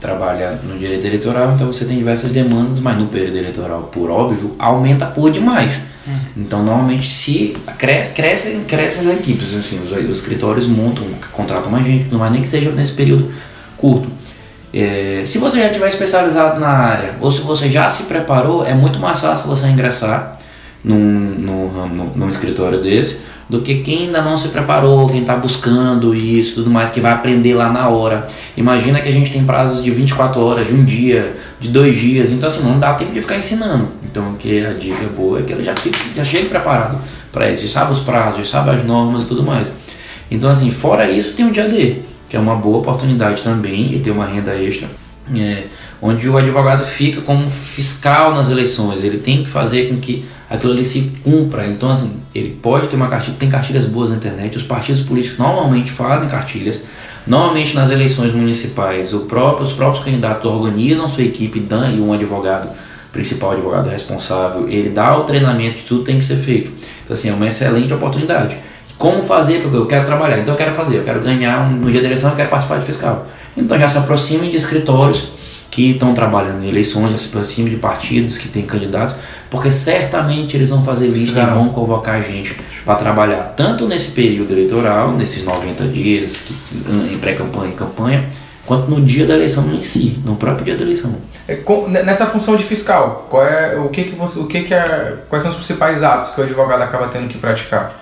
trabalha 0.00 0.58
no 0.64 0.76
direito 0.76 1.06
eleitoral, 1.06 1.52
então 1.54 1.68
você 1.68 1.84
tem 1.84 1.96
diversas 1.96 2.32
demandas, 2.32 2.80
mas 2.80 2.98
no 2.98 3.06
período 3.06 3.38
eleitoral, 3.38 3.82
por 3.84 4.10
óbvio, 4.10 4.56
aumenta 4.58 5.06
por 5.06 5.30
demais. 5.30 5.80
Uhum. 6.04 6.14
Então, 6.38 6.64
normalmente, 6.64 7.08
se 7.08 7.56
cresce, 7.78 8.12
crescem, 8.12 8.64
crescem 8.64 9.08
as 9.08 9.18
equipes, 9.18 9.54
assim, 9.54 9.78
os, 9.80 9.92
os 9.92 10.16
escritórios 10.16 10.66
montam, 10.66 11.04
contratam 11.30 11.70
mais 11.70 11.86
gente, 11.86 12.12
mas 12.12 12.32
nem 12.32 12.42
que 12.42 12.48
seja 12.48 12.70
nesse 12.72 12.92
período 12.92 13.30
curto. 13.76 14.08
É, 14.74 15.22
se 15.24 15.38
você 15.38 15.60
já 15.60 15.68
tiver 15.68 15.86
especializado 15.86 16.58
na 16.58 16.68
área, 16.68 17.16
ou 17.20 17.30
se 17.30 17.42
você 17.42 17.68
já 17.68 17.88
se 17.88 18.04
preparou, 18.04 18.64
é 18.66 18.74
muito 18.74 18.98
mais 18.98 19.20
fácil 19.20 19.48
você 19.48 19.68
ingressar 19.68 20.32
num, 20.82 20.96
num, 20.96 21.88
num, 21.88 22.12
num 22.16 22.28
escritório 22.28 22.80
desse 22.80 23.29
do 23.50 23.60
que 23.62 23.80
quem 23.80 24.06
ainda 24.06 24.22
não 24.22 24.38
se 24.38 24.48
preparou, 24.48 25.08
quem 25.08 25.22
está 25.22 25.34
buscando 25.34 26.14
isso 26.14 26.54
tudo 26.54 26.70
mais, 26.70 26.88
que 26.88 27.00
vai 27.00 27.10
aprender 27.10 27.52
lá 27.54 27.68
na 27.68 27.88
hora. 27.88 28.28
Imagina 28.56 29.00
que 29.00 29.08
a 29.08 29.12
gente 29.12 29.32
tem 29.32 29.44
prazos 29.44 29.82
de 29.82 29.90
24 29.90 30.40
horas, 30.40 30.68
de 30.68 30.72
um 30.72 30.84
dia, 30.84 31.34
de 31.58 31.68
dois 31.68 31.98
dias, 31.98 32.30
então 32.30 32.46
assim, 32.46 32.62
não 32.62 32.78
dá 32.78 32.94
tempo 32.94 33.12
de 33.12 33.20
ficar 33.20 33.36
ensinando. 33.36 33.88
Então 34.04 34.34
que 34.38 34.64
a 34.64 34.72
dica 34.72 35.04
boa 35.08 35.40
é 35.40 35.42
que 35.42 35.52
ele 35.52 35.64
já, 35.64 35.74
fique, 35.74 35.98
já 36.14 36.22
chegue 36.22 36.48
preparado 36.48 36.96
para 37.32 37.50
isso, 37.50 37.66
já 37.66 37.80
sabe 37.80 37.90
os 37.90 37.98
prazos, 37.98 38.38
já 38.38 38.58
sabe 38.58 38.70
as 38.70 38.84
normas 38.84 39.24
e 39.24 39.26
tudo 39.26 39.44
mais. 39.44 39.72
Então 40.30 40.48
assim, 40.48 40.70
fora 40.70 41.10
isso 41.10 41.32
tem 41.32 41.44
o 41.44 41.50
dia 41.50 41.68
D, 41.68 42.02
que 42.28 42.36
é 42.36 42.40
uma 42.40 42.54
boa 42.54 42.78
oportunidade 42.78 43.42
também 43.42 43.92
e 43.92 43.98
ter 43.98 44.12
uma 44.12 44.26
renda 44.26 44.54
extra. 44.54 44.88
É, 45.36 45.64
onde 46.00 46.28
o 46.28 46.36
advogado 46.36 46.84
fica 46.84 47.20
como 47.20 47.50
fiscal 47.50 48.32
nas 48.32 48.48
eleições, 48.48 49.02
ele 49.02 49.18
tem 49.18 49.42
que 49.42 49.50
fazer 49.50 49.88
com 49.88 49.96
que 49.96 50.24
aquilo 50.50 50.72
ali 50.72 50.84
se 50.84 51.12
cumpra. 51.22 51.64
Então, 51.66 51.90
assim, 51.90 52.10
ele 52.34 52.58
pode 52.60 52.88
ter 52.88 52.96
uma 52.96 53.08
cartilha, 53.08 53.36
tem 53.38 53.48
cartilhas 53.48 53.86
boas 53.86 54.10
na 54.10 54.16
internet, 54.16 54.56
os 54.56 54.64
partidos 54.64 55.00
políticos 55.02 55.38
normalmente 55.38 55.92
fazem 55.92 56.28
cartilhas. 56.28 56.84
Normalmente 57.26 57.74
nas 57.74 57.90
eleições 57.90 58.32
municipais, 58.32 59.12
próprio, 59.28 59.66
os 59.66 59.72
próprios 59.72 60.04
candidatos 60.04 60.50
organizam 60.50 61.08
sua 61.08 61.22
equipe 61.22 61.60
dan, 61.60 61.90
e 61.92 62.00
um 62.00 62.12
advogado, 62.12 62.70
principal 63.12 63.52
advogado 63.52 63.88
responsável, 63.88 64.68
ele 64.68 64.88
dá 64.88 65.16
o 65.16 65.24
treinamento 65.24 65.78
de 65.78 65.84
tudo 65.84 66.02
tem 66.02 66.18
que 66.18 66.24
ser 66.24 66.36
feito. 66.36 66.72
Então, 67.04 67.14
assim, 67.14 67.28
é 67.28 67.32
uma 67.32 67.46
excelente 67.46 67.92
oportunidade. 67.92 68.56
Como 68.98 69.22
fazer? 69.22 69.62
Porque 69.62 69.76
eu 69.76 69.86
quero 69.86 70.04
trabalhar, 70.04 70.40
então 70.40 70.52
eu 70.52 70.58
quero 70.58 70.74
fazer, 70.74 70.96
eu 70.96 71.04
quero 71.04 71.20
ganhar 71.20 71.70
no 71.70 71.90
dia 71.90 72.00
da 72.00 72.06
eleição, 72.06 72.30
eu 72.30 72.36
quero 72.36 72.50
participar 72.50 72.78
de 72.78 72.84
fiscal. 72.84 73.26
Então 73.56 73.78
já 73.78 73.88
se 73.88 73.96
aproximem 73.96 74.50
de 74.50 74.56
escritórios 74.56 75.28
que 75.70 75.92
estão 75.92 76.12
trabalhando 76.12 76.64
em 76.64 76.68
eleições, 76.68 77.12
já 77.12 77.18
se 77.18 77.28
aproximem 77.28 77.72
de 77.72 77.78
partidos 77.78 78.36
que 78.36 78.48
têm 78.48 78.66
candidatos, 78.66 79.14
porque 79.48 79.70
certamente 79.70 80.56
eles 80.56 80.68
vão 80.68 80.82
fazer 80.82 81.06
lista 81.06 81.40
e 81.40 81.46
vão 81.46 81.68
convocar 81.68 82.20
gente 82.20 82.56
para 82.84 82.96
trabalhar 82.96 83.54
tanto 83.56 83.86
nesse 83.86 84.10
período 84.10 84.52
eleitoral, 84.52 85.12
nesses 85.12 85.44
90 85.44 85.86
dias, 85.86 86.42
em 87.10 87.18
pré-campanha 87.18 87.70
e 87.70 87.74
campanha, 87.74 88.28
quanto 88.66 88.90
no 88.90 89.00
dia 89.00 89.26
da 89.26 89.34
eleição 89.34 89.72
em 89.72 89.80
si, 89.80 90.20
no 90.24 90.36
próprio 90.36 90.64
dia 90.64 90.76
da 90.76 90.82
eleição. 90.82 91.14
É, 91.46 91.60
nessa 92.04 92.26
função 92.26 92.56
de 92.56 92.64
fiscal, 92.64 93.26
qual 93.30 93.44
é 93.44 93.78
o 93.78 93.88
que 93.88 94.04
que 94.04 94.16
você, 94.16 94.38
o 94.38 94.46
que 94.46 94.62
que 94.62 94.74
é, 94.74 95.18
quais 95.28 95.42
são 95.42 95.50
os 95.50 95.56
principais 95.56 96.02
atos 96.02 96.30
que 96.30 96.40
o 96.40 96.44
advogado 96.44 96.82
acaba 96.82 97.08
tendo 97.08 97.28
que 97.28 97.38
praticar? 97.38 97.99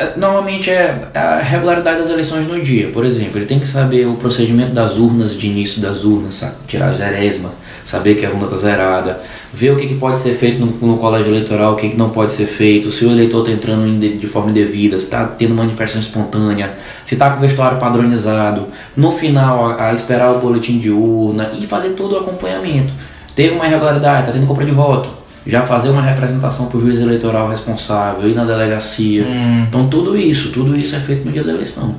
É, 0.00 0.16
normalmente 0.16 0.70
é 0.70 1.08
a 1.12 1.40
regularidade 1.40 1.98
das 1.98 2.08
eleições 2.08 2.46
no 2.46 2.60
dia. 2.60 2.88
Por 2.90 3.04
exemplo, 3.04 3.36
ele 3.36 3.46
tem 3.46 3.58
que 3.58 3.66
saber 3.66 4.06
o 4.06 4.14
procedimento 4.14 4.72
das 4.72 4.96
urnas, 4.96 5.34
de 5.34 5.48
início 5.48 5.82
das 5.82 6.04
urnas, 6.04 6.36
sabe? 6.36 6.54
tirar 6.68 6.90
as 6.90 6.98
geresmas, 6.98 7.56
saber 7.84 8.14
que 8.14 8.24
a 8.24 8.30
urna 8.30 8.44
está 8.44 8.56
zerada, 8.56 9.20
ver 9.52 9.72
o 9.72 9.76
que, 9.76 9.88
que 9.88 9.96
pode 9.96 10.20
ser 10.20 10.34
feito 10.34 10.64
no, 10.64 10.66
no 10.86 10.98
colégio 10.98 11.32
eleitoral, 11.32 11.72
o 11.72 11.74
que, 11.76 11.88
que 11.88 11.96
não 11.96 12.10
pode 12.10 12.32
ser 12.32 12.46
feito, 12.46 12.92
se 12.92 13.04
o 13.04 13.10
eleitor 13.10 13.40
está 13.40 13.50
entrando 13.50 13.98
de, 13.98 14.16
de, 14.16 14.26
forma 14.28 14.50
indevida, 14.50 14.96
se 14.96 15.06
está 15.06 15.24
tendo 15.24 15.52
manifestação 15.56 16.00
espontânea, 16.00 16.78
se 17.04 17.14
está 17.14 17.30
com 17.30 17.38
o 17.38 17.40
vestuário 17.40 17.78
padronizado, 17.80 18.68
no 18.96 19.10
final 19.10 19.72
a, 19.72 19.88
a, 19.88 19.94
esperar 19.94 20.30
o 20.30 20.38
boletim 20.38 20.78
de 20.78 20.92
urna 20.92 21.50
e 21.58 21.66
fazer 21.66 21.90
todo 21.90 22.12
o 22.12 22.18
acompanhamento. 22.18 22.92
Teve 23.34 23.56
uma 23.56 23.66
irregularidade, 23.66 24.20
está 24.20 24.32
tendo 24.32 24.46
compra 24.46 24.64
de 24.64 24.70
voto 24.70 25.18
já 25.48 25.62
fazer 25.62 25.88
uma 25.88 26.02
representação 26.02 26.66
para 26.66 26.76
o 26.76 26.80
juiz 26.80 27.00
eleitoral 27.00 27.48
responsável, 27.48 28.28
ir 28.28 28.34
na 28.34 28.44
delegacia. 28.44 29.24
Hum. 29.24 29.64
Então 29.66 29.88
tudo 29.88 30.16
isso, 30.16 30.50
tudo 30.50 30.76
isso 30.76 30.94
é 30.94 31.00
feito 31.00 31.24
no 31.24 31.32
dia 31.32 31.42
da 31.42 31.52
eleição. 31.52 31.96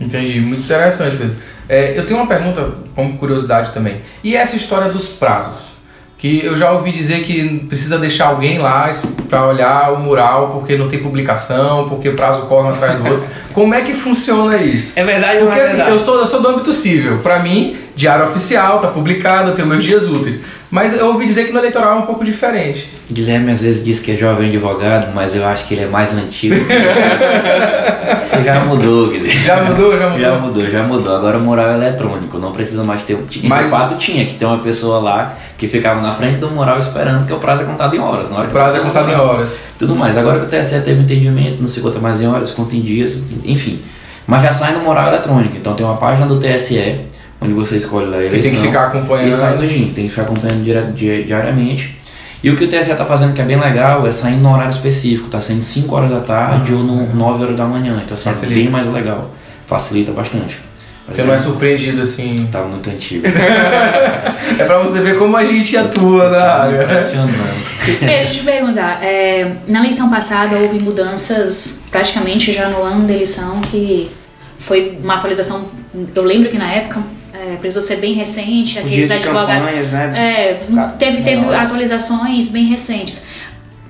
Entendi, 0.00 0.40
muito 0.40 0.62
interessante, 0.62 1.16
Pedro. 1.16 1.36
É, 1.68 1.98
eu 1.98 2.06
tenho 2.06 2.20
uma 2.20 2.26
pergunta 2.26 2.72
como 2.94 3.16
curiosidade 3.18 3.72
também. 3.72 3.96
E 4.22 4.36
essa 4.36 4.56
história 4.56 4.90
dos 4.90 5.08
prazos? 5.08 5.72
Que 6.18 6.44
eu 6.44 6.56
já 6.56 6.70
ouvi 6.70 6.92
dizer 6.92 7.24
que 7.24 7.60
precisa 7.68 7.98
deixar 7.98 8.26
alguém 8.26 8.58
lá 8.58 8.92
para 9.28 9.44
olhar 9.44 9.92
o 9.92 9.98
mural 9.98 10.50
porque 10.50 10.76
não 10.76 10.88
tem 10.88 11.02
publicação, 11.02 11.88
porque 11.88 12.08
o 12.08 12.14
prazo 12.14 12.42
corre 12.46 12.68
um 12.68 12.70
atrás 12.70 13.00
do 13.00 13.08
outro. 13.08 13.26
Como 13.52 13.74
é 13.74 13.82
que 13.82 13.92
funciona 13.92 14.56
isso? 14.56 14.92
É 14.94 15.02
verdade 15.02 15.40
Porque 15.40 15.58
é 15.58 15.62
assim, 15.62 15.76
verdade? 15.76 15.90
eu 15.90 15.98
sou, 15.98 16.20
eu 16.20 16.26
sou 16.26 16.40
do 16.40 16.48
âmbito 16.48 16.72
civil. 16.72 17.18
Para 17.18 17.40
mim, 17.40 17.76
diário 17.96 18.24
oficial, 18.26 18.78
tá 18.78 18.88
publicado, 18.88 19.50
eu 19.50 19.54
tenho 19.54 19.66
meus 19.66 19.82
dias 19.82 20.08
úteis. 20.08 20.42
Mas 20.72 20.96
eu 20.96 21.08
ouvi 21.08 21.26
dizer 21.26 21.44
que 21.44 21.52
no 21.52 21.58
eleitoral 21.58 21.98
é 21.98 22.00
um 22.00 22.06
pouco 22.06 22.24
diferente. 22.24 22.88
Guilherme 23.12 23.52
às 23.52 23.60
vezes 23.60 23.84
diz 23.84 24.00
que 24.00 24.12
é 24.12 24.14
jovem 24.14 24.48
advogado, 24.48 25.12
mas 25.14 25.36
eu 25.36 25.46
acho 25.46 25.68
que 25.68 25.74
ele 25.74 25.84
é 25.84 25.86
mais 25.86 26.14
antigo 26.14 26.54
que 26.54 26.64
você. 26.64 28.24
você 28.24 28.42
já 28.42 28.64
mudou, 28.64 29.10
Guilherme. 29.10 29.40
Já 29.42 29.62
mudou, 29.64 29.98
já 29.98 30.08
mudou. 30.08 30.20
Já 30.20 30.38
mudou, 30.38 30.70
já 30.70 30.82
mudou. 30.82 31.14
Agora 31.14 31.36
o 31.36 31.42
mural 31.42 31.72
é 31.72 31.74
eletrônico, 31.74 32.38
não 32.38 32.52
precisa 32.52 32.82
mais 32.84 33.04
ter. 33.04 33.18
Mas... 33.42 33.66
De 33.66 33.70
fato 33.70 33.96
tinha 33.98 34.24
que 34.24 34.36
ter 34.36 34.46
uma 34.46 34.60
pessoa 34.60 34.98
lá 34.98 35.36
que 35.58 35.68
ficava 35.68 36.00
na 36.00 36.14
frente 36.14 36.38
do 36.38 36.50
mural 36.50 36.78
esperando, 36.78 37.26
que 37.26 37.34
o 37.34 37.38
prazo 37.38 37.64
é 37.64 37.66
contado 37.66 37.94
em 37.94 37.98
horas. 37.98 38.30
Na 38.30 38.38
hora 38.38 38.48
o 38.48 38.50
prazo 38.50 38.78
é 38.78 38.80
contado 38.80 39.10
em 39.10 39.14
horas. 39.14 39.64
Tudo 39.78 39.94
mais. 39.94 40.16
Agora 40.16 40.40
que 40.40 40.46
o 40.46 40.48
TSE 40.48 40.80
teve 40.80 41.02
entendimento, 41.02 41.60
não 41.60 41.68
se 41.68 41.82
conta 41.82 41.98
mais 41.98 42.22
em 42.22 42.26
horas, 42.26 42.50
conta 42.50 42.74
em 42.74 42.80
dias, 42.80 43.18
enfim. 43.44 43.82
Mas 44.26 44.42
já 44.42 44.52
sai 44.52 44.72
no 44.72 44.80
mural 44.80 45.08
eletrônico. 45.08 45.54
Então 45.54 45.74
tem 45.74 45.84
uma 45.84 45.98
página 45.98 46.26
do 46.26 46.40
TSE 46.40 47.11
onde 47.42 47.52
você 47.52 47.76
escolhe 47.76 48.08
lá 48.08 48.16
a 48.18 48.24
eleição. 48.24 48.52
tem 48.52 48.60
que 48.60 48.66
ficar 48.66 48.86
acompanhando. 48.86 49.28
E 49.28 49.32
sai 49.32 49.56
tudinho, 49.56 49.92
tem 49.92 50.04
que 50.04 50.10
ficar 50.10 50.22
acompanhando 50.22 50.62
diariamente. 50.94 51.98
E 52.42 52.50
o 52.50 52.56
que 52.56 52.64
o 52.64 52.68
TSE 52.68 52.90
está 52.90 53.04
fazendo 53.04 53.34
que 53.34 53.40
é 53.40 53.44
bem 53.44 53.58
legal 53.58 54.04
é 54.06 54.10
sair 54.10 54.36
no 54.36 54.52
horário 54.52 54.72
específico, 54.72 55.28
tá 55.28 55.40
saindo 55.40 55.62
5 55.62 55.94
horas 55.94 56.10
da 56.10 56.20
tarde 56.20 56.72
uhum. 56.72 56.80
ou 56.80 57.06
no 57.06 57.14
9 57.14 57.44
horas 57.44 57.56
da 57.56 57.64
manhã. 57.64 58.02
Então 58.04 58.16
assim, 58.16 58.46
é 58.46 58.48
bem 58.48 58.68
mais 58.68 58.86
legal. 58.86 59.30
Facilita 59.66 60.10
bastante. 60.12 60.58
Mas 61.06 61.16
você 61.16 61.22
não 61.22 61.34
é 61.34 61.38
surpreendido 61.38 62.02
assim. 62.02 62.48
Tá 62.50 62.62
muito 62.62 62.90
antigo. 62.90 63.26
é 64.58 64.64
pra 64.64 64.78
você 64.78 65.00
ver 65.00 65.18
como 65.18 65.36
a 65.36 65.44
gente 65.44 65.76
atua 65.76 66.30
na 66.30 66.42
área. 66.42 66.82
Impressionante. 66.82 67.36
Deixa 68.00 68.22
eu 68.22 68.28
te 68.28 68.44
perguntar, 68.44 69.02
é, 69.04 69.52
na 69.68 69.80
eleição 69.80 70.10
passada 70.10 70.56
houve 70.56 70.82
mudanças 70.82 71.82
praticamente 71.90 72.52
já 72.52 72.68
no 72.68 72.82
ano 72.82 73.06
da 73.06 73.12
eleição 73.12 73.60
que 73.60 74.10
foi 74.58 74.98
uma 75.02 75.14
atualização. 75.14 75.66
Eu 76.14 76.24
lembro 76.24 76.48
que 76.48 76.58
na 76.58 76.72
época 76.72 77.02
é, 77.42 77.56
precisou 77.56 77.82
ser 77.82 77.96
bem 77.96 78.12
recente, 78.12 78.78
aqueles 78.78 79.10
advogados. 79.10 79.90
Né? 79.90 80.12
É, 80.16 80.60
teve, 80.98 81.22
teve 81.22 81.52
atualizações 81.52 82.50
bem 82.50 82.66
recentes. 82.66 83.26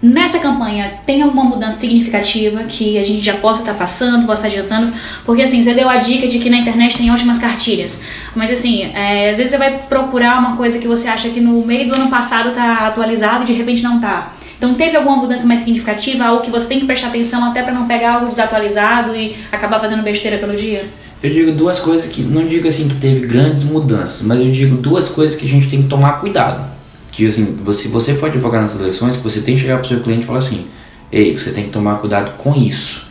Nessa 0.00 0.40
campanha, 0.40 0.94
tem 1.06 1.22
alguma 1.22 1.44
mudança 1.44 1.78
significativa 1.78 2.64
que 2.64 2.98
a 2.98 3.04
gente 3.04 3.20
já 3.20 3.34
possa 3.34 3.60
estar 3.60 3.74
tá 3.74 3.78
passando, 3.78 4.26
possa 4.26 4.48
estar 4.48 4.60
tá 4.60 4.74
adiantando? 4.74 4.96
Porque 5.24 5.42
assim, 5.42 5.62
você 5.62 5.74
deu 5.74 5.88
a 5.88 5.98
dica 5.98 6.26
de 6.26 6.40
que 6.40 6.50
na 6.50 6.56
internet 6.56 6.98
tem 6.98 7.12
ótimas 7.12 7.38
cartilhas. 7.38 8.02
Mas 8.34 8.50
assim, 8.50 8.90
é, 8.94 9.30
às 9.30 9.36
vezes 9.36 9.50
você 9.50 9.58
vai 9.58 9.78
procurar 9.88 10.40
uma 10.40 10.56
coisa 10.56 10.78
que 10.78 10.88
você 10.88 11.06
acha 11.06 11.28
que 11.28 11.40
no 11.40 11.64
meio 11.64 11.88
do 11.88 11.94
ano 11.94 12.10
passado 12.10 12.48
está 12.48 12.86
atualizado 12.88 13.44
e 13.44 13.46
de 13.46 13.52
repente 13.52 13.82
não 13.82 13.96
está. 13.96 14.32
Então 14.56 14.74
teve 14.74 14.96
alguma 14.96 15.16
mudança 15.16 15.46
mais 15.46 15.60
significativa, 15.60 16.24
algo 16.24 16.42
que 16.42 16.50
você 16.50 16.66
tem 16.66 16.80
que 16.80 16.86
prestar 16.86 17.08
atenção 17.08 17.44
até 17.44 17.62
para 17.62 17.72
não 17.72 17.86
pegar 17.86 18.14
algo 18.14 18.26
desatualizado 18.26 19.14
e 19.14 19.36
acabar 19.52 19.78
fazendo 19.78 20.02
besteira 20.02 20.38
pelo 20.38 20.56
dia? 20.56 20.88
Eu 21.22 21.30
digo 21.30 21.52
duas 21.52 21.78
coisas 21.78 22.06
que 22.06 22.22
não 22.22 22.44
digo 22.44 22.66
assim 22.66 22.88
que 22.88 22.96
teve 22.96 23.26
grandes 23.26 23.62
mudanças, 23.62 24.22
mas 24.22 24.40
eu 24.40 24.50
digo 24.50 24.76
duas 24.76 25.08
coisas 25.08 25.36
que 25.36 25.46
a 25.46 25.48
gente 25.48 25.68
tem 25.68 25.82
que 25.82 25.88
tomar 25.88 26.14
cuidado. 26.14 26.68
Que 27.12 27.26
assim, 27.26 27.58
se 27.74 27.88
você 27.88 28.14
for 28.14 28.26
advogar 28.28 28.60
nas 28.60 28.78
eleições, 28.78 29.16
você 29.16 29.40
tem 29.40 29.54
que 29.54 29.60
chegar 29.60 29.76
para 29.76 29.84
o 29.84 29.88
seu 29.88 30.00
cliente 30.00 30.24
e 30.24 30.26
falar 30.26 30.40
assim: 30.40 30.66
"Ei, 31.12 31.36
você 31.36 31.50
tem 31.50 31.64
que 31.64 31.70
tomar 31.70 31.96
cuidado 31.96 32.36
com 32.36 32.54
isso". 32.54 33.06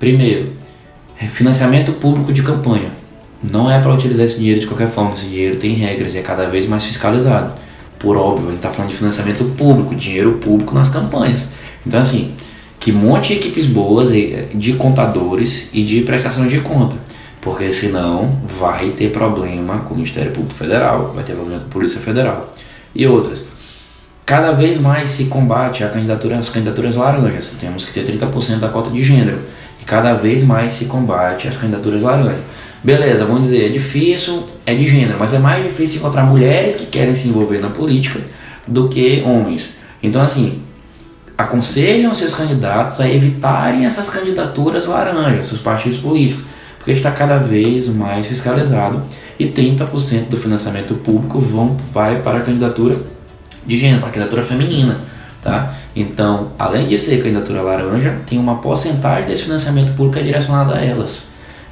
Primeiro, 0.00 0.52
É 1.20 1.26
financiamento 1.26 1.92
público 1.92 2.32
de 2.32 2.42
campanha. 2.42 2.90
Não 3.42 3.70
é 3.70 3.78
para 3.78 3.92
utilizar 3.94 4.24
esse 4.24 4.36
dinheiro 4.36 4.60
de 4.60 4.66
qualquer 4.66 4.88
forma. 4.88 5.14
Esse 5.14 5.26
dinheiro 5.26 5.56
tem 5.58 5.72
regras 5.74 6.14
e 6.14 6.18
é 6.18 6.22
cada 6.22 6.48
vez 6.48 6.66
mais 6.66 6.84
fiscalizado. 6.84 7.52
Por 7.98 8.16
óbvio, 8.16 8.48
a 8.48 8.50
gente 8.50 8.58
está 8.58 8.70
falando 8.70 8.90
de 8.90 8.96
financiamento 8.96 9.44
público, 9.56 9.94
dinheiro 9.94 10.34
público 10.34 10.74
nas 10.74 10.88
campanhas. 10.88 11.44
Então, 11.86 12.00
assim, 12.00 12.32
que 12.80 12.90
monte 12.90 13.32
equipes 13.34 13.66
boas 13.66 14.10
de 14.10 14.72
contadores 14.74 15.68
e 15.72 15.82
de 15.84 16.02
prestação 16.02 16.46
de 16.46 16.60
conta. 16.60 16.96
Porque 17.44 17.70
senão 17.74 18.40
vai 18.58 18.88
ter 18.90 19.12
problema 19.12 19.80
com 19.80 19.92
o 19.92 19.96
Ministério 19.98 20.32
Público 20.32 20.54
Federal, 20.54 21.12
vai 21.14 21.22
ter 21.22 21.34
problema 21.34 21.60
com 21.60 21.66
a 21.66 21.70
Polícia 21.70 22.00
Federal 22.00 22.50
e 22.94 23.06
outras. 23.06 23.44
Cada 24.24 24.52
vez 24.52 24.80
mais 24.80 25.10
se 25.10 25.26
combate 25.26 25.84
a 25.84 25.90
candidatura, 25.90 26.38
as 26.38 26.48
candidaturas 26.48 26.96
laranjas. 26.96 27.52
Temos 27.60 27.84
que 27.84 27.92
ter 27.92 28.06
30% 28.06 28.60
da 28.60 28.68
cota 28.68 28.88
de 28.88 29.02
gênero. 29.02 29.40
E 29.78 29.84
cada 29.84 30.14
vez 30.14 30.42
mais 30.42 30.72
se 30.72 30.86
combate 30.86 31.46
as 31.46 31.58
candidaturas 31.58 32.00
laranjas. 32.00 32.40
Beleza, 32.82 33.26
vamos 33.26 33.42
dizer, 33.42 33.66
é 33.66 33.68
difícil, 33.68 34.44
é 34.64 34.74
de 34.74 34.88
gênero, 34.88 35.18
mas 35.20 35.34
é 35.34 35.38
mais 35.38 35.62
difícil 35.62 35.98
encontrar 35.98 36.24
mulheres 36.24 36.76
que 36.76 36.86
querem 36.86 37.14
se 37.14 37.28
envolver 37.28 37.58
na 37.58 37.68
política 37.68 38.20
do 38.66 38.88
que 38.88 39.22
homens. 39.26 39.68
Então, 40.02 40.22
assim, 40.22 40.62
aconselham 41.36 42.14
seus 42.14 42.34
candidatos 42.34 43.00
a 43.00 43.08
evitarem 43.08 43.84
essas 43.84 44.08
candidaturas 44.08 44.86
laranjas, 44.86 45.46
seus 45.46 45.60
partidos 45.60 45.98
políticos, 45.98 46.44
porque 46.84 46.92
está 46.92 47.10
cada 47.10 47.38
vez 47.38 47.88
mais 47.88 48.26
fiscalizado 48.26 49.02
e 49.38 49.46
30% 49.46 50.28
do 50.28 50.36
financiamento 50.36 50.94
público 50.96 51.40
vão, 51.40 51.78
vai 51.94 52.20
para 52.20 52.38
a 52.38 52.40
candidatura 52.42 52.94
de 53.66 53.78
gênero, 53.78 54.00
para 54.00 54.10
a 54.10 54.12
candidatura 54.12 54.42
feminina. 54.42 55.00
Tá? 55.40 55.74
Então, 55.96 56.52
além 56.58 56.86
de 56.86 56.98
ser 56.98 57.22
candidatura 57.22 57.62
laranja, 57.62 58.20
tem 58.26 58.38
uma 58.38 58.56
porcentagem 58.56 59.26
desse 59.26 59.44
financiamento 59.44 59.96
público 59.96 60.18
é 60.18 60.22
direcionada 60.22 60.74
a 60.74 60.84
elas. 60.84 61.24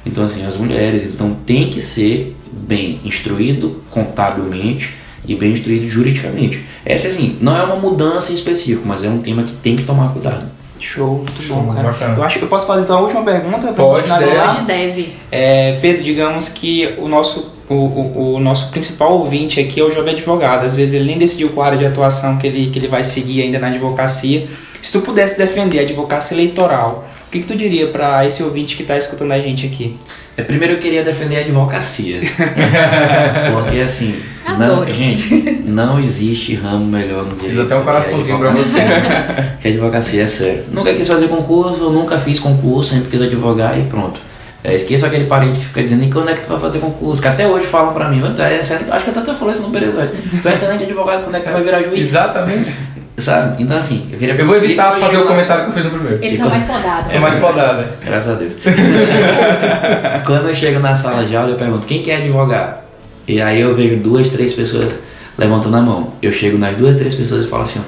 Então, 0.03 0.25
assim, 0.25 0.43
as 0.43 0.57
mulheres, 0.57 1.05
então 1.05 1.37
tem 1.45 1.69
que 1.69 1.79
ser 1.79 2.35
bem 2.51 2.99
instruído 3.05 3.83
contabilmente 3.91 4.95
e 5.27 5.35
bem 5.35 5.53
instruído 5.53 5.87
juridicamente. 5.87 6.65
Essa, 6.83 7.07
assim, 7.07 7.37
não 7.39 7.55
é 7.55 7.61
uma 7.61 7.75
mudança 7.75 8.33
específica, 8.33 8.81
mas 8.83 9.03
é 9.03 9.09
um 9.09 9.19
tema 9.19 9.43
que 9.43 9.53
tem 9.53 9.75
que 9.75 9.83
tomar 9.83 10.11
cuidado. 10.11 10.47
Show, 10.83 11.17
muito 11.17 11.41
Show, 11.41 11.57
bom, 11.57 11.73
cara. 11.73 11.89
bacana. 11.89 12.17
Eu 12.17 12.23
acho 12.23 12.37
que 12.37 12.45
eu 12.45 12.49
posso 12.49 12.67
fazer 12.67 12.81
então 12.81 12.97
a 12.97 13.01
última 13.01 13.23
pergunta 13.23 13.71
pra 13.71 13.73
Pode, 13.73 14.03
finalizar. 14.03 14.49
Hoje 14.49 14.65
deve. 14.65 15.15
É, 15.31 15.79
Pedro, 15.81 16.03
digamos 16.03 16.49
que 16.49 16.93
o 16.97 17.07
nosso, 17.07 17.51
o, 17.69 17.73
o, 17.73 18.33
o 18.35 18.39
nosso 18.39 18.69
principal 18.69 19.13
ouvinte 19.13 19.59
aqui 19.59 19.79
é 19.79 19.83
o 19.83 19.91
jovem 19.91 20.13
advogado. 20.13 20.65
Às 20.65 20.75
vezes 20.75 20.93
ele 20.93 21.05
nem 21.05 21.17
decidiu 21.17 21.49
qual 21.49 21.67
área 21.67 21.77
de 21.77 21.85
atuação 21.85 22.37
que 22.37 22.47
ele, 22.47 22.69
que 22.69 22.79
ele 22.79 22.87
vai 22.87 23.03
seguir 23.03 23.41
ainda 23.41 23.59
na 23.59 23.67
advocacia. 23.67 24.47
Se 24.81 24.91
tu 24.91 24.99
pudesse 24.99 25.37
defender 25.37 25.79
a 25.79 25.81
advocacia 25.83 26.35
eleitoral, 26.35 27.05
o 27.27 27.31
que, 27.31 27.39
que 27.39 27.47
tu 27.47 27.55
diria 27.55 27.87
para 27.87 28.25
esse 28.27 28.43
ouvinte 28.43 28.75
que 28.75 28.81
está 28.81 28.97
escutando 28.97 29.31
a 29.31 29.39
gente 29.39 29.65
aqui? 29.65 29.97
É, 30.35 30.43
primeiro 30.43 30.73
eu 30.75 30.79
queria 30.79 31.03
defender 31.03 31.37
a 31.37 31.39
advocacia. 31.39 32.19
Porque 33.53 33.79
assim, 33.79 34.15
não, 34.57 34.75
Adoro. 34.77 34.93
gente, 34.93 35.63
não 35.65 35.99
existe 35.99 36.55
ramo 36.55 36.85
melhor 36.85 37.23
no 37.23 37.35
direito. 37.35 37.45
Fiz 37.55 37.59
até 37.59 37.75
um 37.75 37.83
coraçãozinho 37.83 38.39
pra 38.39 38.49
você. 38.51 38.79
Que 39.61 39.67
a 39.69 39.71
advocacia 39.71 40.23
é 40.23 40.27
sério. 40.27 40.63
Nunca 40.73 40.93
quis 40.93 41.07
fazer 41.07 41.27
concurso, 41.29 41.89
nunca 41.89 42.17
fiz 42.17 42.37
concurso, 42.39 42.89
sempre 42.93 43.09
quis 43.09 43.21
advogar 43.21 43.79
e 43.79 43.83
pronto. 43.83 44.19
É, 44.61 44.73
esqueço 44.75 45.05
aquele 45.05 45.25
parente 45.25 45.59
que 45.59 45.65
fica 45.65 45.83
dizendo, 45.83 46.03
e 46.03 46.09
quando 46.09 46.29
é 46.29 46.33
que 46.33 46.41
tu 46.41 46.49
vai 46.49 46.59
fazer 46.59 46.79
concurso? 46.79 47.21
Que 47.21 47.27
até 47.27 47.47
hoje 47.47 47.65
falam 47.65 47.93
pra 47.93 48.07
mim, 48.09 48.19
"Mano, 48.19 48.33
tu 48.35 48.41
é 48.41 48.59
excelente, 48.59 48.89
acho 48.91 49.05
que 49.05 49.17
eu 49.17 49.21
até 49.21 49.33
falei 49.33 49.53
isso 49.53 49.63
no 49.67 49.77
episódio. 49.77 50.11
Tu 50.41 50.47
é 50.49 50.53
excelente 50.53 50.83
advogado, 50.83 51.23
quando 51.23 51.35
é 51.35 51.39
que 51.39 51.47
tu 51.47 51.51
vai 51.53 51.63
virar 51.63 51.81
juiz? 51.81 52.01
Exatamente. 52.01 52.73
Sabe? 53.17 53.61
Então 53.61 53.77
assim, 53.77 54.07
eu, 54.11 54.17
virei- 54.17 54.39
Eu 54.41 54.45
vou 54.47 54.55
evitar 54.55 54.97
fazer 54.99 55.17
o 55.17 55.25
comentário 55.25 55.63
que 55.65 55.69
eu 55.69 55.73
fiz 55.75 55.85
no 55.85 55.91
primeiro. 55.91 56.23
Ele 56.23 56.37
tá 56.37 56.45
mais 56.45 56.63
podado. 56.63 57.11
É 57.11 57.19
mais 57.19 57.35
podada. 57.35 57.87
Graças 58.05 58.31
a 58.33 58.35
Deus. 58.35 58.53
Quando 60.25 60.47
eu 60.47 60.53
chego 60.53 60.79
na 60.79 60.95
sala 60.95 61.23
de 61.25 61.35
aula, 61.35 61.51
eu 61.51 61.55
pergunto 61.55 61.85
quem 61.85 62.01
quer 62.01 62.17
advogar? 62.17 62.82
E 63.27 63.41
aí 63.41 63.61
eu 63.61 63.73
vejo 63.75 63.97
duas, 63.97 64.27
três 64.29 64.53
pessoas 64.53 64.99
levantando 65.37 65.77
a 65.77 65.81
mão. 65.81 66.09
Eu 66.21 66.31
chego 66.31 66.57
nas 66.57 66.75
duas, 66.75 66.97
três 66.97 67.15
pessoas 67.15 67.45
e 67.45 67.47
falo 67.49 67.63
assim: 67.63 67.79
ó, 67.79 67.83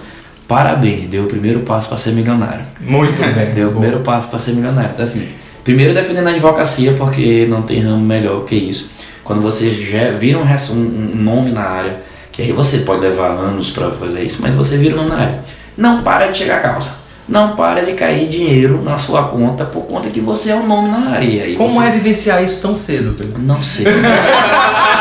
parabéns, 0.47 1.07
deu 1.07 1.23
o 1.23 1.27
primeiro 1.27 1.59
passo 1.61 1.87
para 1.89 1.97
ser 1.97 2.11
milionário. 2.11 2.65
Muito 2.79 3.21
bem. 3.33 3.53
Deu 3.53 3.67
o 3.69 3.71
primeiro 3.71 3.99
passo 3.99 4.29
para 4.29 4.39
ser 4.39 4.51
milionário. 4.53 4.91
Então, 4.93 5.03
assim, 5.03 5.27
primeiro 5.63 5.93
defendendo 5.93 6.27
a 6.27 6.31
advocacia, 6.31 6.93
porque 6.93 7.45
não 7.49 7.61
tem 7.61 7.79
ramo 7.81 7.99
melhor 8.05 8.43
que 8.45 8.55
isso. 8.55 8.89
Quando 9.23 9.41
você 9.41 9.71
já 9.71 10.11
vira 10.11 10.37
um, 10.37 10.43
um- 10.43 11.11
nome 11.15 11.51
na 11.51 11.61
área, 11.63 11.97
que 12.31 12.41
aí 12.43 12.51
você 12.51 12.79
pode 12.79 13.01
levar 13.01 13.29
anos 13.31 13.71
para 13.71 13.89
fazer 13.91 14.23
isso, 14.23 14.37
mas 14.39 14.53
você 14.53 14.77
vira 14.77 14.93
um 14.93 14.97
nome 14.97 15.09
na 15.09 15.17
área. 15.17 15.39
Não 15.75 16.03
para 16.03 16.27
de 16.27 16.37
chegar 16.37 16.57
a 16.57 16.59
calça. 16.59 16.93
Não 17.27 17.55
para 17.55 17.83
de 17.83 17.93
cair 17.93 18.29
dinheiro 18.29 18.83
na 18.83 18.97
sua 18.97 19.23
conta 19.23 19.65
por 19.65 19.85
conta 19.87 20.09
que 20.11 20.19
você 20.19 20.51
é 20.51 20.55
um 20.55 20.67
nome 20.67 20.89
na 20.89 21.09
área. 21.09 21.47
E 21.47 21.55
Como 21.55 21.71
você- 21.81 21.87
é 21.87 21.91
vivenciar 21.91 22.43
isso 22.43 22.61
tão 22.61 22.75
cedo, 22.75 23.15
Pedro? 23.17 23.41
Não 23.41 23.59
sei. 23.63 23.83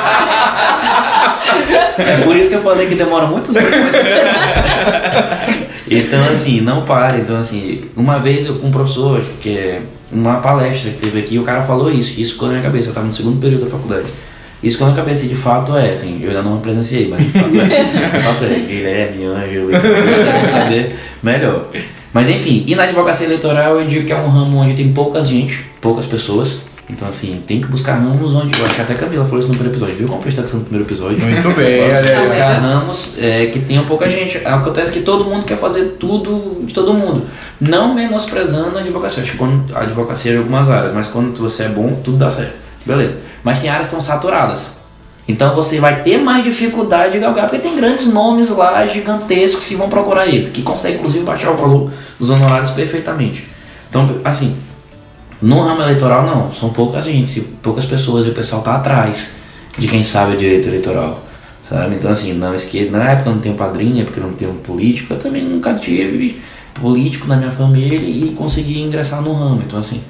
é 1.99 2.25
por 2.25 2.37
isso 2.37 2.49
que 2.49 2.57
eu 2.57 2.63
falei 2.63 2.87
que 2.87 2.95
demora 2.95 3.27
muitos 3.27 3.57
anos. 3.57 3.71
então, 5.91 6.25
assim, 6.33 6.61
não 6.61 6.83
para. 6.85 7.19
Então, 7.19 7.37
assim, 7.37 7.85
uma 7.97 8.19
vez 8.19 8.47
eu 8.47 8.57
com 8.57 8.69
um 8.69 8.71
professor, 8.71 9.23
que 9.41 9.57
é 9.57 9.83
uma 10.11 10.37
palestra 10.37 10.91
que 10.91 10.99
teve 10.99 11.21
aqui, 11.21 11.39
o 11.39 11.43
cara 11.43 11.63
falou 11.63 11.91
isso. 11.91 12.21
Isso 12.21 12.33
ficou 12.35 12.49
na 12.49 12.55
minha 12.55 12.65
cabeça. 12.65 12.87
Eu 12.87 12.91
estava 12.91 13.07
no 13.07 13.15
segundo 13.15 13.41
período 13.41 13.65
da 13.65 13.71
faculdade. 13.71 14.07
Isso 14.63 14.77
ficou 14.77 14.89
na 14.89 14.95
minha 14.95 15.05
cabeça. 15.05 15.25
E 15.25 15.29
de 15.29 15.37
fato 15.37 15.77
é, 15.77 15.93
assim, 15.93 16.21
eu 16.23 16.31
ainda 16.31 16.43
não 16.43 16.61
presenciei, 16.61 17.09
mas 17.09 17.25
de 17.25 17.33
fato 17.33 17.61
é. 17.61 17.85
De 17.85 18.23
fato 18.23 18.45
é. 18.45 18.59
Guilherme, 18.67 19.25
Ângelo, 19.25 19.71
saber 20.51 20.97
melhor. 21.23 21.67
Mas 22.13 22.29
enfim, 22.29 22.63
e 22.67 22.77
na 22.77 22.85
advocacia 22.85 23.27
eleitoral 23.27 23.81
eu 23.81 23.87
digo 23.87 24.07
que 24.07 24.13
é 24.13 24.17
um 24.17 24.29
ramo 24.29 24.59
onde 24.59 24.75
tem 24.75 24.93
pouca 24.93 25.21
gente, 25.21 25.65
poucas 25.81 26.07
pessoas. 26.07 26.59
Então, 26.89 27.09
assim, 27.09 27.43
tem 27.47 27.61
que 27.61 27.67
buscar 27.67 27.95
ramos 27.95 28.35
onde. 28.35 28.59
Eu 28.59 28.65
acho 28.65 28.75
que 28.75 28.83
até 28.83 28.93
a 28.93 28.97
Camila 28.97 29.25
falou 29.25 29.39
isso 29.39 29.49
no 29.49 29.55
primeiro 29.55 29.75
episódio, 29.75 29.97
viu 29.97 30.07
como 30.07 30.21
prestar 30.21 30.43
atenção 30.43 30.61
no 30.61 30.67
primeiro 30.67 30.87
episódio? 30.87 31.19
Muito 31.19 31.51
bem, 31.51 31.83
olha 31.83 32.21
buscar 32.21 32.53
ramos 32.61 33.15
é, 33.19 33.47
que 33.47 33.61
tenham 33.61 33.87
pouca 33.87 34.09
gente. 34.09 34.39
Acontece 34.45 34.93
que 34.93 35.01
todo 35.01 35.25
mundo 35.25 35.45
quer 35.45 35.57
fazer 35.57 35.97
tudo 35.99 36.63
de 36.67 36.75
todo 36.75 36.93
mundo. 36.93 37.25
Não 37.59 37.95
menosprezando 37.95 38.77
a 38.77 38.83
advocacia. 38.83 39.23
Acho 39.23 39.33
que 39.33 39.39
quando 39.39 39.75
a 39.75 39.81
advocacia 39.81 40.33
é 40.33 40.35
em 40.35 40.39
algumas 40.39 40.69
áreas, 40.69 40.93
mas 40.93 41.09
quando 41.09 41.41
você 41.41 41.65
é 41.65 41.69
bom, 41.69 42.01
tudo 42.05 42.19
dá 42.19 42.29
certo. 42.29 42.55
Beleza. 42.85 43.15
Mas 43.43 43.61
tem 43.61 43.71
áreas 43.71 43.89
que 43.89 43.95
estão 43.95 44.01
saturadas. 44.01 44.75
Então 45.27 45.55
você 45.55 45.81
vai 45.81 46.03
ter 46.03 46.19
mais 46.19 46.45
dificuldade 46.45 47.15
de 47.15 47.19
galgar, 47.19 47.49
porque 47.49 47.67
tem 47.67 47.75
grandes 47.77 48.07
nomes 48.07 48.51
lá 48.51 48.85
gigantescos 48.87 49.65
que 49.65 49.75
vão 49.75 49.89
procurar 49.89 50.27
ele, 50.27 50.51
que 50.51 50.61
conseguem 50.61 50.99
inclusive 50.99 51.25
baixar 51.25 51.51
o 51.53 51.57
valor 51.57 51.91
dos 52.19 52.29
honorários 52.29 52.73
perfeitamente. 52.73 53.47
Então, 53.89 54.19
assim, 54.23 54.57
no 55.45 55.61
ramo 55.61 55.83
eleitoral 55.83 56.25
não, 56.25 56.53
são 56.53 56.71
poucas 56.71 57.05
gente, 57.05 57.41
poucas 57.63 57.85
pessoas 57.85 58.25
e 58.25 58.31
o 58.31 58.33
pessoal 58.33 58.63
tá 58.63 58.77
atrás 58.77 59.33
de 59.77 59.87
quem 59.87 60.03
sabe 60.03 60.35
o 60.35 60.39
direito 60.39 60.69
eleitoral. 60.69 61.23
Sabe? 61.69 61.97
Então 61.97 62.11
assim, 62.11 62.33
na 62.33 62.55
esquerda, 62.55 62.99
na 62.99 63.11
época 63.11 63.29
eu 63.29 63.35
não 63.35 63.41
tenho 63.41 63.55
padrinho, 63.55 64.01
é 64.01 64.05
porque 64.05 64.21
eu 64.21 64.25
não 64.25 64.33
tenho 64.33 64.55
político, 64.55 65.13
eu 65.13 65.19
também 65.19 65.45
nunca 65.45 65.75
tive 65.75 66.41
político 66.73 67.29
na 67.29 67.37
minha 67.37 67.51
família 67.51 67.99
e 67.99 68.35
consegui 68.35 68.81
ingressar 68.81 69.21
no 69.21 69.35
ramo. 69.35 69.63
Então 69.67 69.79
assim, 69.79 70.01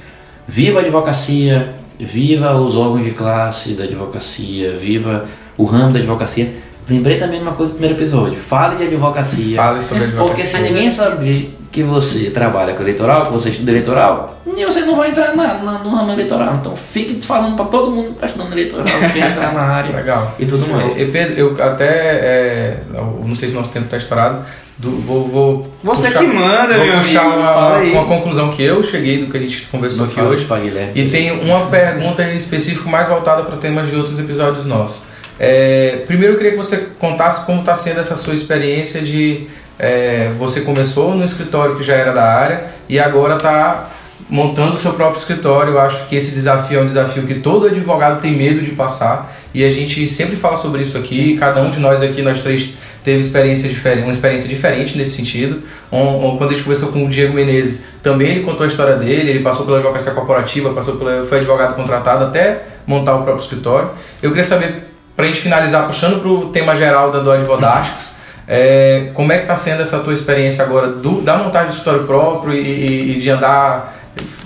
viva 0.47 0.79
a 0.79 0.83
advocacia, 0.83 1.75
viva 1.99 2.55
os 2.55 2.77
órgãos 2.77 3.05
de 3.05 3.11
classe 3.11 3.73
da 3.73 3.85
advocacia, 3.85 4.77
viva 4.77 5.25
o 5.57 5.65
ramo 5.65 5.93
da 5.93 5.99
advocacia. 5.99 6.53
Lembrei 6.89 7.17
também 7.17 7.39
de 7.39 7.45
uma 7.45 7.55
coisa 7.55 7.73
do 7.73 7.77
primeiro 7.77 7.99
episódio, 7.99 8.39
fale 8.39 8.77
de 8.77 8.85
advocacia. 8.85 9.57
Fale 9.57 9.81
sobre 9.81 10.09
Porque 10.09 10.43
se 10.43 10.57
advocacia. 10.57 10.61
ninguém 10.61 10.91
saber 10.91 11.59
que 11.75 11.83
você 11.83 12.31
trabalha 12.31 12.73
com 12.73 12.83
eleitoral, 12.83 13.25
que 13.27 13.33
você 13.33 13.49
estuda 13.49 13.73
eleitoral, 13.73 14.41
nem 14.47 14.65
você 14.65 14.81
não 14.83 14.95
vai 14.95 15.11
entrar 15.11 15.35
na, 15.35 15.55
na- 15.55 15.79
no 15.81 15.91
ramo 15.91 16.13
eleitoral. 16.13 16.55
Então 16.55 16.75
fique 16.77 17.21
falando 17.27 17.57
pra 17.57 17.65
todo 17.65 17.91
mundo 17.91 18.11
que 18.13 18.21
tá 18.21 18.27
estudando 18.27 18.53
eleitoral, 18.53 18.87
que 18.87 19.19
quer 19.19 19.33
entrar 19.33 19.53
na 19.53 19.61
área 19.63 19.97
Legal. 19.97 20.35
e 20.39 20.47
tudo 20.47 20.67
mais. 20.69 20.97
E, 20.97 21.03
e 21.03 21.07
Pedro, 21.07 21.35
eu 21.37 21.63
até. 21.63 21.85
é, 21.89 22.77
eu 22.95 23.25
não 23.27 23.35
sei 23.35 23.49
se 23.49 23.55
nosso 23.57 23.71
tempo 23.71 23.87
está 23.87 23.97
estourado. 23.97 24.39
do- 24.79 24.91
vou, 25.01 25.29
vou 25.29 25.71
Você 25.83 26.09
puxar- 26.09 26.21
que 26.21 26.27
manda, 26.27 26.75
vou 26.77 26.87
meu 26.87 26.97
puxar 26.99 27.23
amigo. 27.23 27.39
uma, 27.41 27.79
uma, 28.01 28.05
conclusão 28.07 28.51
que 28.55 28.63
eu 28.63 28.83
cheguei 28.83 29.19
do 29.25 29.31
que 29.31 29.37
a 29.37 29.41
gente 29.41 29.63
conversou 29.67 30.07
Não 30.07 30.13
aqui 30.13 30.21
hoje. 30.21 30.35
isso 30.41 30.47
pra 30.47 30.59
Guilherme. 30.61 30.93
E 30.95 31.11
tem 31.11 31.31
uma 31.33 31.67
pergunta 31.67 32.23
em 32.23 32.37
específico 32.37 32.89
mais 32.89 33.09
voltada 33.09 33.43
para 33.43 33.57
temas 33.57 33.89
de 33.89 33.97
outros 33.97 34.19
episódios 34.19 34.65
nossos. 34.65 34.97
É, 35.39 36.03
primeiro 36.07 36.35
eu 36.35 36.37
queria 36.37 36.53
que 36.53 36.59
você 36.59 36.89
contasse 37.01 37.45
como 37.47 37.61
está 37.61 37.75
sendo 37.75 37.99
essa 38.01 38.17
sua 38.17 38.35
experiência 38.35 39.01
de 39.01 39.49
é, 39.79 40.31
você 40.39 40.61
começou 40.63 41.15
no 41.15 41.25
escritório 41.25 41.77
que 41.77 41.83
já 41.83 41.95
era 41.95 42.13
da 42.13 42.25
área 42.25 42.65
e 42.89 42.99
agora 42.99 43.37
está 43.37 43.89
montando 44.31 44.75
o 44.75 44.79
seu 44.79 44.93
próprio 44.95 45.19
escritório. 45.19 45.75
Eu 45.75 45.81
acho 45.81 46.07
que 46.07 46.17
esse 46.17 46.31
desafio 46.33 46.79
é 46.79 46.83
um 46.83 46.87
desafio 46.87 47.25
que 47.25 47.35
todo 47.41 47.67
advogado 47.67 48.21
tem 48.21 48.33
medo 48.33 48.63
de 48.63 48.71
passar 48.71 49.35
e 49.53 49.65
a 49.65 49.71
gente 49.71 50.09
sempre 50.09 50.37
fala 50.37 50.57
sobre 50.57 50.83
isso 50.83 50.97
aqui. 50.97 51.37
Cada 51.37 51.61
um 51.61 51.71
de 51.71 51.81
nós 51.81 52.03
aqui, 52.03 52.23
nós 52.23 52.41
três, 52.41 52.71
teve 53.03 53.21
experiência 53.21 53.69
diferente, 53.69 54.03
uma 54.05 54.13
experiência 54.13 54.49
diferente 54.49 54.97
nesse 54.97 55.17
sentido. 55.17 55.63
Um- 55.93 56.29
um- 56.29 56.37
quando 56.39 56.51
a 56.51 56.53
gente 56.55 56.63
conversou 56.63 56.91
com 56.91 57.05
o 57.05 57.09
Diego 57.09 57.35
Menezes, 57.35 57.85
também 58.03 58.31
ele 58.37 58.45
contou 58.45 58.65
a 58.65 58.67
história 58.67 58.97
dele. 58.97 59.29
Ele 59.31 59.41
passou 59.41 59.67
pela 59.67 59.77
advocacia 59.79 60.13
corporativa, 60.13 60.73
passou 60.73 60.97
pela, 60.97 61.27
foi 61.27 61.39
advogado 61.39 61.75
contratado 61.75 62.25
até 62.25 62.63
montar 62.87 63.17
o 63.17 63.23
próprio 63.23 63.43
escritório. 63.43 63.91
Eu 64.23 64.31
queria 64.31 64.45
saber, 64.47 64.85
para 65.15 65.27
a 65.27 65.29
gente 65.29 65.41
finalizar, 65.41 65.87
puxando 65.87 66.21
para 66.21 66.29
o 66.31 66.47
tema 66.49 66.75
geral 66.77 67.13
da 67.13 67.19
do 67.19 67.31
Advodásticos, 67.31 68.15
é, 68.47 69.11
como 69.15 69.33
é 69.33 69.37
que 69.37 69.43
está 69.45 69.57
sendo 69.57 69.83
essa 69.83 69.99
tua 70.01 70.13
experiência 70.13 70.65
agora 70.65 70.89
do- 70.89 71.21
da 71.23 71.37
montagem 71.37 71.69
do 71.69 71.77
escritório 71.77 72.05
próprio 72.07 72.53
e, 72.55 73.17
e- 73.17 73.19
de 73.19 73.31
andar 73.31 73.97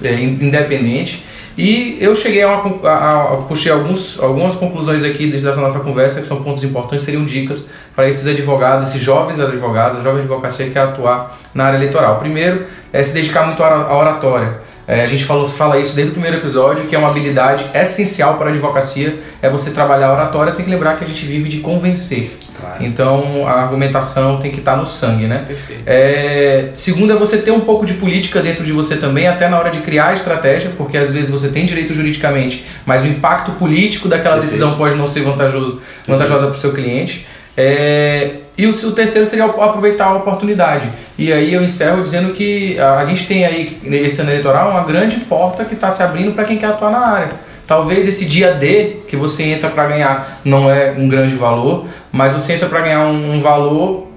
é, 0.02 0.14
in- 0.14 0.38
independente? 0.40 1.24
E 1.56 1.98
eu 2.00 2.14
cheguei 2.14 2.44
a, 2.44 2.48
uma, 2.60 2.88
a, 2.88 3.22
a 3.22 3.36
puxei 3.38 3.72
alguns, 3.72 4.16
algumas 4.20 4.54
conclusões 4.54 5.02
aqui 5.02 5.26
dessa 5.26 5.60
nossa 5.60 5.80
conversa, 5.80 6.20
que 6.20 6.26
são 6.28 6.40
pontos 6.44 6.62
importantes, 6.62 7.04
seriam 7.04 7.24
dicas 7.24 7.68
para 7.96 8.08
esses 8.08 8.28
advogados, 8.28 8.90
esses 8.90 9.02
jovens 9.02 9.40
advogados, 9.40 10.04
jovem 10.04 10.20
advocacia 10.20 10.66
que 10.66 10.72
quer 10.72 10.82
atuar 10.82 11.36
na 11.52 11.64
área 11.64 11.76
eleitoral. 11.76 12.20
Primeiro, 12.20 12.66
é 12.92 13.02
se 13.02 13.12
dedicar 13.12 13.44
muito 13.44 13.60
à 13.64 13.92
oratória. 13.98 14.58
É, 14.86 15.02
a 15.02 15.06
gente 15.08 15.24
falou, 15.24 15.46
fala 15.48 15.78
isso 15.80 15.96
desde 15.96 16.12
o 16.12 16.14
primeiro 16.14 16.36
episódio, 16.36 16.86
que 16.86 16.94
é 16.94 16.98
uma 16.98 17.08
habilidade 17.10 17.66
essencial 17.74 18.34
para 18.38 18.50
a 18.50 18.52
advocacia, 18.52 19.18
é 19.42 19.50
você 19.50 19.72
trabalhar 19.72 20.06
a 20.10 20.12
oratória, 20.12 20.52
tem 20.52 20.64
que 20.64 20.70
lembrar 20.70 20.96
que 20.96 21.04
a 21.04 21.08
gente 21.08 21.26
vive 21.26 21.48
de 21.48 21.58
convencer. 21.58 22.38
Claro. 22.68 22.84
Então 22.84 23.46
a 23.46 23.52
argumentação 23.52 24.38
tem 24.38 24.50
que 24.50 24.58
estar 24.58 24.72
tá 24.72 24.76
no 24.78 24.86
sangue, 24.86 25.26
né? 25.26 25.44
Perfeito. 25.46 25.82
É, 25.86 26.70
segundo 26.74 27.12
é 27.12 27.16
você 27.16 27.38
ter 27.38 27.50
um 27.50 27.60
pouco 27.60 27.86
de 27.86 27.94
política 27.94 28.40
dentro 28.40 28.64
de 28.64 28.72
você 28.72 28.96
também, 28.96 29.26
até 29.26 29.48
na 29.48 29.58
hora 29.58 29.70
de 29.70 29.80
criar 29.80 30.08
a 30.08 30.14
estratégia, 30.14 30.70
porque 30.76 30.96
às 30.96 31.10
vezes 31.10 31.30
você 31.30 31.48
tem 31.48 31.64
direito 31.64 31.94
juridicamente, 31.94 32.66
mas 32.84 33.02
o 33.02 33.06
impacto 33.06 33.52
político 33.52 34.08
daquela 34.08 34.36
Perfeito. 34.36 34.52
decisão 34.52 34.76
pode 34.76 34.96
não 34.96 35.06
ser 35.06 35.22
vantajoso, 35.22 35.80
vantajosa 36.06 36.46
para 36.46 36.54
o 36.54 36.58
seu 36.58 36.72
cliente. 36.72 37.26
É, 37.60 38.36
e 38.56 38.66
o, 38.66 38.70
o, 38.70 38.92
terceiro 38.92 39.26
seria 39.26 39.44
aproveitar 39.44 40.06
a 40.06 40.14
oportunidade. 40.14 40.88
E 41.18 41.32
aí 41.32 41.52
eu 41.52 41.60
encerro 41.60 42.00
dizendo 42.00 42.32
que 42.32 42.78
a, 42.78 42.98
a 42.98 43.04
gente 43.04 43.26
tem 43.26 43.44
aí, 43.44 43.76
nesse 43.82 44.20
ano 44.20 44.30
eleitoral, 44.30 44.70
uma 44.70 44.84
grande 44.84 45.16
porta 45.16 45.64
que 45.64 45.74
está 45.74 45.90
se 45.90 46.00
abrindo 46.00 46.32
para 46.34 46.44
quem 46.44 46.56
quer 46.56 46.66
atuar 46.66 46.92
na 46.92 47.00
área. 47.00 47.30
Talvez 47.66 48.06
esse 48.08 48.24
dia 48.24 48.54
D 48.54 49.00
que 49.06 49.14
você 49.14 49.42
entra 49.42 49.68
para 49.68 49.88
ganhar 49.88 50.40
não 50.44 50.70
é 50.70 50.94
um 50.96 51.06
grande 51.06 51.34
valor, 51.34 51.86
mas 52.18 52.32
você 52.32 52.54
entra 52.54 52.68
para 52.68 52.80
ganhar 52.80 53.06
um, 53.06 53.34
um 53.34 53.40
valor 53.40 54.08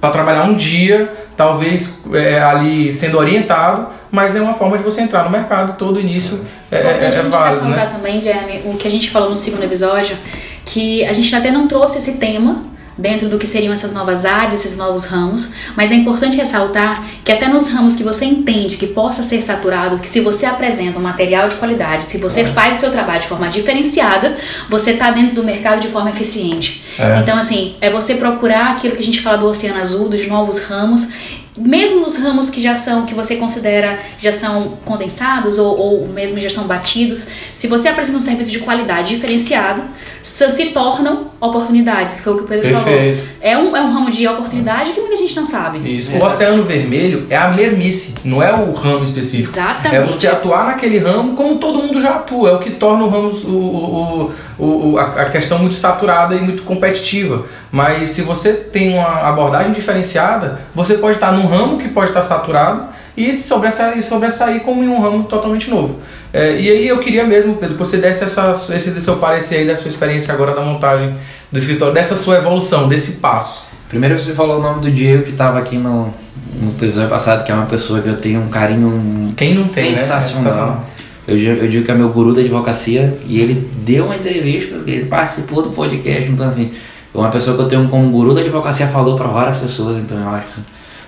para 0.00 0.10
trabalhar 0.10 0.44
um 0.44 0.54
dia, 0.54 1.12
talvez 1.36 2.00
é, 2.12 2.40
ali 2.40 2.92
sendo 2.92 3.18
orientado, 3.18 3.88
mas 4.12 4.36
é 4.36 4.40
uma 4.40 4.54
forma 4.54 4.78
de 4.78 4.84
você 4.84 5.00
entrar 5.00 5.24
no 5.24 5.30
mercado 5.30 5.76
todo 5.76 6.00
início 6.00 6.40
é, 6.70 6.76
é, 6.76 7.04
é 7.06 7.22
válido. 7.22 7.66
Né? 7.66 7.86
também, 7.86 8.20
Guilherme, 8.20 8.62
o 8.64 8.76
que 8.76 8.86
a 8.86 8.90
gente 8.90 9.10
falou 9.10 9.28
no 9.28 9.36
segundo 9.36 9.64
episódio, 9.64 10.16
que 10.64 11.04
a 11.04 11.12
gente 11.12 11.34
até 11.34 11.50
não 11.50 11.66
trouxe 11.66 11.98
esse 11.98 12.12
tema 12.18 12.62
dentro 12.96 13.28
do 13.28 13.38
que 13.38 13.46
seriam 13.46 13.72
essas 13.72 13.94
novas 13.94 14.24
áreas, 14.24 14.64
esses 14.64 14.76
novos 14.76 15.06
ramos, 15.06 15.54
mas 15.76 15.90
é 15.90 15.94
importante 15.94 16.36
ressaltar 16.36 17.04
que 17.24 17.32
até 17.32 17.48
nos 17.48 17.70
ramos 17.70 17.96
que 17.96 18.02
você 18.02 18.24
entende 18.24 18.76
que 18.76 18.86
possa 18.86 19.22
ser 19.22 19.42
saturado, 19.42 19.98
que 19.98 20.08
se 20.08 20.20
você 20.20 20.46
apresenta 20.46 20.98
um 20.98 21.02
material 21.02 21.48
de 21.48 21.54
qualidade, 21.56 22.04
se 22.04 22.18
você 22.18 22.42
é. 22.42 22.44
faz 22.44 22.76
o 22.76 22.80
seu 22.80 22.90
trabalho 22.90 23.20
de 23.20 23.28
forma 23.28 23.48
diferenciada, 23.48 24.36
você 24.68 24.92
está 24.92 25.10
dentro 25.10 25.36
do 25.36 25.44
mercado 25.44 25.80
de 25.80 25.88
forma 25.88 26.10
eficiente. 26.10 26.84
É. 26.98 27.18
Então, 27.20 27.38
assim, 27.38 27.76
é 27.80 27.90
você 27.90 28.14
procurar 28.16 28.72
aquilo 28.72 28.94
que 28.94 29.02
a 29.02 29.04
gente 29.04 29.20
fala 29.20 29.38
do 29.38 29.46
Oceano 29.46 29.80
Azul, 29.80 30.08
dos 30.08 30.26
novos 30.26 30.62
ramos, 30.64 31.10
mesmo 31.56 32.06
os 32.06 32.16
ramos 32.16 32.48
que 32.48 32.60
já 32.60 32.76
são, 32.76 33.04
que 33.04 33.14
você 33.14 33.36
considera 33.36 33.98
já 34.18 34.32
são 34.32 34.78
condensados 34.84 35.58
ou, 35.58 35.78
ou 35.78 36.08
mesmo 36.08 36.40
já 36.40 36.48
estão 36.48 36.64
batidos, 36.64 37.28
se 37.52 37.66
você 37.66 37.88
apresenta 37.88 38.18
um 38.18 38.22
serviço 38.22 38.50
de 38.50 38.60
qualidade 38.60 39.14
diferenciado, 39.14 39.82
se 40.22 40.66
tornam 40.66 41.26
oportunidades, 41.40 42.14
que 42.14 42.22
foi 42.22 42.32
o 42.34 42.36
que 42.36 42.44
o 42.44 42.46
Pedro 42.46 42.68
Perfeito. 42.68 43.24
falou. 43.24 43.36
É 43.40 43.58
um, 43.58 43.76
é 43.76 43.82
um 43.82 43.92
ramo 43.92 44.10
de 44.10 44.26
oportunidade 44.28 44.92
que 44.92 45.00
muita 45.00 45.16
gente 45.16 45.34
não 45.36 45.44
sabe. 45.44 45.78
Isso. 45.96 46.14
É. 46.14 46.18
O 46.18 46.24
Oceano 46.24 46.62
Vermelho 46.62 47.26
é 47.28 47.36
a 47.36 47.52
mesmice, 47.52 48.14
não 48.24 48.42
é 48.42 48.52
o 48.52 48.72
ramo 48.72 49.02
específico. 49.02 49.52
Exatamente. 49.58 49.96
É 49.96 50.06
você 50.06 50.28
atuar 50.28 50.66
naquele 50.66 50.98
ramo 50.98 51.34
como 51.34 51.56
todo 51.56 51.82
mundo 51.82 52.00
já 52.00 52.10
atua, 52.10 52.50
é 52.50 52.52
o 52.54 52.58
que 52.60 52.70
torna 52.70 53.04
o 53.04 53.08
ramo, 53.08 53.30
o, 53.44 54.32
o, 54.58 54.92
o, 54.92 54.98
a 54.98 55.26
questão 55.26 55.58
muito 55.58 55.74
saturada 55.74 56.34
e 56.34 56.40
muito 56.40 56.62
competitiva. 56.62 57.44
Mas 57.72 58.10
se 58.10 58.22
você 58.22 58.52
tem 58.52 58.94
uma 58.94 59.28
abordagem 59.28 59.72
diferenciada, 59.72 60.60
você 60.74 60.94
pode 60.94 61.16
estar 61.16 61.32
num 61.32 61.41
ramo 61.46 61.78
que 61.78 61.88
pode 61.88 62.08
estar 62.08 62.22
saturado 62.22 62.88
e 63.16 63.32
sobressair, 63.32 64.02
sobressair 64.02 64.60
como 64.62 64.82
em 64.82 64.88
um 64.88 65.00
ramo 65.00 65.24
totalmente 65.24 65.70
novo. 65.70 65.98
É, 66.32 66.58
e 66.58 66.70
aí 66.70 66.88
eu 66.88 66.98
queria 66.98 67.24
mesmo, 67.24 67.56
Pedro, 67.56 67.76
que 67.76 67.80
você 67.80 67.98
desse 67.98 68.24
essa, 68.24 68.52
esse 68.74 69.00
seu 69.00 69.16
parecer 69.16 69.58
aí 69.58 69.66
da 69.66 69.76
sua 69.76 69.88
experiência 69.88 70.32
agora 70.32 70.54
da 70.54 70.62
montagem 70.62 71.14
do 71.50 71.58
escritório, 71.58 71.92
dessa 71.92 72.16
sua 72.16 72.36
evolução, 72.36 72.88
desse 72.88 73.12
passo. 73.12 73.66
Primeiro 73.88 74.18
você 74.18 74.32
falou 74.32 74.58
o 74.58 74.62
nome 74.62 74.80
do 74.80 74.90
Diego 74.90 75.24
que 75.24 75.32
estava 75.32 75.58
aqui 75.58 75.76
no, 75.76 76.12
no 76.54 76.70
episódio 76.70 77.10
passado, 77.10 77.44
que 77.44 77.52
é 77.52 77.54
uma 77.54 77.66
pessoa 77.66 78.00
que 78.00 78.08
eu 78.08 78.16
tenho 78.16 78.40
um 78.40 78.48
carinho 78.48 79.34
Quem 79.36 79.54
não 79.54 79.62
tem, 79.62 79.94
sensacional. 79.94 80.70
Né? 80.70 80.80
Eu, 81.28 81.36
eu 81.36 81.68
digo 81.68 81.84
que 81.84 81.90
é 81.90 81.94
meu 81.94 82.08
guru 82.08 82.34
da 82.34 82.40
advocacia 82.40 83.18
e 83.26 83.38
ele 83.38 83.54
deu 83.84 84.06
uma 84.06 84.16
entrevista, 84.16 84.76
ele 84.86 85.04
participou 85.04 85.62
do 85.62 85.70
podcast, 85.70 86.30
então 86.30 86.48
assim, 86.48 86.72
uma 87.14 87.28
pessoa 87.28 87.56
que 87.56 87.62
eu 87.62 87.68
tenho 87.68 87.88
como 87.88 88.10
guru 88.10 88.34
da 88.34 88.40
advocacia 88.40 88.86
falou 88.86 89.14
para 89.14 89.28
várias 89.28 89.58
pessoas, 89.58 89.98
então 89.98 90.18
eu 90.18 90.28
acho 90.30 90.60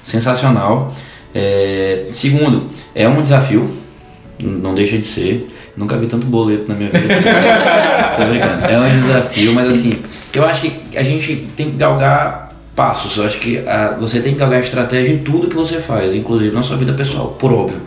sensacional. 0.05 0.95
É, 1.35 2.07
segundo, 2.11 2.71
é 2.95 3.09
um 3.09 3.23
desafio, 3.23 3.69
não 4.41 4.75
deixa 4.75 4.97
de 4.97 5.07
ser. 5.07 5.47
Nunca 5.77 5.97
vi 5.97 6.07
tanto 6.07 6.27
boleto 6.27 6.67
na 6.69 6.75
minha 6.75 6.91
vida. 6.91 7.09
Tô 8.17 8.25
brincando. 8.27 8.65
É 8.67 8.79
um 8.79 8.89
desafio, 8.89 9.53
mas 9.53 9.69
assim, 9.69 9.99
eu 10.33 10.45
acho 10.45 10.61
que 10.61 10.97
a 10.97 11.03
gente 11.03 11.49
tem 11.57 11.71
que 11.71 11.77
galgar 11.77 12.51
passos. 12.77 13.17
Eu 13.17 13.25
acho 13.25 13.41
que 13.41 13.59
a, 13.67 13.87
ah, 13.87 13.91
você 13.99 14.21
tem 14.21 14.35
que 14.35 14.39
galgar 14.39 14.61
estratégia 14.61 15.13
em 15.13 15.19
tudo 15.19 15.49
que 15.49 15.57
você 15.57 15.81
faz, 15.81 16.15
inclusive 16.15 16.55
na 16.55 16.63
sua 16.63 16.77
vida 16.77 16.93
pessoal, 16.93 17.29
por 17.39 17.53
óbvio. 17.53 17.81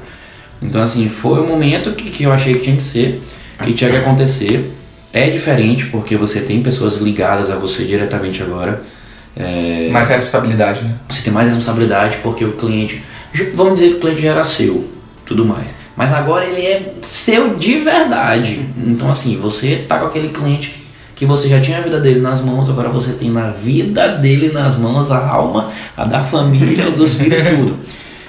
Então, 0.62 0.82
assim, 0.82 1.08
foi 1.08 1.40
o 1.40 1.48
momento 1.48 1.92
que, 1.92 2.10
que 2.10 2.24
eu 2.24 2.32
achei 2.32 2.56
que 2.56 2.62
tinha 2.62 2.76
que 2.76 2.84
ser, 2.84 3.22
que 3.64 3.74
tinha 3.74 3.90
que 3.90 3.98
acontecer. 3.98 4.74
É 5.14 5.30
diferente 5.30 5.86
porque 5.86 6.18
você 6.18 6.42
tem 6.42 6.62
pessoas 6.62 6.98
ligadas 6.98 7.50
a 7.50 7.56
você 7.56 7.86
diretamente 7.86 8.44
agora. 8.44 8.82
É... 9.38 9.90
Mais 9.92 10.08
responsabilidade, 10.08 10.84
né? 10.84 10.96
Você 11.10 11.22
tem 11.22 11.32
mais 11.32 11.48
responsabilidade 11.48 12.18
porque 12.24 12.44
o 12.44 12.54
cliente. 12.54 13.04
Vamos 13.54 13.76
dizer 13.76 13.92
que 13.92 13.98
o 13.98 14.00
cliente 14.00 14.22
já 14.22 14.32
era 14.32 14.44
seu, 14.44 14.90
tudo 15.26 15.46
mais. 15.46 15.68
Mas 15.96 16.14
agora 16.14 16.46
ele 16.46 16.62
é 16.62 16.94
seu 17.02 17.56
de 17.56 17.80
verdade. 17.80 18.68
Então, 18.78 19.10
assim, 19.10 19.38
você 19.38 19.86
tá 19.88 19.98
com 19.98 20.06
aquele 20.06 20.30
cliente 20.30 20.86
que 21.16 21.26
você 21.26 21.48
já 21.50 21.60
tinha 21.60 21.80
a 21.80 21.82
vida 21.82 22.00
dele 22.00 22.22
nas 22.22 22.40
mãos, 22.40 22.70
agora 22.70 22.90
você 22.90 23.12
tem 23.14 23.32
na 23.32 23.50
vida 23.50 24.10
dele 24.18 24.52
nas 24.52 24.78
mãos 24.78 25.12
a 25.12 25.28
alma, 25.28 25.72
a 25.98 26.06
da 26.06 26.24
família, 26.24 26.92
dos 26.92 27.16
filhos, 27.16 27.42
tudo. 27.50 27.78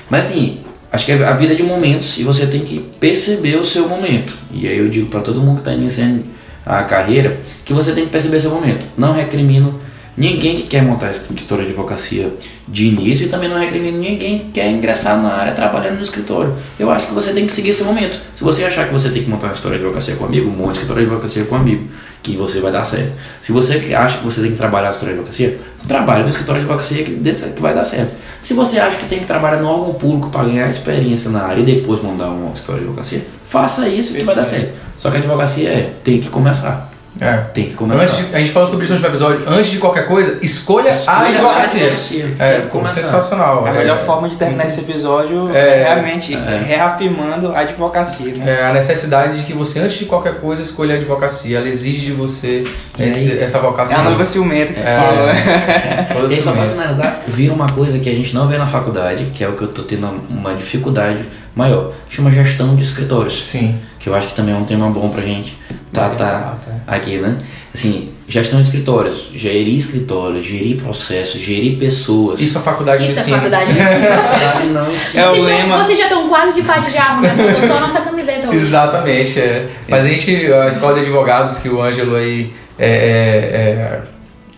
Mas 0.09 0.27
assim, 0.31 0.61
acho 0.91 1.05
que 1.05 1.13
a 1.13 1.35
vida 1.35 1.53
é 1.53 1.57
de 1.57 1.63
momentos 1.63 2.17
e 2.17 2.25
você 2.25 2.47
tem 2.47 2.61
que 2.61 2.81
perceber 2.99 3.57
o 3.57 3.65
seu 3.65 3.87
momento. 3.87 4.35
E 4.51 4.67
aí 4.67 4.79
eu 4.79 4.89
digo 4.89 5.09
para 5.09 5.21
todo 5.21 5.39
mundo 5.39 5.57
que 5.57 5.61
está 5.61 5.75
iniciando 5.75 6.23
a 6.65 6.83
carreira 6.83 7.41
que 7.63 7.75
você 7.75 7.93
tem 7.93 8.07
que 8.07 8.11
perceber 8.11 8.41
seu 8.41 8.51
momento. 8.51 8.87
Não 8.97 9.13
recrimino 9.13 9.79
Ninguém 10.19 10.57
que 10.57 10.65
quer 10.65 10.83
montar 10.83 11.13
escritório 11.13 11.65
de 11.65 11.71
advocacia 11.71 12.35
de 12.67 12.89
início 12.89 13.27
e 13.27 13.29
também 13.29 13.49
não 13.49 13.57
recrimina 13.57 13.97
ninguém 13.97 14.41
que 14.41 14.45
quer 14.55 14.69
ingressar 14.69 15.17
na 15.23 15.33
área 15.33 15.53
trabalhando 15.53 15.95
no 15.95 16.03
escritório. 16.03 16.55
Eu 16.77 16.91
acho 16.91 17.07
que 17.07 17.15
você 17.15 17.33
tem 17.33 17.47
que 17.47 17.53
seguir 17.53 17.71
esse 17.71 17.85
momento. 17.85 18.19
Se 18.35 18.43
você 18.43 18.65
achar 18.65 18.89
que 18.89 18.93
você 18.93 19.11
tem 19.11 19.23
que 19.23 19.31
montar 19.31 19.47
um 19.47 19.51
escritório 19.51 19.79
de 19.79 19.85
advocacia 19.85 20.17
com 20.17 20.25
amigo, 20.25 20.51
monte 20.51 20.71
um 20.71 20.73
escritório 20.73 21.05
de 21.05 21.09
advocacia 21.09 21.45
com 21.45 21.55
amigo, 21.55 21.87
que 22.21 22.37
você 22.37 22.59
vai 22.59 22.73
dar 22.73 22.83
certo. 22.83 23.13
Se 23.41 23.53
você 23.53 23.75
acha 23.95 24.19
que 24.19 24.25
você 24.25 24.41
tem 24.41 24.51
que 24.51 24.57
trabalhar 24.57 24.89
no 24.89 24.95
escritório 24.95 25.15
de 25.15 25.21
advocacia, 25.21 25.59
trabalhe 25.87 26.25
no 26.25 26.31
escritório 26.31 26.63
de 26.63 26.69
advocacia 26.69 27.05
que, 27.05 27.53
que 27.55 27.63
vai 27.63 27.73
dar 27.73 27.85
certo. 27.85 28.11
Se 28.43 28.55
você 28.55 28.81
acha 28.81 28.97
que 28.97 29.07
tem 29.07 29.21
que 29.21 29.27
trabalhar 29.27 29.63
no 29.63 29.69
órgão 29.69 29.95
público 29.95 30.31
para 30.31 30.49
ganhar 30.49 30.69
experiência 30.69 31.31
na 31.31 31.45
área 31.45 31.61
e 31.61 31.65
depois 31.65 32.03
mandar 32.03 32.29
um 32.29 32.53
escritório 32.53 32.83
de 32.83 32.89
advocacia, 32.89 33.25
faça 33.47 33.89
isso 33.89 34.13
que 34.13 34.25
vai 34.25 34.35
dar 34.35 34.43
certo. 34.43 34.73
Só 34.97 35.11
que 35.13 35.17
a 35.19 35.21
advocacia 35.21 35.69
é, 35.69 35.93
tem 36.03 36.19
que 36.19 36.29
começar. 36.29 36.88
É. 37.21 37.37
Tem 37.53 37.67
que 37.67 37.75
começar. 37.75 38.07
De, 38.07 38.35
a 38.35 38.39
gente 38.39 38.53
falou 38.53 38.69
sobre 38.69 38.85
isso 38.85 38.95
no 38.95 39.07
episódio. 39.07 39.45
Antes 39.49 39.71
de 39.71 39.79
qualquer 39.79 40.07
coisa, 40.07 40.39
escolha, 40.43 40.91
escolha 40.91 41.17
a 41.17 41.29
advocacia. 41.29 42.35
É, 42.39 42.61
como 42.63 42.87
sensacional. 42.87 43.65
A 43.67 43.71
é, 43.71 43.79
melhor 43.79 43.99
forma 43.99 44.29
de 44.29 44.37
terminar 44.37 44.67
esse 44.67 44.81
episódio 44.81 45.55
é, 45.55 45.81
é 45.81 45.85
realmente 45.85 46.35
é. 46.35 46.63
reafirmando 46.65 47.49
a 47.49 47.61
advocacia. 47.61 48.35
Né? 48.35 48.61
É, 48.61 48.67
a 48.67 48.73
necessidade 48.73 49.41
de 49.41 49.47
que 49.47 49.53
você, 49.53 49.81
antes 49.81 49.99
de 49.99 50.05
qualquer 50.05 50.41
coisa, 50.41 50.63
escolha 50.63 50.95
a 50.95 50.99
advocacia. 50.99 51.59
Ela 51.59 51.69
exige 51.69 52.07
de 52.07 52.13
você 52.13 52.67
esse, 52.99 53.39
essa 53.39 53.59
vocação. 53.59 53.99
É 53.99 54.01
a 54.01 54.05
noiva 54.05 54.25
ciumenta 54.25 54.73
que 54.73 54.81
é, 54.81 54.97
fala, 54.97 55.33
né? 55.33 56.09
É. 56.29 56.35
E 56.35 56.43
só 56.43 56.53
pra 56.53 56.67
finalizar, 56.67 57.23
vira 57.27 57.53
uma 57.53 57.69
coisa 57.69 57.99
que 57.99 58.09
a 58.09 58.15
gente 58.15 58.35
não 58.35 58.47
vê 58.47 58.59
na 58.59 58.67
faculdade, 58.67 59.27
que 59.35 59.43
é 59.43 59.49
o 59.49 59.53
que 59.53 59.63
eu 59.63 59.69
tô 59.69 59.83
tendo 59.83 60.09
uma 60.29 60.55
dificuldade 60.55 61.25
maior. 61.55 61.93
Chama 62.09 62.31
gestão 62.31 62.77
de 62.77 62.83
escritórios. 62.83 63.45
Sim. 63.45 63.79
Que 63.99 64.09
eu 64.09 64.15
acho 64.15 64.29
que 64.29 64.35
também 64.35 64.55
é 64.55 64.59
um 64.59 64.65
tema 64.65 64.89
bom 64.91 65.09
pra 65.09 65.23
gente 65.23 65.57
tratar 65.93 66.59
aqui, 66.87 67.19
né? 67.19 67.39
Assim, 67.75 68.11
gestão 68.27 68.61
de 68.61 68.65
escritórios, 68.67 69.31
gerir 69.35 69.77
escritórios, 69.77 70.45
gerir 70.45 70.77
processos, 70.83 71.41
gerir 71.41 71.79
pessoas. 71.79 72.41
Isso 72.41 72.59
a 72.59 72.61
faculdade 72.61 73.05
Isso 73.05 73.21
ensina. 73.21 73.37
a 73.37 73.41
faculdade 73.41 73.71
ensina. 73.73 74.65
não 74.73 74.93
ensina. 74.93 75.23
É 75.23 75.29
o 75.31 75.43
lema. 75.43 75.85
Você 75.85 75.97
já 75.97 76.09
tem 76.09 76.19
um 76.19 76.29
quadro 76.29 76.53
de 76.53 76.63
pai 76.63 76.81
de 76.81 76.91
jarro, 76.91 77.23
né? 77.23 77.35
Faltou 77.35 77.69
só 77.69 77.77
a 77.77 77.81
nossa 77.81 78.01
camiseta 78.01 78.49
hoje. 78.49 78.57
Exatamente, 78.57 79.41
é. 79.41 79.69
Mas 79.89 80.05
a 80.05 80.09
gente, 80.09 80.53
a 80.53 80.69
escola 80.69 80.95
de 80.95 81.01
advogados 81.01 81.59
que 81.59 81.69
o 81.69 81.81
Ângelo 81.83 82.17
aí 82.17 82.53
é, 82.79 82.89
é, 82.89 82.91
é, 82.91 84.01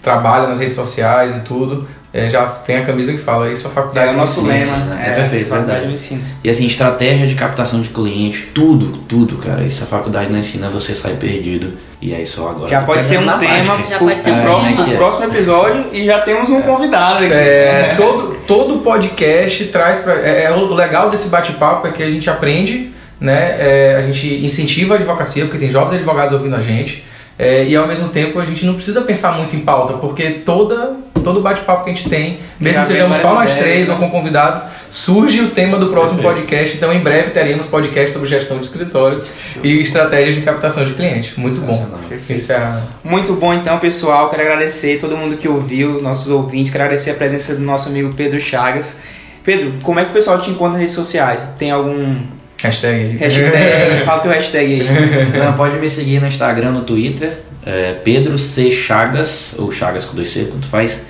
trabalha 0.02 0.48
nas 0.48 0.58
redes 0.58 0.74
sociais 0.74 1.36
e 1.36 1.40
tudo, 1.40 1.88
é, 2.12 2.28
já 2.28 2.46
tem 2.46 2.78
a 2.78 2.84
camisa 2.84 3.12
que 3.12 3.18
fala 3.18 3.50
isso, 3.50 3.66
a 3.68 3.70
faculdade 3.70 4.08
é 4.08 4.12
o 4.12 4.16
nosso 4.16 4.44
lema, 4.44 4.76
né? 4.78 5.04
É, 5.06 5.10
é 5.10 5.14
perfeito, 5.14 5.48
faculdade 5.48 5.80
verdade. 5.80 5.94
ensina. 5.94 6.22
E 6.42 6.50
assim, 6.50 6.66
estratégia 6.66 7.26
de 7.26 7.34
captação 7.34 7.80
de 7.80 7.88
clientes, 7.90 8.48
tudo, 8.52 8.98
tudo, 9.08 9.36
cara. 9.36 9.62
Isso 9.62 9.84
a 9.84 9.86
faculdade 9.86 10.30
não 10.30 10.38
ensina, 10.38 10.68
você 10.68 10.94
sai 10.94 11.14
perdido. 11.14 11.78
E 12.02 12.14
é 12.14 12.24
só 12.24 12.48
agora. 12.48 12.70
Já 12.70 12.80
pode 12.80 13.04
ser 13.04 13.18
um 13.18 13.38
tema 13.38 13.78
já 13.88 13.98
pode 13.98 14.18
ser 14.18 14.32
um 14.32 14.42
próximo, 14.42 14.96
próximo 14.96 15.24
episódio 15.26 15.86
e 15.92 16.06
já 16.06 16.20
temos 16.22 16.48
um 16.50 16.62
convidado 16.62 17.24
aqui. 17.24 17.34
É, 17.34 17.94
todo, 17.96 18.36
todo 18.46 18.78
podcast 18.78 19.66
traz 19.66 19.98
pra. 19.98 20.14
É, 20.14 20.44
é, 20.44 20.50
o 20.50 20.72
legal 20.72 21.10
desse 21.10 21.28
bate-papo 21.28 21.86
é 21.86 21.92
que 21.92 22.02
a 22.02 22.08
gente 22.08 22.28
aprende 22.28 22.90
né? 23.20 23.56
É, 23.58 23.96
a 23.96 24.02
gente 24.02 24.42
incentiva 24.42 24.94
a 24.94 24.96
advocacia, 24.96 25.44
porque 25.44 25.58
tem 25.58 25.70
jovens 25.70 25.96
advogados 25.98 26.32
ouvindo 26.32 26.56
a 26.56 26.62
gente. 26.62 27.04
É, 27.42 27.64
e 27.64 27.74
ao 27.74 27.88
mesmo 27.88 28.10
tempo 28.10 28.38
a 28.38 28.44
gente 28.44 28.66
não 28.66 28.74
precisa 28.74 29.00
pensar 29.00 29.32
muito 29.32 29.56
em 29.56 29.60
pauta, 29.60 29.94
porque 29.94 30.42
toda, 30.44 30.94
todo 31.24 31.40
bate-papo 31.40 31.84
que 31.84 31.90
a 31.90 31.94
gente 31.94 32.06
tem, 32.06 32.38
mesmo 32.60 32.80
Já 32.80 32.82
que 32.82 32.92
sejamos 32.92 33.16
só 33.16 33.32
nós 33.32 33.52
três 33.52 33.66
ideias, 33.66 33.88
ou 33.88 33.94
né? 33.94 34.00
com 34.02 34.10
convidados, 34.10 34.60
surge 34.90 35.40
o 35.40 35.48
tema 35.48 35.78
do 35.78 35.86
próximo 35.86 36.20
Perfeito. 36.20 36.42
podcast. 36.42 36.76
Então 36.76 36.92
em 36.92 36.98
breve 36.98 37.30
teremos 37.30 37.66
podcast 37.66 38.12
sobre 38.12 38.28
gestão 38.28 38.58
de 38.58 38.66
escritórios 38.66 39.24
e 39.64 39.80
estratégias 39.80 40.34
de 40.34 40.42
captação 40.42 40.84
de 40.84 40.92
clientes. 40.92 41.34
Muito 41.38 41.62
bom. 41.62 41.88
É 42.10 42.82
Muito 43.02 43.32
bom 43.32 43.54
então, 43.54 43.78
pessoal. 43.78 44.28
Quero 44.28 44.42
agradecer 44.42 45.00
todo 45.00 45.16
mundo 45.16 45.38
que 45.38 45.48
ouviu, 45.48 45.98
nossos 46.02 46.28
ouvintes. 46.28 46.70
Quero 46.70 46.84
agradecer 46.84 47.12
a 47.12 47.14
presença 47.14 47.54
do 47.54 47.62
nosso 47.62 47.88
amigo 47.88 48.12
Pedro 48.14 48.38
Chagas. 48.38 48.98
Pedro, 49.42 49.76
como 49.82 49.98
é 49.98 50.04
que 50.04 50.10
o 50.10 50.12
pessoal 50.12 50.42
te 50.42 50.50
encontra 50.50 50.72
nas 50.72 50.80
redes 50.80 50.94
sociais? 50.94 51.48
Tem 51.58 51.70
algum 51.70 52.16
hashtag 52.62 52.94
aí. 52.94 53.16
hashtag? 53.16 54.02
Fala 54.04 54.20
teu 54.20 54.30
hashtag 54.32 54.80
aí. 54.82 55.28
Então, 55.34 55.52
pode 55.54 55.76
me 55.78 55.88
seguir 55.88 56.20
no 56.20 56.26
Instagram, 56.26 56.70
no 56.70 56.82
Twitter, 56.82 57.38
é 57.66 57.92
Pedro 58.04 58.38
C. 58.38 58.70
Chagas, 58.70 59.56
ou 59.58 59.70
Chagas 59.70 60.04
com 60.04 60.14
dois 60.14 60.28
C, 60.30 60.44
tanto 60.44 60.68
faz. 60.68 61.00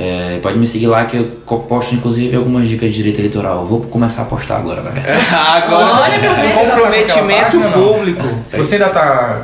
É, 0.00 0.38
pode 0.40 0.56
me 0.56 0.64
seguir 0.64 0.86
lá 0.86 1.04
que 1.06 1.16
eu 1.16 1.24
posto 1.68 1.92
inclusive 1.92 2.36
algumas 2.36 2.68
dicas 2.68 2.90
de 2.90 2.94
direito 2.96 3.18
eleitoral. 3.18 3.64
Vou 3.64 3.80
começar 3.80 4.22
a 4.22 4.26
postar 4.26 4.58
agora, 4.58 4.80
verdade. 4.80 5.04
Agora, 5.34 6.02
Olha, 6.02 6.18
Deus. 6.20 6.54
comprometimento 6.54 7.58
Página, 7.58 7.68
não? 7.70 7.94
público. 7.94 8.22
Você 8.52 8.76
ainda 8.76 8.86
está 8.86 9.42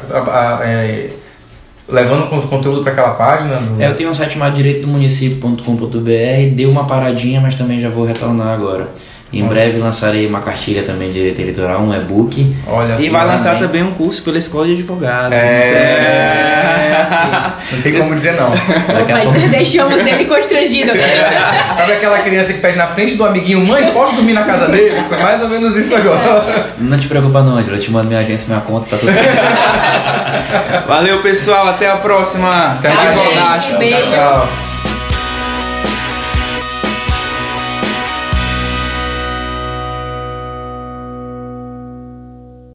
levando 1.88 2.28
con- 2.28 2.42
conteúdo 2.42 2.84
para 2.84 2.92
aquela 2.92 3.10
página? 3.14 3.56
do- 3.56 3.82
É, 3.82 3.88
eu 3.88 3.96
tenho 3.96 4.10
um 4.10 4.14
site 4.14 4.34
chamado 4.34 4.54
direitodomunicípio.com.br, 4.54 6.54
deu 6.54 6.70
uma 6.70 6.84
paradinha, 6.84 7.40
mas 7.40 7.56
também 7.56 7.80
já 7.80 7.88
vou 7.88 8.04
retornar 8.06 8.54
agora. 8.54 8.86
Em 9.32 9.40
Olha. 9.42 9.48
breve 9.50 9.78
lançarei 9.80 10.26
uma 10.28 10.38
cartilha 10.40 10.84
também 10.84 11.08
de 11.08 11.14
direito 11.14 11.40
eleitoral, 11.40 11.80
um 11.82 11.92
e-book. 11.92 12.54
Olha 12.68 12.94
E 13.00 13.08
vai 13.08 13.26
lançar 13.26 13.54
também. 13.54 13.66
também 13.66 13.82
um 13.82 13.90
curso 13.92 14.22
pela 14.22 14.38
Escola 14.38 14.66
de 14.66 14.74
Advogados. 14.74 15.32
É. 15.32 16.44
Não 17.72 17.82
tem 17.82 17.92
como 17.92 18.14
dizer 18.14 18.34
não. 18.34 18.50
Daqui 18.50 19.12
a 19.12 19.14
Vai, 19.16 19.22
pouco. 19.24 19.38
deixamos 19.50 20.06
ele 20.06 20.24
constrangido. 20.26 20.92
Sabe 21.76 21.92
aquela 21.94 22.18
criança 22.20 22.52
que 22.52 22.60
pede 22.60 22.76
na 22.76 22.86
frente 22.86 23.16
do 23.16 23.24
amiguinho, 23.24 23.66
mãe, 23.66 23.90
posso 23.92 24.14
dormir 24.14 24.34
na 24.34 24.44
casa 24.44 24.68
dele? 24.68 25.02
Foi 25.08 25.18
mais 25.18 25.42
ou 25.42 25.48
menos 25.48 25.74
isso 25.76 25.96
agora. 25.96 26.68
Não 26.78 26.98
te 26.98 27.08
preocupa 27.08 27.42
não, 27.42 27.56
Angela. 27.56 27.76
Eu 27.76 27.80
te 27.80 27.90
mando 27.90 28.06
minha 28.08 28.20
agência, 28.20 28.46
minha 28.46 28.60
conta, 28.60 28.86
tá 28.90 28.96
tudo 28.98 29.12
certo. 29.12 30.86
Valeu, 30.86 31.18
pessoal. 31.20 31.68
Até 31.68 31.90
a 31.90 31.96
próxima. 31.96 32.48
Até 32.78 32.90
Tchau, 32.90 32.96
mais. 33.04 33.14
gente. 33.64 33.78
Beijo. 33.78 34.10
Tchau. 34.12 34.73